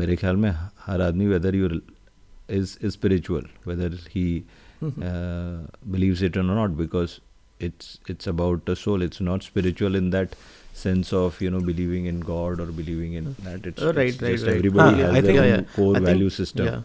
मेरे 0.00 0.16
ख्याल 0.16 0.36
में 0.36 0.50
हर 0.86 1.00
आदमी 1.02 1.26
whether 1.26 1.54
your 1.54 1.80
is 2.50 2.76
spiritual 2.88 3.46
whether 3.66 3.98
he 4.14 4.26
believe 4.84 6.24
it 6.24 6.36
और 6.36 6.44
not 6.44 6.70
because 6.78 7.18
it's 7.60 7.98
it's 8.10 8.28
about 8.28 8.70
a 8.70 8.74
soul 8.74 9.02
it's 9.02 9.22
not 9.22 9.42
spiritual 9.42 9.96
in 9.96 10.10
that 10.10 10.34
sense 10.82 11.12
of 11.14 11.42
you 11.44 11.50
know 11.50 11.60
believing 11.60 12.06
in 12.06 12.20
God 12.22 12.60
और 12.60 12.70
believing 12.72 13.14
in 13.14 13.32
that 13.40 13.66
it's 13.66 13.82
right 13.96 14.22
everybody 14.22 15.00
has 15.00 15.26
their 15.26 15.60
core 15.76 16.00
value 16.00 16.30
system 16.30 16.82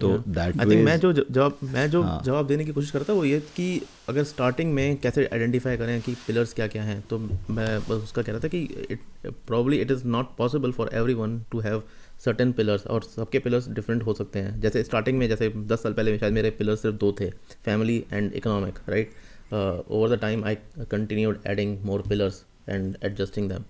तो 0.00 0.08
that 0.18 0.60
I 0.60 0.70
think 0.70 0.84
मैं 0.84 0.98
जो 1.00 1.12
जवाब 1.12 1.58
मैं 1.64 1.90
जो 1.90 2.02
हाँ. 2.02 2.22
जवाब 2.24 2.46
देने 2.46 2.64
की 2.64 2.72
कोशिश 2.72 2.90
करता 2.90 3.12
वो 3.12 3.24
ये 3.24 3.40
कि 3.56 3.66
अगर 4.08 4.24
स्टार्टिंग 4.24 4.72
में 4.74 4.96
कैसे 4.96 5.26
आइडेंटिफाई 5.26 5.76
करें 5.76 6.00
कि 6.00 6.14
पिलर्स 6.26 6.52
क्या 6.52 6.66
क्या 6.66 6.82
हैं 6.82 7.00
तो 7.10 7.18
मैं 7.18 7.68
बस 7.80 7.90
उसका 7.90 8.22
कह 8.22 8.32
रहा 8.32 8.40
था 8.40 8.48
कि 8.48 8.86
it 8.90 9.00
probably 9.46 9.76
it 9.76 9.90
is 9.90 10.04
not 10.06 10.36
possible 10.36 10.72
for 10.72 10.90
everyone 11.14 11.40
to 11.50 11.60
have 11.60 11.82
certain 12.24 12.52
pillars 12.52 12.86
और 12.86 13.02
सबके 13.02 13.38
पिलर्स 13.38 13.68
डिफरेंट 13.68 14.02
हो 14.02 14.14
सकते 14.14 14.38
हैं। 14.38 14.60
जैसे 14.60 14.82
स्टार्टिंग 14.84 15.18
में 15.18 15.28
जैसे 15.28 15.48
दस 15.56 15.82
साल 15.82 15.92
पहले 15.92 16.18
शायद 16.18 16.32
मेरे 16.32 16.50
पिलर्स 16.50 16.82
सिर्फ़ 16.82 16.96
दो 16.96 17.14
थे 17.20 17.30
family 17.64 18.04
and 18.12 18.32
economic 18.32 18.78
right 18.88 19.12
over 19.52 20.16
the 20.16 20.20
time 20.20 20.44
I 20.44 20.56
i 20.78 21.36
adding 21.46 21.78
more 21.84 22.02
pillars 22.08 22.44
and 22.68 22.96
adjusting 23.04 23.48
them 23.48 23.64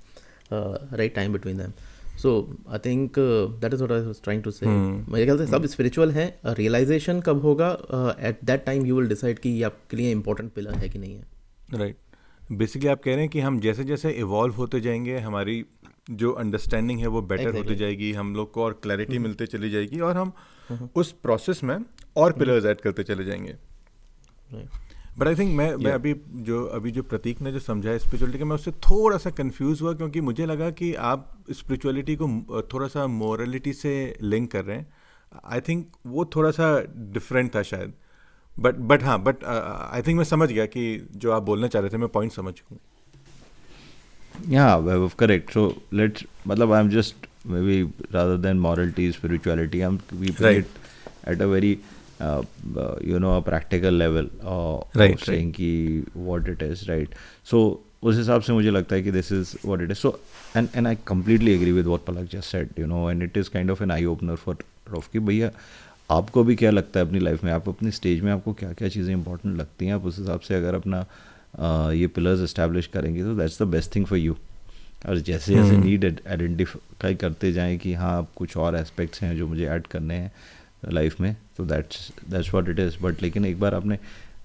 right 0.53 1.15
time 1.15 1.33
between 1.33 1.61
time 1.61 1.94
between 2.17 2.73
I 2.73 2.79
think 2.79 3.19
that 3.19 3.75
is 3.75 3.83
that 3.83 3.91
is 3.91 3.97
what 3.97 4.05
i 4.05 4.09
was 4.09 4.23
trying 4.25 4.43
to 4.47 4.53
say. 4.57 4.67
मेरे 5.13 5.25
ख्याल 5.25 5.39
से 5.39 5.47
सब 5.47 5.67
spiritual 5.67 6.11
है 6.11 6.41
realisation 6.47 7.21
कब 7.21 7.41
होगा 7.41 7.69
at 8.21 8.39
that 8.45 8.65
time 8.65 8.87
you 8.87 8.97
will 8.97 9.09
decide 9.09 9.39
कि 9.39 9.49
ये 9.49 9.63
आपके 9.63 9.97
लिए 9.97 10.11
इंपॉर्टेंट 10.11 10.53
पिलर 10.53 10.75
है 10.75 10.89
कि 10.89 10.99
नहीं 10.99 11.15
है। 11.15 11.25
राइट 11.75 11.97
बेसिकली 12.53 12.89
आप 12.89 13.03
कह 13.03 13.11
रहे 13.11 13.21
हैं 13.21 13.29
कि 13.29 13.41
हम 13.41 13.61
जैसे 13.61 13.85
जैसे 13.85 14.11
इवॉल्व 14.11 14.55
होते 14.55 14.81
जाएँगे 14.81 15.19
हमारी 15.19 15.65
जो 16.11 16.33
अंडरस्टैंडिंग 16.33 17.01
है 17.01 17.07
वो 17.07 17.23
बेटर 17.23 17.43
exactly. 17.43 17.65
होती 17.65 17.77
जाएगी 17.77 18.13
हम 18.13 18.35
लोग 18.37 18.53
को 18.53 18.63
और 18.63 18.81
क्लैरिटी 18.83 19.19
मिलते 19.19 19.47
चली 19.47 19.71
जाएगी 19.71 20.01
और 20.01 20.17
हम 20.17 20.33
उस 20.97 21.13
प्रोसेस 21.13 21.63
में 21.65 21.77
और 22.17 22.33
पिलर्स 22.33 22.65
ऐड 22.65 22.81
करते 22.81 23.03
चले 23.03 23.25
जाएँगे। 23.25 23.55
Right. 24.55 24.94
बट 25.19 25.27
आई 25.27 25.35
थिंक 25.35 25.57
मैं 25.57 25.71
yeah. 25.71 25.85
मैं 25.85 25.93
अभी 25.93 26.15
जो 26.29 26.65
अभी 26.67 26.91
जो 26.91 27.03
प्रतीक 27.03 27.41
ने 27.43 27.53
जो 27.53 27.59
समझा 27.59 27.91
है 27.91 27.99
स्पिरिचुअलिटी 27.99 28.39
का 28.39 28.45
मैं 28.45 28.55
उससे 28.55 28.71
थोड़ा 28.71 29.19
सा 29.19 29.31
कंफ्यूज 29.31 29.83
हुआ 29.83 29.93
क्योंकि 29.93 30.21
मुझे 30.21 30.47
लगा 30.47 30.71
कि 30.71 30.95
आप 30.95 31.45
स्पिरिचुअलिटी 31.51 32.17
को 32.17 32.29
थोड़ा 32.73 32.89
सा 32.89 33.07
मोरलिटी 33.07 33.73
से 33.73 33.93
लिंक 34.23 34.51
कर 34.53 34.65
रहे 34.65 34.77
हैं 34.77 34.87
आई 35.45 35.61
थिंक 35.61 35.87
वो 36.07 36.25
थोड़ा 36.37 36.51
सा 36.51 36.69
डिफरेंट 37.13 37.55
था 37.55 37.63
शायद 37.63 37.93
बट 38.59 38.75
बट 38.75 39.03
हाँ 39.03 39.23
बट 39.23 39.45
आई 39.45 40.03
थिंक 40.03 40.17
मैं 40.17 40.25
समझ 40.25 40.51
गया 40.53 40.67
कि 40.67 41.09
जो 41.17 41.33
आप 41.33 41.43
बोलना 41.43 41.67
चाह 41.67 41.83
रहे 41.83 41.91
थे 41.91 41.97
मैं 41.97 42.09
पॉइंट 42.09 42.33
समझ 42.33 42.55
हूँ 42.71 42.79
yeah 44.51 45.11
करेक्ट 45.19 45.51
सो 45.51 45.75
लेट्स 45.93 46.25
मतलब 46.47 46.73
I 46.73 46.81
am 46.81 46.91
just 46.91 47.27
maybe 47.61 47.83
rather 48.13 48.37
than 48.37 48.57
morality 48.57 49.13
spirituality 49.13 49.79
um 49.79 49.99
we 50.13 50.29
Right. 50.29 50.65
At 51.29 51.43
very 51.43 51.79
you 53.11 53.19
know 53.19 53.33
a 53.37 53.43
practical 53.43 53.93
level 53.93 54.29
uh, 54.53 55.01
Right, 55.01 55.15
of 55.15 55.27
saying 55.29 55.53
कि 55.53 56.05
what 56.27 56.49
it 56.49 56.63
is 56.63 56.89
right? 56.89 57.09
So 57.53 57.77
उस 58.03 58.17
हिसाब 58.17 58.41
से 58.41 58.53
मुझे 58.53 58.71
लगता 58.71 58.97
है 58.97 59.03
कि 59.03 59.11
this 59.11 59.33
is 59.33 59.55
what 59.65 59.83
it 59.83 59.91
is 59.91 59.99
so 59.99 60.21
and 60.57 60.69
and 60.77 60.87
I 60.87 60.95
completely 61.07 61.55
agree 61.55 61.73
with 61.73 61.87
what 61.87 62.01
Palak 62.01 62.29
just 62.33 62.45
said 62.45 62.69
you 62.79 62.87
know 62.87 63.11
and 63.11 63.23
it 63.23 63.37
is 63.37 63.51
kind 63.51 63.71
of 63.71 63.83
an 63.83 63.91
eye 63.91 64.05
opener 64.05 64.35
for 64.35 64.57
of 64.97 65.11
कि 65.13 65.19
भैया 65.19 65.51
आपको 66.11 66.45
भी 66.45 66.57
क्या 66.57 66.71
लगता 66.71 67.01
है 67.01 67.07
अपनी 67.07 67.19
लाइफ 67.19 67.45
में? 67.45 67.53
आप 67.53 67.69
अपनी 67.69 67.91
स्टेज 67.91 68.21
में 68.21 68.33
आपको 68.33 68.53
क्या 68.53 68.73
क्या 68.73 68.89
चीज़ें 68.89 69.15
इंपॉर्टेंट 69.15 69.59
लगती 69.59 69.87
हैं? 69.87 69.95
आप 69.95 70.05
उस 70.05 70.19
हिसाब 70.19 70.41
से 70.41 70.55
अगर 70.55 70.75
अपना 70.75 71.07
uh, 71.07 71.93
ये 71.95 72.07
पिलर्स 72.07 72.41
इस्टेब्लिश 72.41 72.87
करेंगे 72.87 73.23
तो 73.23 73.35
that's 73.35 73.63
the 73.63 73.67
best 73.67 73.95
thing 73.95 74.07
for 74.07 74.19
you 74.19 74.37
और 75.07 75.19
जैसे 75.19 75.55
जैसे 75.55 75.77
नीड 75.77 76.05
आइडेंटिफाई 76.29 77.15
करते 77.15 77.53
जाएँ 77.53 77.79
कि 77.79 77.95
हाँ 77.95 78.19
अब 78.19 78.27
कुछ 78.37 78.57
और 78.57 78.77
एस्पेक्ट्स 78.77 79.23
हैं 79.23 79.37
जो 79.37 79.47
मुझे 79.47 79.67
ऐड 79.67 79.87
करने 79.87 80.15
हैं 80.15 80.33
लाइफ 80.93 81.21
में 81.21 81.37
तो 81.57 81.65
that's 81.65 82.13
that's 82.31 82.55
what 82.55 82.69
it 82.69 82.79
is 82.79 82.97
but 83.03 83.23
लेकिन 83.23 83.45
एक 83.45 83.61
बार 83.61 83.75
आपने 83.75 83.97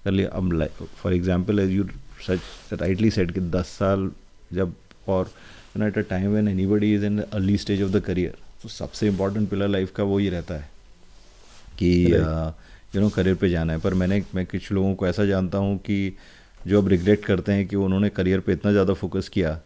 कर 0.04 0.10
लिया 0.10 0.28
अब 0.28 0.68
for 0.96 1.14
example 1.14 1.58
as 1.58 1.70
you 1.70 1.84
such 2.26 2.40
rightly 2.72 3.10
said 3.10 3.30
कि 3.30 3.40
दस 3.40 3.66
साल 3.66 4.10
जब 4.52 4.74
और 5.08 5.30
you 5.76 5.82
know 5.82 5.86
at 5.86 5.98
a 5.98 6.00
time 6.00 6.30
when 6.30 6.48
anybody 6.48 6.94
is 6.94 7.04
in 7.04 7.20
early 7.20 7.56
stage 7.56 7.82
of 7.82 7.90
the 7.90 8.00
career 8.00 8.36
तो 8.62 8.68
सबसे 8.68 9.08
इम्पोर्टेंट 9.08 9.48
पिलर 9.50 9.68
लाइफ 9.68 9.92
का 9.92 10.02
वो 10.02 10.18
ही 10.18 10.28
रहता 10.28 10.54
है 10.54 10.70
कि 11.82 12.12
यू 12.94 13.00
नो 13.00 13.08
करियर 13.08 13.34
पे 13.34 13.50
जाना 13.50 13.72
है। 13.72 13.78
पर 13.78 13.94
मैंने 13.94 14.24
मैं 14.34 14.46
कुछ 14.46 14.72
लोगों 14.72 14.94
को 14.94 15.06
ऐसा 15.06 15.24
जानता 15.24 15.58
हूँ 15.58 15.78
कि 15.78 16.16
जो 16.66 16.82
अब 16.82 16.88
रिग्रेट 16.88 17.24
करते 17.24 17.52
हैं 17.52 17.66
कि 17.68 17.76
उन्होंने 17.76 18.08
करियर 18.08 18.40
पे 18.40 18.52
इतना 18.52 18.72
ज़्यादा 18.72 18.94
फोकस 18.94 19.28
किया 19.28 19.60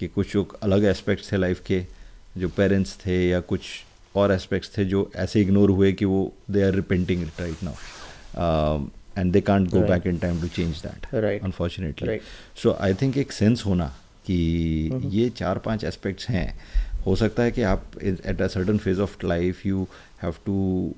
कि 0.00 0.06
कुछ 0.06 0.32
जो 0.32 0.58
अलग 0.62 0.84
एस्पेक्ट्स 0.84 1.32
थे 1.32 1.36
लाइफ 1.36 1.60
के 1.60 1.86
जो 2.36 2.48
पेरेंट्स 2.48 2.98
थे 3.06 3.28
या 3.28 3.40
कुछ 3.40 3.60
और 4.16 4.32
एस्पेक्ट्स 4.32 4.76
थे 4.78 4.84
जो 4.84 5.10
ऐसे 5.16 5.40
इग्नोर 5.40 5.70
हुए 5.70 5.92
कि 5.92 6.04
वो 6.04 6.20
they 6.50 6.62
are 6.62 6.74
repenting 6.74 7.22
it 7.22 7.40
right 7.40 7.62
now 7.62 8.86
and 9.18 9.32
they 9.32 9.40
can't 9.40 9.68
go 9.70 9.80
back 9.80 10.06
in 10.06 10.18
time 10.18 10.40
to 10.40 10.48
change 10.48 10.82
that 10.86 11.14
unfortunately 11.44 12.18
so 12.62 12.76
I 12.80 12.94
think 12.94 13.16
एक 13.16 13.32
सेंस 13.32 13.62
होना 13.66 13.94
कि 14.26 14.90
mm-hmm. 14.92 15.14
ये 15.14 15.28
चार 15.30 15.58
पाँच 15.58 15.84
एस्पेक्ट्स 15.84 16.28
हैं। 16.28 16.60
हो 17.06 17.16
सकता 17.16 17.42
है 17.42 17.52
कि 17.52 17.62
आप 17.62 17.90
at 18.02 18.42
a 18.42 18.46
certain 18.46 18.78
phase 18.78 19.00
of 19.00 19.26
life 19.26 19.66
you 19.66 19.86
have 20.22 20.34
to 20.46 20.94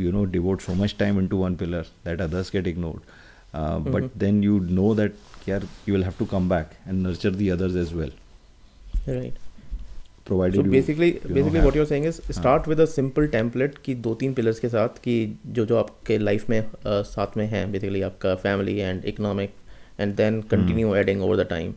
you 0.00 0.12
know 0.12 0.24
devote 0.24 0.60
so 0.60 0.74
much 0.74 0.96
time 0.98 1.18
into 1.26 1.36
one 1.36 1.54
pillar 1.54 1.86
that 2.04 2.20
others 2.20 2.50
get 2.52 2.66
ignore 2.66 3.02
but 3.90 4.18
then 4.18 4.42
you 4.44 4.58
know 4.60 4.94
that 4.94 5.14
you 5.48 5.94
will 5.94 6.04
have 6.04 6.14
to 6.18 6.24
come 6.24 6.48
back 6.48 6.70
and 6.88 7.06
nurture 7.06 7.30
the 7.30 7.48
others 7.48 7.76
as 7.76 7.94
well 7.94 8.12
right 9.08 9.38
basically 10.30 11.08
have- 11.22 11.64
what 11.64 11.74
you're 11.74 11.90
saying 11.92 12.04
is 12.10 12.36
start 12.40 12.68
with 12.68 12.80
a 12.80 12.86
simple 12.86 13.26
template 13.34 13.78
कि 13.84 13.94
दो 13.94 14.14
तीन 14.14 14.34
pillars 14.34 14.60
के 14.60 14.68
साथ 14.68 14.88
कि 14.88 15.38
जो 15.46 15.66
जो 15.66 15.76
आपके 15.76 16.18
life 16.18 16.50
में 16.50 16.70
uh, 16.70 16.76
साथ 16.86 17.36
में 17.36 17.46
हैं 17.46 17.72
बेसिकली 17.72 18.02
आपका 18.02 18.34
family 18.34 18.78
and 18.78 19.04
economic 19.04 19.50
and 20.00 20.14
then 20.14 20.42
continue 20.42 20.94
adding 20.94 21.22
over 21.22 21.36
the 21.36 21.40
time 21.40 21.74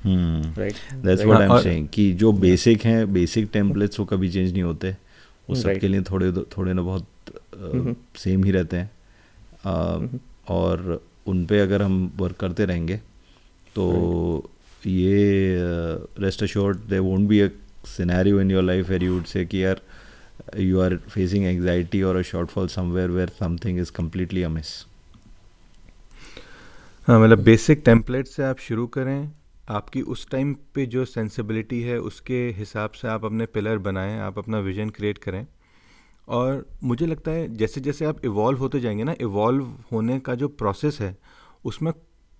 Hmm. 0.00 0.58
Right 0.58 0.74
That's 1.06 1.26
what 1.26 1.40
I'm 1.40 1.50
और- 1.50 1.88
कि 1.88 2.12
जो 2.12 2.32
बेसिक 2.32 2.82
हैं 2.82 3.12
बेसिक 3.12 3.48
टेम्पलेट्स 3.52 4.00
वो 4.00 4.06
कभी 4.06 4.30
चेंज 4.30 4.52
नहीं 4.52 4.62
होते। 4.62 4.90
वो 4.90 5.56
Right. 5.56 5.74
सबके 5.74 5.88
लिए 5.88 6.02
थोड़े 6.02 6.32
थोड़े 6.32 6.72
ना 6.72 6.82
बहुत 6.82 7.06
सेम 8.16 8.40
uh, 8.40 8.46
ही 8.46 8.52
रहते 8.52 8.76
हैं। 8.76 8.90
Uh, 9.66 10.18
और 10.48 11.02
उन 11.26 11.46
पे 11.46 11.60
अगर 11.60 11.82
हम 11.82 12.12
वर्क 12.16 12.36
करते 12.36 12.64
रहेंगे 12.64 12.96
तो 13.74 14.50
ये 14.86 15.56
rest 16.18 16.42
assured 16.42 16.78
they 16.78 16.98
won't 16.98 17.28
be 17.28 17.40
a 17.40 17.48
scenario 17.86 18.40
in 18.40 18.50
your 18.50 18.62
life 18.62 18.88
where 18.90 19.02
you 19.02 19.14
would 19.14 19.24
say 19.24 19.44
कि 19.46 19.64
यार 19.64 19.80
यू 20.58 20.80
आर 20.80 20.96
फेसिंग 20.96 21.44
एंग्जाइटी 21.44 22.02
और 22.02 22.16
a 22.16 22.22
shortfall 22.22 22.68
somewhere 22.68 23.10
where 23.10 23.28
something 23.28 23.78
is 23.78 23.92
completely 23.92 24.42
amiss 24.42 24.86
हाँ 27.08 27.20
मतलब 27.20 27.38
बेसिक 27.38 27.82
टेम्पलेट 27.84 28.26
से 28.26 28.42
आप 28.42 28.58
शुरू 28.58 28.86
करें। 28.86 29.30
आपकी 29.68 30.02
उस 30.02 30.28
टाइम 30.30 30.54
पे 30.74 30.86
जो 30.86 31.04
सेंसिबिलिटी 31.04 31.80
है, 31.82 31.98
उसके 31.98 32.48
हिसाब 32.50 32.90
से 32.90 33.08
आप 33.08 33.24
अपने 33.24 33.46
पिलर 33.46 33.78
बनाएँ, 33.78 34.18
आप 34.18 34.38
अपना 34.38 34.58
विजन 34.58 34.90
क्रिएट 34.90 35.18
करें। 35.18 35.46
और 36.28 36.66
मुझे 36.84 37.06
लगता 37.06 37.30
है 37.30 37.56
जैसे 37.56 37.80
जैसे 37.80 38.04
आप 38.04 38.24
इवॉल्व 38.24 38.58
होते 38.58 38.80
जाएँगे 38.80 39.04
ना 39.04 39.14
इवॉल्व 39.20 39.64
होने 39.92 40.18
का 40.20 40.34
जो 40.34 40.48
प्रोसेस 40.48 41.00
है, 41.00 41.16
उसमें 41.64 41.92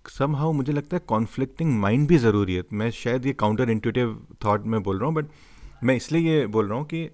सम 0.04 0.36
हाउ 0.36 0.52
मुझे 0.52 0.72
लगता 0.72 0.96
है 0.96 1.02
कॉन्फ्लिक्टिंग 1.06 1.78
माइंड 1.80 2.06
भी 2.08 2.16
ज़रूरी 2.18 2.54
है। 2.54 2.62
मैं 2.72 2.90
शायद 2.90 3.26
ये 3.26 3.32
काउंटर 3.32 3.70
इंट्यूटिव 3.70 4.14
थाट 4.44 4.64
में 4.64 4.82
बोल 4.82 4.98
रहा 4.98 5.06
हूँ 5.06 5.14
बट 5.14 5.26
मैं 5.84 5.96
इसलिए 5.96 6.30
ये 6.30 6.46
बोल 6.46 6.68
रहा 6.68 6.78
हूँ 6.78 6.86
कि 6.86 7.08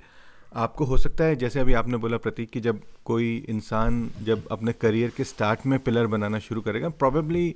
आपको 0.55 0.85
हो 0.85 0.97
सकता 0.97 1.25
है, 1.25 1.37
जैसे 1.37 1.61
अभी 1.61 1.73
आपने 1.73 1.97
बोला 1.97 2.17
प्रतीक 2.17 2.51
कि 2.51 2.61
जब 2.61 2.81
कोई 3.05 3.37
इंसान 3.49 4.11
जब 4.23 4.49
अपने 4.49 4.73
करियर 4.73 5.11
के 5.17 5.25
स्टार्ट 5.25 5.67
में 5.67 5.79
पिलर 5.79 6.07
बनाना 6.07 6.39
शुरू 6.39 6.61
करेगा 6.61 6.89
probably 6.89 7.55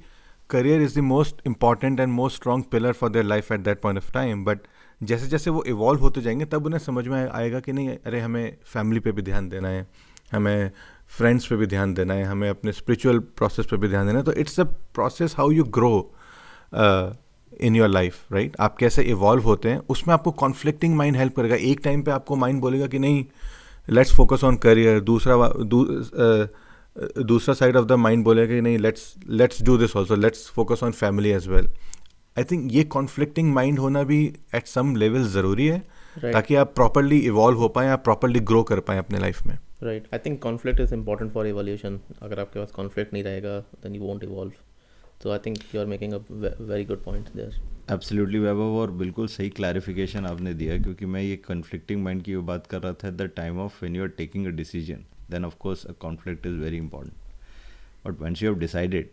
career 0.50 0.82
is 0.82 0.94
the 0.94 1.04
most 1.04 1.40
important 1.48 2.00
and 2.00 2.10
most 2.10 2.36
strong 2.36 2.64
pillar 2.64 2.92
for 2.92 3.10
their 3.10 3.24
life 3.24 3.52
at 3.52 3.60
that 3.60 3.82
point 3.82 3.98
of 3.98 4.12
time 4.12 4.44
but 4.44 4.58
जैसे 5.02 5.26
जैसे 5.26 5.50
वो 5.50 5.62
इवॉल्व 5.64 6.00
होते 6.00 6.20
जाएँगे, 6.20 6.44
तब 6.44 6.66
उन्हें 6.66 6.78
समझ 6.78 7.06
में 7.08 7.28
आएगा 7.28 7.60
कि 7.60 7.72
नहीं, 7.72 7.88
अरे 7.88 8.20
हमें 8.20 8.56
फैमिली 8.64 9.00
पे 9.00 9.12
भी 9.12 9.22
ध्यान 9.22 9.48
देना 9.48 9.68
है, 9.68 9.86
हमें 10.32 10.70
फ्रेंड्स 11.18 11.46
पे 11.46 11.56
भी 11.56 11.66
ध्यान 11.66 11.94
देना 11.94 12.14
है 12.14 12.24
हमें 12.24 12.48
अपने 12.50 12.72
स्पिरिचुअल 12.72 13.18
प्रोसेस 13.18 13.66
पे 13.66 13.76
भी 13.76 13.88
ध्यान 13.88 14.06
देना 14.06 14.18
है 14.18 14.24
तो 14.24 14.32
it's 14.32 14.60
a 14.60 14.64
process 14.64 15.34
how 15.36 15.50
you 15.50 15.64
grow 15.64 15.92
in 17.60 17.76
your 17.76 17.88
life 17.88 18.32
right 18.32 18.56
आप 18.60 18.76
कैसे 18.76 19.02
इवॉल्व 19.02 19.42
होते 19.42 19.68
हैं 19.68 19.78
उसमें 19.88 20.14
आपको 20.14 20.30
कॉन्फ्लिक्टिंग 20.30 20.94
माइंड 20.96 21.16
हेल्प 21.16 21.36
करेगा। 21.36 21.54
एक 21.54 21.80
टाइम 21.84 22.02
पे 22.02 22.10
आपको 22.10 22.36
माइंड 22.36 22.60
बोलेगा 22.60 22.86
कि 22.86 22.98
नहीं 22.98 23.24
लेट्स 23.88 24.14
फोकस 24.16 24.44
ऑन 24.44 24.56
करियर 24.56 25.00
दूसरा 25.00 25.36
दू, 25.48 25.84
uh, 25.84 26.48
दूसरा 27.22 27.54
साइड 27.54 27.76
ऑफ़ 27.76 27.86
द 27.86 27.92
माइंड 27.92 28.24
बोलेगा 28.24 28.54
कि 28.54 28.60
नहीं 28.60 28.78
let's 28.78 29.14
let's 29.28 29.62
do 29.62 29.76
this 29.78 29.96
also 29.96 30.16
let's 30.16 30.48
focus 30.48 30.82
on 30.82 30.92
family 30.92 31.30
as 31.30 31.48
well 31.48 31.68
I 32.38 32.44
think 32.44 32.72
ये 32.72 32.84
कॉन्फ्लिक्टिंग 32.84 33.52
माइंड 33.54 33.78
होना 33.78 34.02
भी 34.02 34.24
एट 34.54 34.66
सम 34.66 34.96
लेवल 34.96 35.24
ज़रूरी 35.28 35.66
है 35.66 35.82
right. 35.82 36.32
ताकि 36.32 36.54
आप 36.54 36.74
प्रॉपरली 36.74 37.18
इवॉल्व 37.18 37.58
हो 37.58 37.68
पाएँ 37.68 37.88
आप 37.88 38.04
प्रॉपरली 38.04 38.40
ग्रो 38.40 38.62
कर 38.62 38.80
पाएँ 38.80 38.98
अपने 38.98 39.18
लाइफ 39.18 39.46
में। 39.46 39.58
Right 39.82 40.08
I 40.14 40.18
think 40.26 40.40
conflict 40.42 40.80
is 40.80 40.94
important 40.94 41.32
for 41.32 41.46
evolution 41.46 42.00
अगर 42.22 42.40
आपके 42.40 42.58
पास 42.58 42.70
कॉन्फ्लिक्ट 42.72 43.12
नहीं 43.12 43.22
रहेगा 43.24 43.58
देन 43.82 43.94
यू 43.94 44.02
वोंट 44.02 44.24
इवॉल्व 44.24 44.52
तो 45.22 45.30
I 45.32 45.38
think 45.46 45.56
you 45.74 45.80
are 45.80 45.86
making 45.86 46.12
a 46.12 46.18
very 46.60 46.84
good 46.84 47.02
point 47.04 47.28
there 47.36 47.60
absolutely 47.92 48.38
Vaibhav 48.38 48.76
और 48.80 48.90
बिल्कुल 49.02 49.26
सही 49.26 49.48
क्लैरिफिकेशन 49.50 50.26
आपने 50.26 50.54
दिया, 50.54 50.78
क्योंकि 50.82 51.06
मैं 51.06 51.22
ये 51.22 51.36
कन्फ्लिक्टिंग 51.36 52.02
माइंड 52.04 52.22
की 52.22 52.36
बात 52.52 52.66
कर 52.66 52.82
रहा 52.82 52.92
था 52.92 53.08
at 53.08 53.14
the 53.14 53.30
time 53.36 53.58
of 53.60 53.78
when 53.82 53.96
you 53.96 54.02
are 54.02 54.08
taking 54.18 54.46
a 54.46 54.50
decision 54.56 55.04
then 55.30 55.44
of 55.44 55.56
course 55.60 55.86
a 55.86 55.92
conflict 56.00 56.46
is 56.46 56.56
very 56.60 56.76
important 56.76 58.06
but 58.06 58.20
once 58.22 58.42
you 58.42 58.50
have 58.50 58.58
decided 58.60 59.10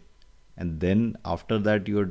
and 0.60 0.72
then 0.80 1.14
after 1.26 1.60
that 1.70 1.90
you 1.90 2.06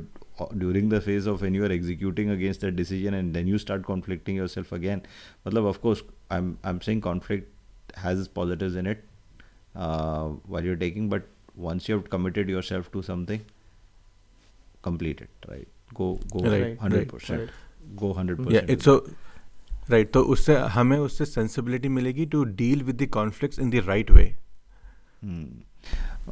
during 0.61 0.89
the 0.89 0.97
phase 1.03 1.27
of 1.29 1.43
when 1.43 1.55
you 1.57 1.63
are 1.67 1.69
executing 1.75 2.31
against 2.31 2.63
that 2.63 2.75
decision, 2.79 3.15
and 3.19 3.37
then 3.37 3.47
you 3.51 3.59
start 3.61 3.85
conflicting 3.85 4.35
yourself 4.39 4.73
again 4.75 4.99
matlab 5.45 5.69
of 5.69 5.79
course, 5.85 6.03
i'm 6.35 6.51
i'm 6.71 6.81
saying 6.87 6.99
conflict 7.05 7.47
has 7.96 8.18
its 8.18 8.28
positives 8.28 8.76
in 8.76 8.86
it 8.86 9.04
uh, 9.76 10.28
while 10.46 10.64
you're 10.64 10.76
taking 10.76 11.08
but 11.08 11.28
once 11.56 11.88
you 11.88 11.94
have 11.94 12.08
committed 12.10 12.48
yourself 12.48 12.90
to 12.92 13.02
something 13.02 13.44
complete 14.82 15.20
it 15.20 15.50
right 15.50 15.68
go 15.94 16.18
go 16.30 16.40
right, 16.50 16.78
100% 16.78 17.38
right, 17.38 17.50
go 17.96 18.14
100% 18.14 18.50
yeah 18.52 18.74
it's 18.76 18.84
so 18.84 19.02
right 19.90 20.10
तो 20.12 20.20
उससे 20.32 20.54
हमें 20.74 20.96
उससे 20.98 21.24
sensibility 21.24 21.88
मिलेगी 21.88 22.24
to 22.32 22.42
deal 22.58 22.82
with 22.82 22.96
the 23.02 23.06
conflicts 23.12 23.58
in 23.58 23.70
the 23.70 23.82
right 23.86 24.10
way 24.10 24.24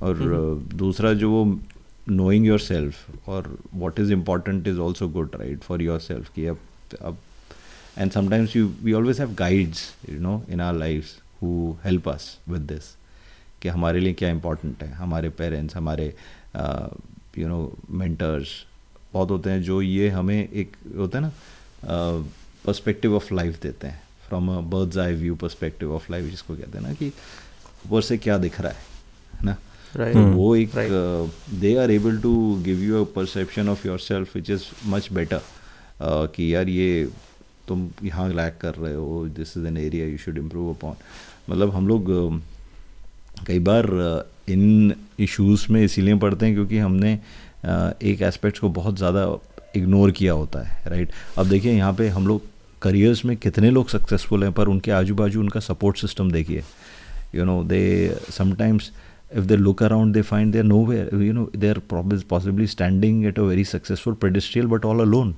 और 0.02 0.18
दूसरा 0.82 1.12
जो 1.22 1.30
वो 1.30 1.44
knowing 2.10 2.44
yourself 2.44 3.00
or 3.32 3.42
what 3.80 3.98
is 4.02 4.10
important 4.10 4.66
is 4.66 4.78
also 4.84 5.06
good 5.16 5.34
right 5.40 5.64
for 5.64 5.76
yourself 5.86 6.30
ki 6.36 6.46
ab, 6.52 6.58
ab, 7.08 7.18
and 7.96 8.14
sometimes 8.16 8.54
you 8.54 8.70
we 8.86 8.94
always 9.00 9.20
have 9.22 9.34
guides 9.40 9.82
you 10.12 10.18
know 10.28 10.36
in 10.48 10.62
our 10.66 10.78
lives 10.84 11.12
who 11.45 11.55
help 11.87 12.13
us 12.13 12.29
with 12.51 12.69
this 12.73 12.93
कि 13.61 13.69
हमारे 13.69 13.99
लिए 13.99 14.13
क्या 14.13 14.29
important 14.29 14.83
है? 14.83 14.91
हमारे 14.93 15.29
parents 15.41 15.75
हमारे 15.75 16.13
you 17.37 17.47
know 17.47 17.59
mentors 17.89 18.49
बहुत 19.13 19.31
होते 19.31 19.49
हैं 19.49 19.61
जो 19.63 19.81
ये 19.81 20.09
हमें 20.09 20.37
एक 20.37 20.75
होता 20.97 21.17
है 21.17 21.23
ना 21.25 21.31
पर्सपेक्टिव 22.65 23.15
ऑफ़ 23.15 23.33
लाइफ 23.33 23.61
देते 23.61 23.87
हैं। 23.87 24.01
From 24.27 24.49
a 24.49 24.59
bird's 24.73 24.97
eye 24.97 25.13
view 25.15 25.35
perspective 25.43 25.93
of 25.95 26.11
life 26.11 26.29
जिसको 26.29 26.55
कहते 26.55 26.77
हैं 26.77 26.85
ना 26.87 26.93
कि 26.93 27.07
ऊपर 27.87 28.01
से 28.01 28.17
क्या 28.17 28.37
दिख 28.37 28.59
रहा 28.61 28.71
है 28.71 29.45
ना? 29.45 29.57
Right. 29.95 30.13
तो 30.13 30.21
वो 30.37 30.55
एक 30.55 30.71
they 31.59 31.75
are 31.77 31.91
able 31.91 32.17
to 32.21 32.33
give 32.63 32.81
you 32.83 33.03
a 33.03 33.07
perception 33.15 33.69
of 33.69 33.87
yourself 33.99 34.35
which 34.35 34.49
is 34.49 34.63
much 34.85 35.11
better 35.13 35.41
कि 36.01 36.53
यार 36.53 36.69
ये 36.69 37.09
तुम 37.67 37.89
यहाँ 38.03 38.27
लैक 38.29 38.57
कर 38.61 38.75
रहे 38.75 38.93
हो 38.93 39.25
this 39.35 39.55
is 39.57 39.67
an 39.67 39.77
area 39.77 40.07
you 40.07 40.17
should 40.25 40.37
improve 40.37 40.73
upon 40.73 40.95
मतलब 41.49 41.69
हम 41.69 41.87
लोग 41.87 42.11
कई 43.47 43.59
बार 43.59 43.85
इन 44.49 44.93
इश्यूज़ 45.19 45.65
में 45.69 45.83
इसीलिए 45.83 46.15
पढ़ते 46.15 46.45
हैं 46.45 46.55
क्योंकि 46.55 46.77
हमने 46.77 47.13
एक 48.03 48.21
एस्पेक्ट 48.21 48.59
को 48.59 48.69
बहुत 48.69 48.97
ज़्यादा 48.97 49.37
इग्नोर 49.75 50.11
किया 50.11 50.33
होता 50.33 50.59
है 50.59 50.89
राइट 50.89 51.11
अब 51.37 51.47
देखिए 51.49 51.73
यहाँ 51.73 51.93
पे 51.93 52.07
हम 52.09 52.27
लोग 52.27 52.41
करियर्स 52.81 53.25
में 53.25 53.35
कितने 53.37 53.69
लोग 53.71 53.89
सक्सेसफुल 53.89 54.43
हैं 54.43 54.51
पर 54.53 54.67
उनके 54.67 54.91
आजू 54.91 55.15
बाजू 55.15 55.39
उनका 55.39 55.59
सपोर्ट 55.59 55.97
सिस्टम 55.97 56.31
देखिए। 56.31 56.63
You 57.35 57.45
know 57.45 57.63
they 57.63 57.83
sometimes 58.31 58.91
if 59.37 59.45
they 59.45 59.55
look 59.55 59.83
around 59.83 60.13
they 60.13 60.21
find 60.21 60.51
there 60.53 60.63
nowhere 60.85 61.23
you 61.23 61.33
know 61.33 61.49
they 61.55 61.69
are 61.69 61.79
problem 61.89 62.21
possibly 62.29 62.67
standing 62.67 63.25
at 63.25 63.39
a 63.39 63.43
very 63.43 63.63
successful 63.63 64.13
pedestal 64.13 64.67
but 64.67 64.85
all 64.85 64.99
alone 65.03 65.35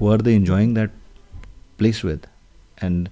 who 0.00 0.08
are 0.08 0.22
they 0.22 0.34
enjoying 0.34 0.74
that 0.74 0.90
place 1.78 2.04
with 2.04 2.26
and 2.82 3.08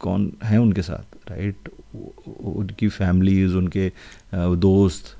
कौन 0.00 0.32
है 0.44 0.58
उनके 0.58 0.82
साथ 0.82 1.30
right 1.30 1.68
उनकी 2.44 2.88
families 2.88 3.56
उनके 3.56 3.92
दोस्त 4.34 5.16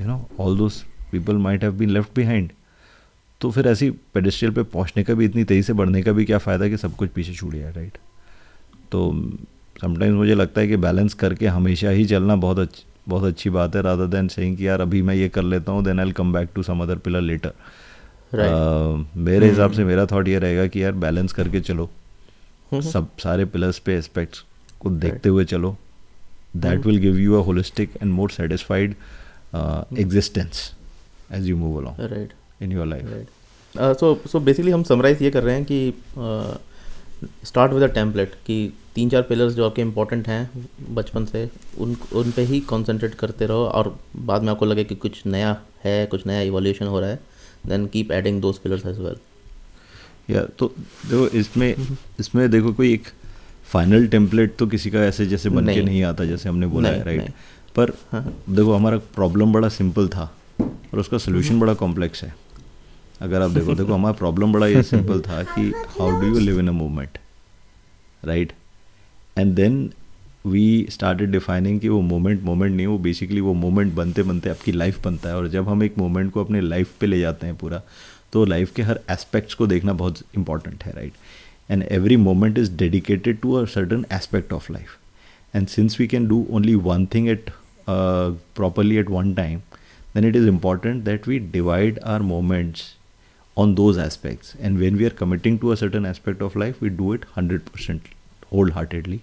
you 0.00 0.06
know 0.06 0.28
all 0.40 0.58
those 0.58 0.84
people 1.12 1.36
might 1.36 1.62
have 1.62 1.72
been 1.72 1.90
left 1.90 2.10
behind 2.16 2.50
तो 3.40 3.50
फिर 3.50 3.68
ऐसी 3.68 3.90
पेडिस्ट्रियल 3.90 4.54
पे 4.54 4.62
पहुँचने 4.62 5.04
का 5.04 5.14
भी 5.14 5.24
इतनी 5.24 5.44
तेज़ी 5.44 5.62
से 5.62 5.72
बढ़ने 5.72 6.02
का 6.02 6.12
भी 6.12 6.24
क्या 6.24 6.38
फ़ायदा 6.38 6.68
कि 6.68 6.76
सब 6.76 6.96
कुछ 6.96 7.10
पीछे 7.10 7.34
छूट 7.34 7.52
गया 7.52 7.70
राइट 7.70 7.98
तो 8.92 9.28
समटाइम्स 9.80 10.16
मुझे 10.16 10.34
लगता 10.34 10.60
है 10.60 10.68
कि 10.68 10.76
बैलेंस 10.76 11.14
करके 11.14 11.46
हमेशा 11.46 11.90
ही 11.90 12.04
चलना 12.04 12.36
बहुत 12.36 12.58
अच्छी 12.58 12.84
बहुत 13.08 13.24
अच्छी 13.24 13.50
बात 13.50 13.76
है 13.76 13.82
राधा 13.82 14.04
देन 14.04 14.28
सेइंग 14.28 14.56
कि 14.56 14.68
यार 14.68 14.80
अभी 14.80 15.02
मैं 15.02 15.14
ये 15.14 15.28
कर 15.28 15.42
लेता 15.42 15.72
हूँ 15.72 15.84
then 15.84 16.00
I 16.00 16.12
come 16.12 16.32
back 16.32 16.48
to 16.54 16.62
some 16.62 16.80
other 16.80 16.96
pillar 16.96 17.20
later 17.20 17.52
मेरे 19.16 19.48
हिसाब 19.48 19.70
से 19.70 19.76
hmm. 19.76 19.86
मेरा 19.86 20.06
थॉट 20.06 20.28
ये 20.28 20.38
रहेगा 20.38 20.66
कि 20.66 20.84
यार 20.84 20.92
बैलेंस 20.92 21.32
करके 21.32 21.60
चलो. 21.60 21.90
सब 22.72 23.08
सारे 23.22 23.44
पिलर्स 23.44 23.78
पे 23.78 23.96
एस्पेक्ट्स 23.96 24.44
को 24.80 24.90
देखते 24.90 25.28
हुए 25.28 25.44
चलो। 25.44 25.76
That 26.56 26.86
will 26.86 26.98
give 26.98 27.18
you 27.18 27.34
a 27.34 27.42
holistic 27.44 27.96
and 28.02 28.12
more 28.12 28.30
satisfied 28.30 28.94
existence 30.00 30.70
as 31.32 31.46
you 31.48 31.56
move 31.56 31.78
along 31.80 32.00
right 32.12 32.32
in 32.62 32.72
your 32.72 32.86
life 32.86 33.96
so 34.00 34.14
so 34.32 34.40
basically 34.40 34.72
हम 34.72 34.82
समराइज 34.82 35.22
ये 35.22 35.30
कर 35.30 35.42
रहे 35.42 35.54
हैं 35.54 35.64
कि 35.64 35.92
स्टार्ट 37.44 37.72
विद 37.72 37.82
अ 37.82 37.92
टेम्पलेट 37.94 38.34
कि 38.46 38.72
तीन 38.94 39.08
चार 39.10 39.22
पिलर्स 39.22 39.54
जो 39.54 39.66
आपके 39.66 39.82
इंपॉर्टेंट 39.82 40.28
हैं 40.28 40.66
बचपन 40.94 41.24
से 41.24 41.48
उन 41.80 41.96
उन 42.14 42.30
पे 42.30 42.42
ही 42.42 42.60
कंसंट्रेट 42.70 43.14
करते 43.14 43.46
रहो 43.46 43.64
और 43.66 43.96
बाद 44.16 44.42
में 44.42 44.50
आपको 44.52 44.64
लगे 44.66 44.84
कि 44.84 44.94
कुछ 44.94 45.22
नया 45.26 45.56
है 45.84 46.04
कुछ 46.06 46.26
नया 46.26 46.40
इवोल्यूशन 46.40 46.86
हो 46.86 47.00
रहा 47.00 47.10
है 47.10 47.20
then 47.66 47.86
keep 47.86 48.12
adding 48.12 48.40
those 48.42 48.58
pillars 48.58 48.86
as 48.86 48.98
well 48.98 49.16
या 50.30 50.42
तो 50.58 50.66
देखो 51.06 51.26
इसमें 51.38 51.74
इसमें 52.20 52.50
देखो 52.50 52.72
कोई 52.72 52.92
एक 52.92 53.08
फाइनल 53.66 54.06
टेम्पलेट 54.06 54.56
तो 54.56 54.66
किसी 54.66 54.90
का 54.90 55.04
ऐसे 55.04 55.26
जैसे 55.26 55.50
बन 55.50 55.66
के 55.66 55.82
नहीं। 55.82 56.02
आता 56.04 56.24
जैसे 56.24 56.48
हमने 56.48 56.66
बोला 56.66 56.88
है 56.88 57.02
राइट 57.04 57.30
पर 57.76 57.92
हाँ. 58.12 58.22
देखो 58.50 58.72
हमारा 58.72 58.98
प्रॉब्लम 59.14 59.52
बड़ा 59.52 59.68
सिंपल 59.70 60.08
था 60.08 60.32
और 60.60 60.98
उसका 61.00 61.18
सोल्यूशन 61.18 61.60
बड़ा 61.60 61.74
कॉम्प्लेक्स 61.74 62.22
है। 62.24 62.34
अगर 63.20 63.42
आप 63.42 63.50
देखो 63.50 63.74
देखो 63.74 63.92
हमारा 63.94 64.14
प्रॉब्लम 64.14 64.52
बड़ा 64.52 64.66
ये 64.66 64.82
सिंपल 64.82 65.20
था 65.20 65.42
कि 65.44 65.70
how 65.98 66.20
do 66.20 66.26
you 66.26 66.38
live 66.38 66.58
in 66.60 66.68
a 66.68 66.72
movement 66.72 67.18
right 68.24 68.52
and 69.38 69.54
then 69.54 69.90
we 70.46 70.86
started 70.90 71.30
defining 71.32 71.80
कि 71.80 71.88
वो 71.88 72.00
मोमेंट 72.02 72.42
मोमेंट 72.42 72.74
नहीं 72.76 72.86
वो 72.86 72.98
बेसिकली 72.98 73.40
वो 73.40 73.54
मोमेंट 73.54 73.92
बनते 73.94 74.22
बनते 74.22 74.50
आपकी 74.50 74.72
लाइफ 74.72 75.02
बनता 75.04 75.28
है। 75.28 75.36
और 75.36 75.48
जब 75.48 75.68
हम 75.68 75.82
एक 75.82 75.98
मोमेंट 75.98 76.32
को 76.32 76.44
अपने 76.44 76.60
लाइफ 76.60 76.92
पे 77.00 77.06
ले 77.06 77.20
जाते 77.20 77.46
हैं 77.46 77.56
पूरा 77.56 77.82
तो 78.34 78.44
लाइफ 78.44 78.72
के 78.74 78.82
हर 78.82 79.00
एस्पेक्ट्स 79.10 79.54
को 79.54 79.66
देखना 79.66 79.92
बहुत 79.92 80.22
इंपॉर्टेंट 80.36 80.84
है 80.84 80.92
right 80.92 81.12
and 81.70 81.84
every 81.90 82.16
moment 82.16 82.58
is 82.58 82.70
dedicated 82.76 83.40
to 83.40 83.52
a 83.52 83.64
certain 83.74 84.04
aspect 84.12 84.52
of 84.52 84.72
life 84.72 85.56
and 85.56 85.66
since 85.68 86.00
we 86.00 86.06
can 86.06 86.26
do 86.28 86.46
only 86.50 86.74
one 86.88 87.06
thing 87.14 87.28
at 87.28 87.50
properly 87.88 88.96
at 88.96 89.10
one 89.10 89.34
time 89.34 89.60
then 90.14 90.24
it 90.24 90.36
is 90.36 90.48
important 90.48 91.04
that 91.04 91.28
we 91.28 91.38
divide 91.52 91.98
our 92.06 92.22
moments 92.22 92.94
on 93.56 93.74
those 93.74 93.98
aspects 93.98 94.54
and 94.60 94.78
when 94.78 94.96
we 94.96 95.04
are 95.04 95.14
committing 95.18 95.58
to 95.58 95.68
a 95.68 95.74
certain 95.74 96.06
aspect 96.06 96.42
of 96.42 96.58
life 96.58 96.82
we 96.82 96.88
do 96.92 97.14
it 97.14 97.24
hundred 97.36 97.60
percent 97.68 98.08
wholeheartedly 98.74 99.20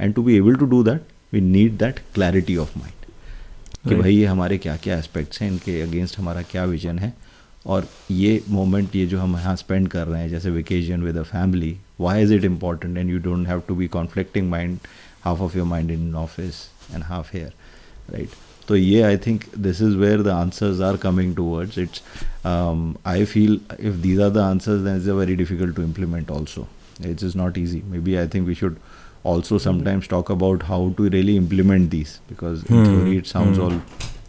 and 0.00 0.14
to 0.14 0.22
be 0.22 0.36
able 0.36 0.56
to 0.56 0.66
do 0.66 0.82
that 0.84 1.12
we 1.32 1.40
need 1.40 1.76
that 1.78 1.98
clarity 2.14 2.56
of 2.56 2.78
mind 2.78 3.88
कि 3.88 3.94
भाई 3.94 4.14
ये 4.14 4.26
हमारे 4.26 4.58
क्या 4.58 4.76
क्या 4.76 4.98
aspects 4.98 5.40
हैं? 5.42 5.50
इनके 5.50 5.80
against 5.82 6.18
हमारा 6.18 6.42
क्या 6.42 6.64
विजन 6.64 6.98
है? 6.98 7.12
और 7.66 7.86
ये 8.10 8.42
मोमेंट 8.48 8.96
ये 8.96 9.06
जो 9.06 9.18
हम 9.18 9.36
यहाँ 9.36 9.56
स्पेंड 9.56 9.88
कर 9.88 10.06
रहे 10.06 10.20
हैं 10.22 10.28
जैसे 10.30 10.50
vacation 10.50 11.02
with 11.02 11.16
a 11.16 11.22
family 11.22 11.76
why 12.00 12.22
is 12.22 12.34
it 12.34 12.44
important 12.44 12.96
and 12.98 13.10
you 13.10 13.18
don't 13.18 13.46
have 13.48 13.62
to 13.68 13.74
be 13.74 13.88
conflicting 13.88 14.50
mind 14.50 14.78
half 15.24 15.40
of 15.42 15.56
your 15.56 15.66
mind 15.66 15.90
in 15.90 16.14
office 16.14 16.62
and 16.94 17.04
half 17.04 17.36
here 17.36 17.52
right 18.10 18.30
तो 18.68 18.76
ये 18.76 19.00
I 19.02 19.16
think 19.26 19.44
this 19.58 19.80
is 19.82 19.96
where 19.96 20.22
the 20.22 20.28
answers 20.28 20.80
are 20.80 20.96
coming 20.96 21.34
towards 21.36 21.78
it's 21.78 22.02
I 23.06 23.24
feel 23.24 23.60
if 23.80 23.96
these 24.02 24.20
are 24.20 24.30
the 24.30 24.38
answers 24.38 24.82
then 24.84 24.96
is 24.96 25.10
a 25.10 25.14
very 25.14 25.36
difficult 25.36 25.76
to 25.76 25.82
implement 25.82 26.30
also 26.30 26.68
easy 27.00 27.78
maybe 27.92 28.12
i 28.18 28.26
think 28.32 28.46
we 28.46 28.54
should 28.54 28.76
also 29.24 29.56
sometimes 29.58 30.06
talk 30.06 30.28
about 30.30 30.64
how 30.64 30.78
to 30.98 31.08
really 31.08 31.36
implement 31.36 31.90
these 31.90 32.20
because 32.28 32.62
in 32.64 32.76
hmm. 32.76 32.84
theory 32.84 33.16
it 33.16 33.26
sounds 33.26 33.56
hmm. 33.56 33.64
all 33.64 33.80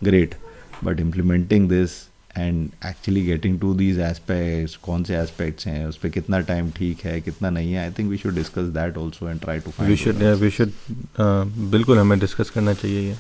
great 0.03 0.35
but 0.81 0.99
implementing 0.99 1.67
this 1.67 2.09
and 2.37 2.69
actually 2.85 3.21
getting 3.25 3.59
to 3.59 3.73
these 3.75 3.99
aspects 4.01 4.75
कौन 4.85 5.03
से 5.03 5.15
aspects 5.17 5.67
हैं, 5.67 5.85
उस 5.85 5.97
पर 5.97 6.09
कितना 6.09 6.39
time 6.49 6.71
ठीक 6.71 7.05
है, 7.05 7.19
कितना 7.21 7.49
नहीं 7.49 7.73
है 7.73 7.79
I 7.79 7.91
think 7.99 8.09
we 8.09 8.17
should 8.17 8.35
discuss 8.35 8.69
that 8.73 8.97
also 8.97 9.29
and 9.29 9.39
try 9.41 9.59
to 9.59 9.71
we 9.81 9.95
should 9.97 10.23
we 10.41 10.49
should 10.49 10.71
बिल्कुल 11.71 11.99
हमें 11.99 12.17
डिस्कस 12.19 12.49
करना 12.49 12.73
चाहिए 12.73 13.09
ये। 13.09 13.17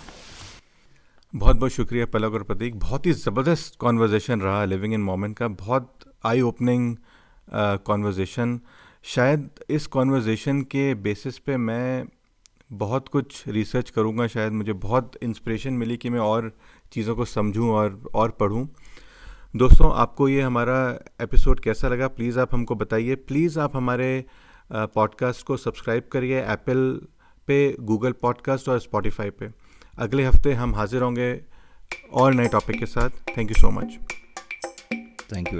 बहुत 1.33 1.55
बहुत 1.57 1.71
शुक्रिया 1.71 2.05
पलक 2.05 2.33
और 2.33 2.43
प्रतीक। 2.43 2.75
बहुत 2.79 3.05
ही 3.05 3.13
ज़बरदस्त 3.13 3.75
कॉन्वर्जेसन 3.79 4.41
रहा 4.41 4.65
लिविंग 4.65 4.93
इन 4.93 5.01
मोमेंट 5.01 5.37
का। 5.37 5.47
बहुत 5.47 6.05
आई 6.25 6.41
ओपनिंग 6.41 6.95
कॉन्वर्जेसन 7.85 8.59
शायद 9.05 9.49
इस 9.69 9.87
कॉन्वर्जेसन 9.87 10.61
के 10.71 10.93
बेसिस 10.97 11.37
पे 11.39 11.57
मैं 11.59 12.05
बहुत 12.73 13.07
कुछ 13.07 13.43
रिसर्च 13.47 13.89
करूँगा। 13.89 14.27
शायद 14.27 14.53
मुझे 14.53 14.73
बहुत 14.85 15.17
इंस्पिरेशन 15.23 15.73
मिली 15.73 15.97
कि 15.97 16.09
मैं 16.09 16.19
और 16.19 16.51
चीज़ों 16.93 17.15
को 17.15 17.25
समझूँ 17.25 17.69
और 17.71 18.01
और 18.13 18.29
पढ़ूं। 18.39 18.65
दोस्तों, 19.55 19.91
आपको 19.95 20.27
ये 20.29 20.41
हमारा 20.41 20.77
एपिसोड 21.21 21.59
कैसा 21.59 21.87
लगा? 21.87 22.07
प्लीज़ 22.07 22.39
आप 22.39 22.53
हमको 22.53 22.75
बताइए। 22.75 23.15
प्लीज़ 23.15 23.59
आप 23.59 23.75
हमारे 23.75 24.25
पॉडकास्ट 24.71 25.45
को 25.45 25.57
सब्सक्राइब 25.57 26.09
करिए 26.11 26.41
एप्पल 26.41 27.07
पे 27.47 27.59
गूगल 27.81 28.11
पॉडकास्ट 28.11 28.69
और 28.69 28.79
स्पॉटिफाई 28.79 29.29
पे। 29.29 29.49
अगले 29.97 30.23
हफ़्ते 30.23 30.53
हम 30.53 30.75
हाजिर 30.75 31.01
होंगे 31.01 31.31
और 32.13 32.33
नए 32.33 32.47
टॉपिक 32.47 32.79
के 32.79 32.85
साथ। 32.85 33.09
Thank 33.37 33.49
you 33.49 33.61
so 33.61 33.71
much 33.71 33.97
thank 35.33 35.53
you 35.53 35.59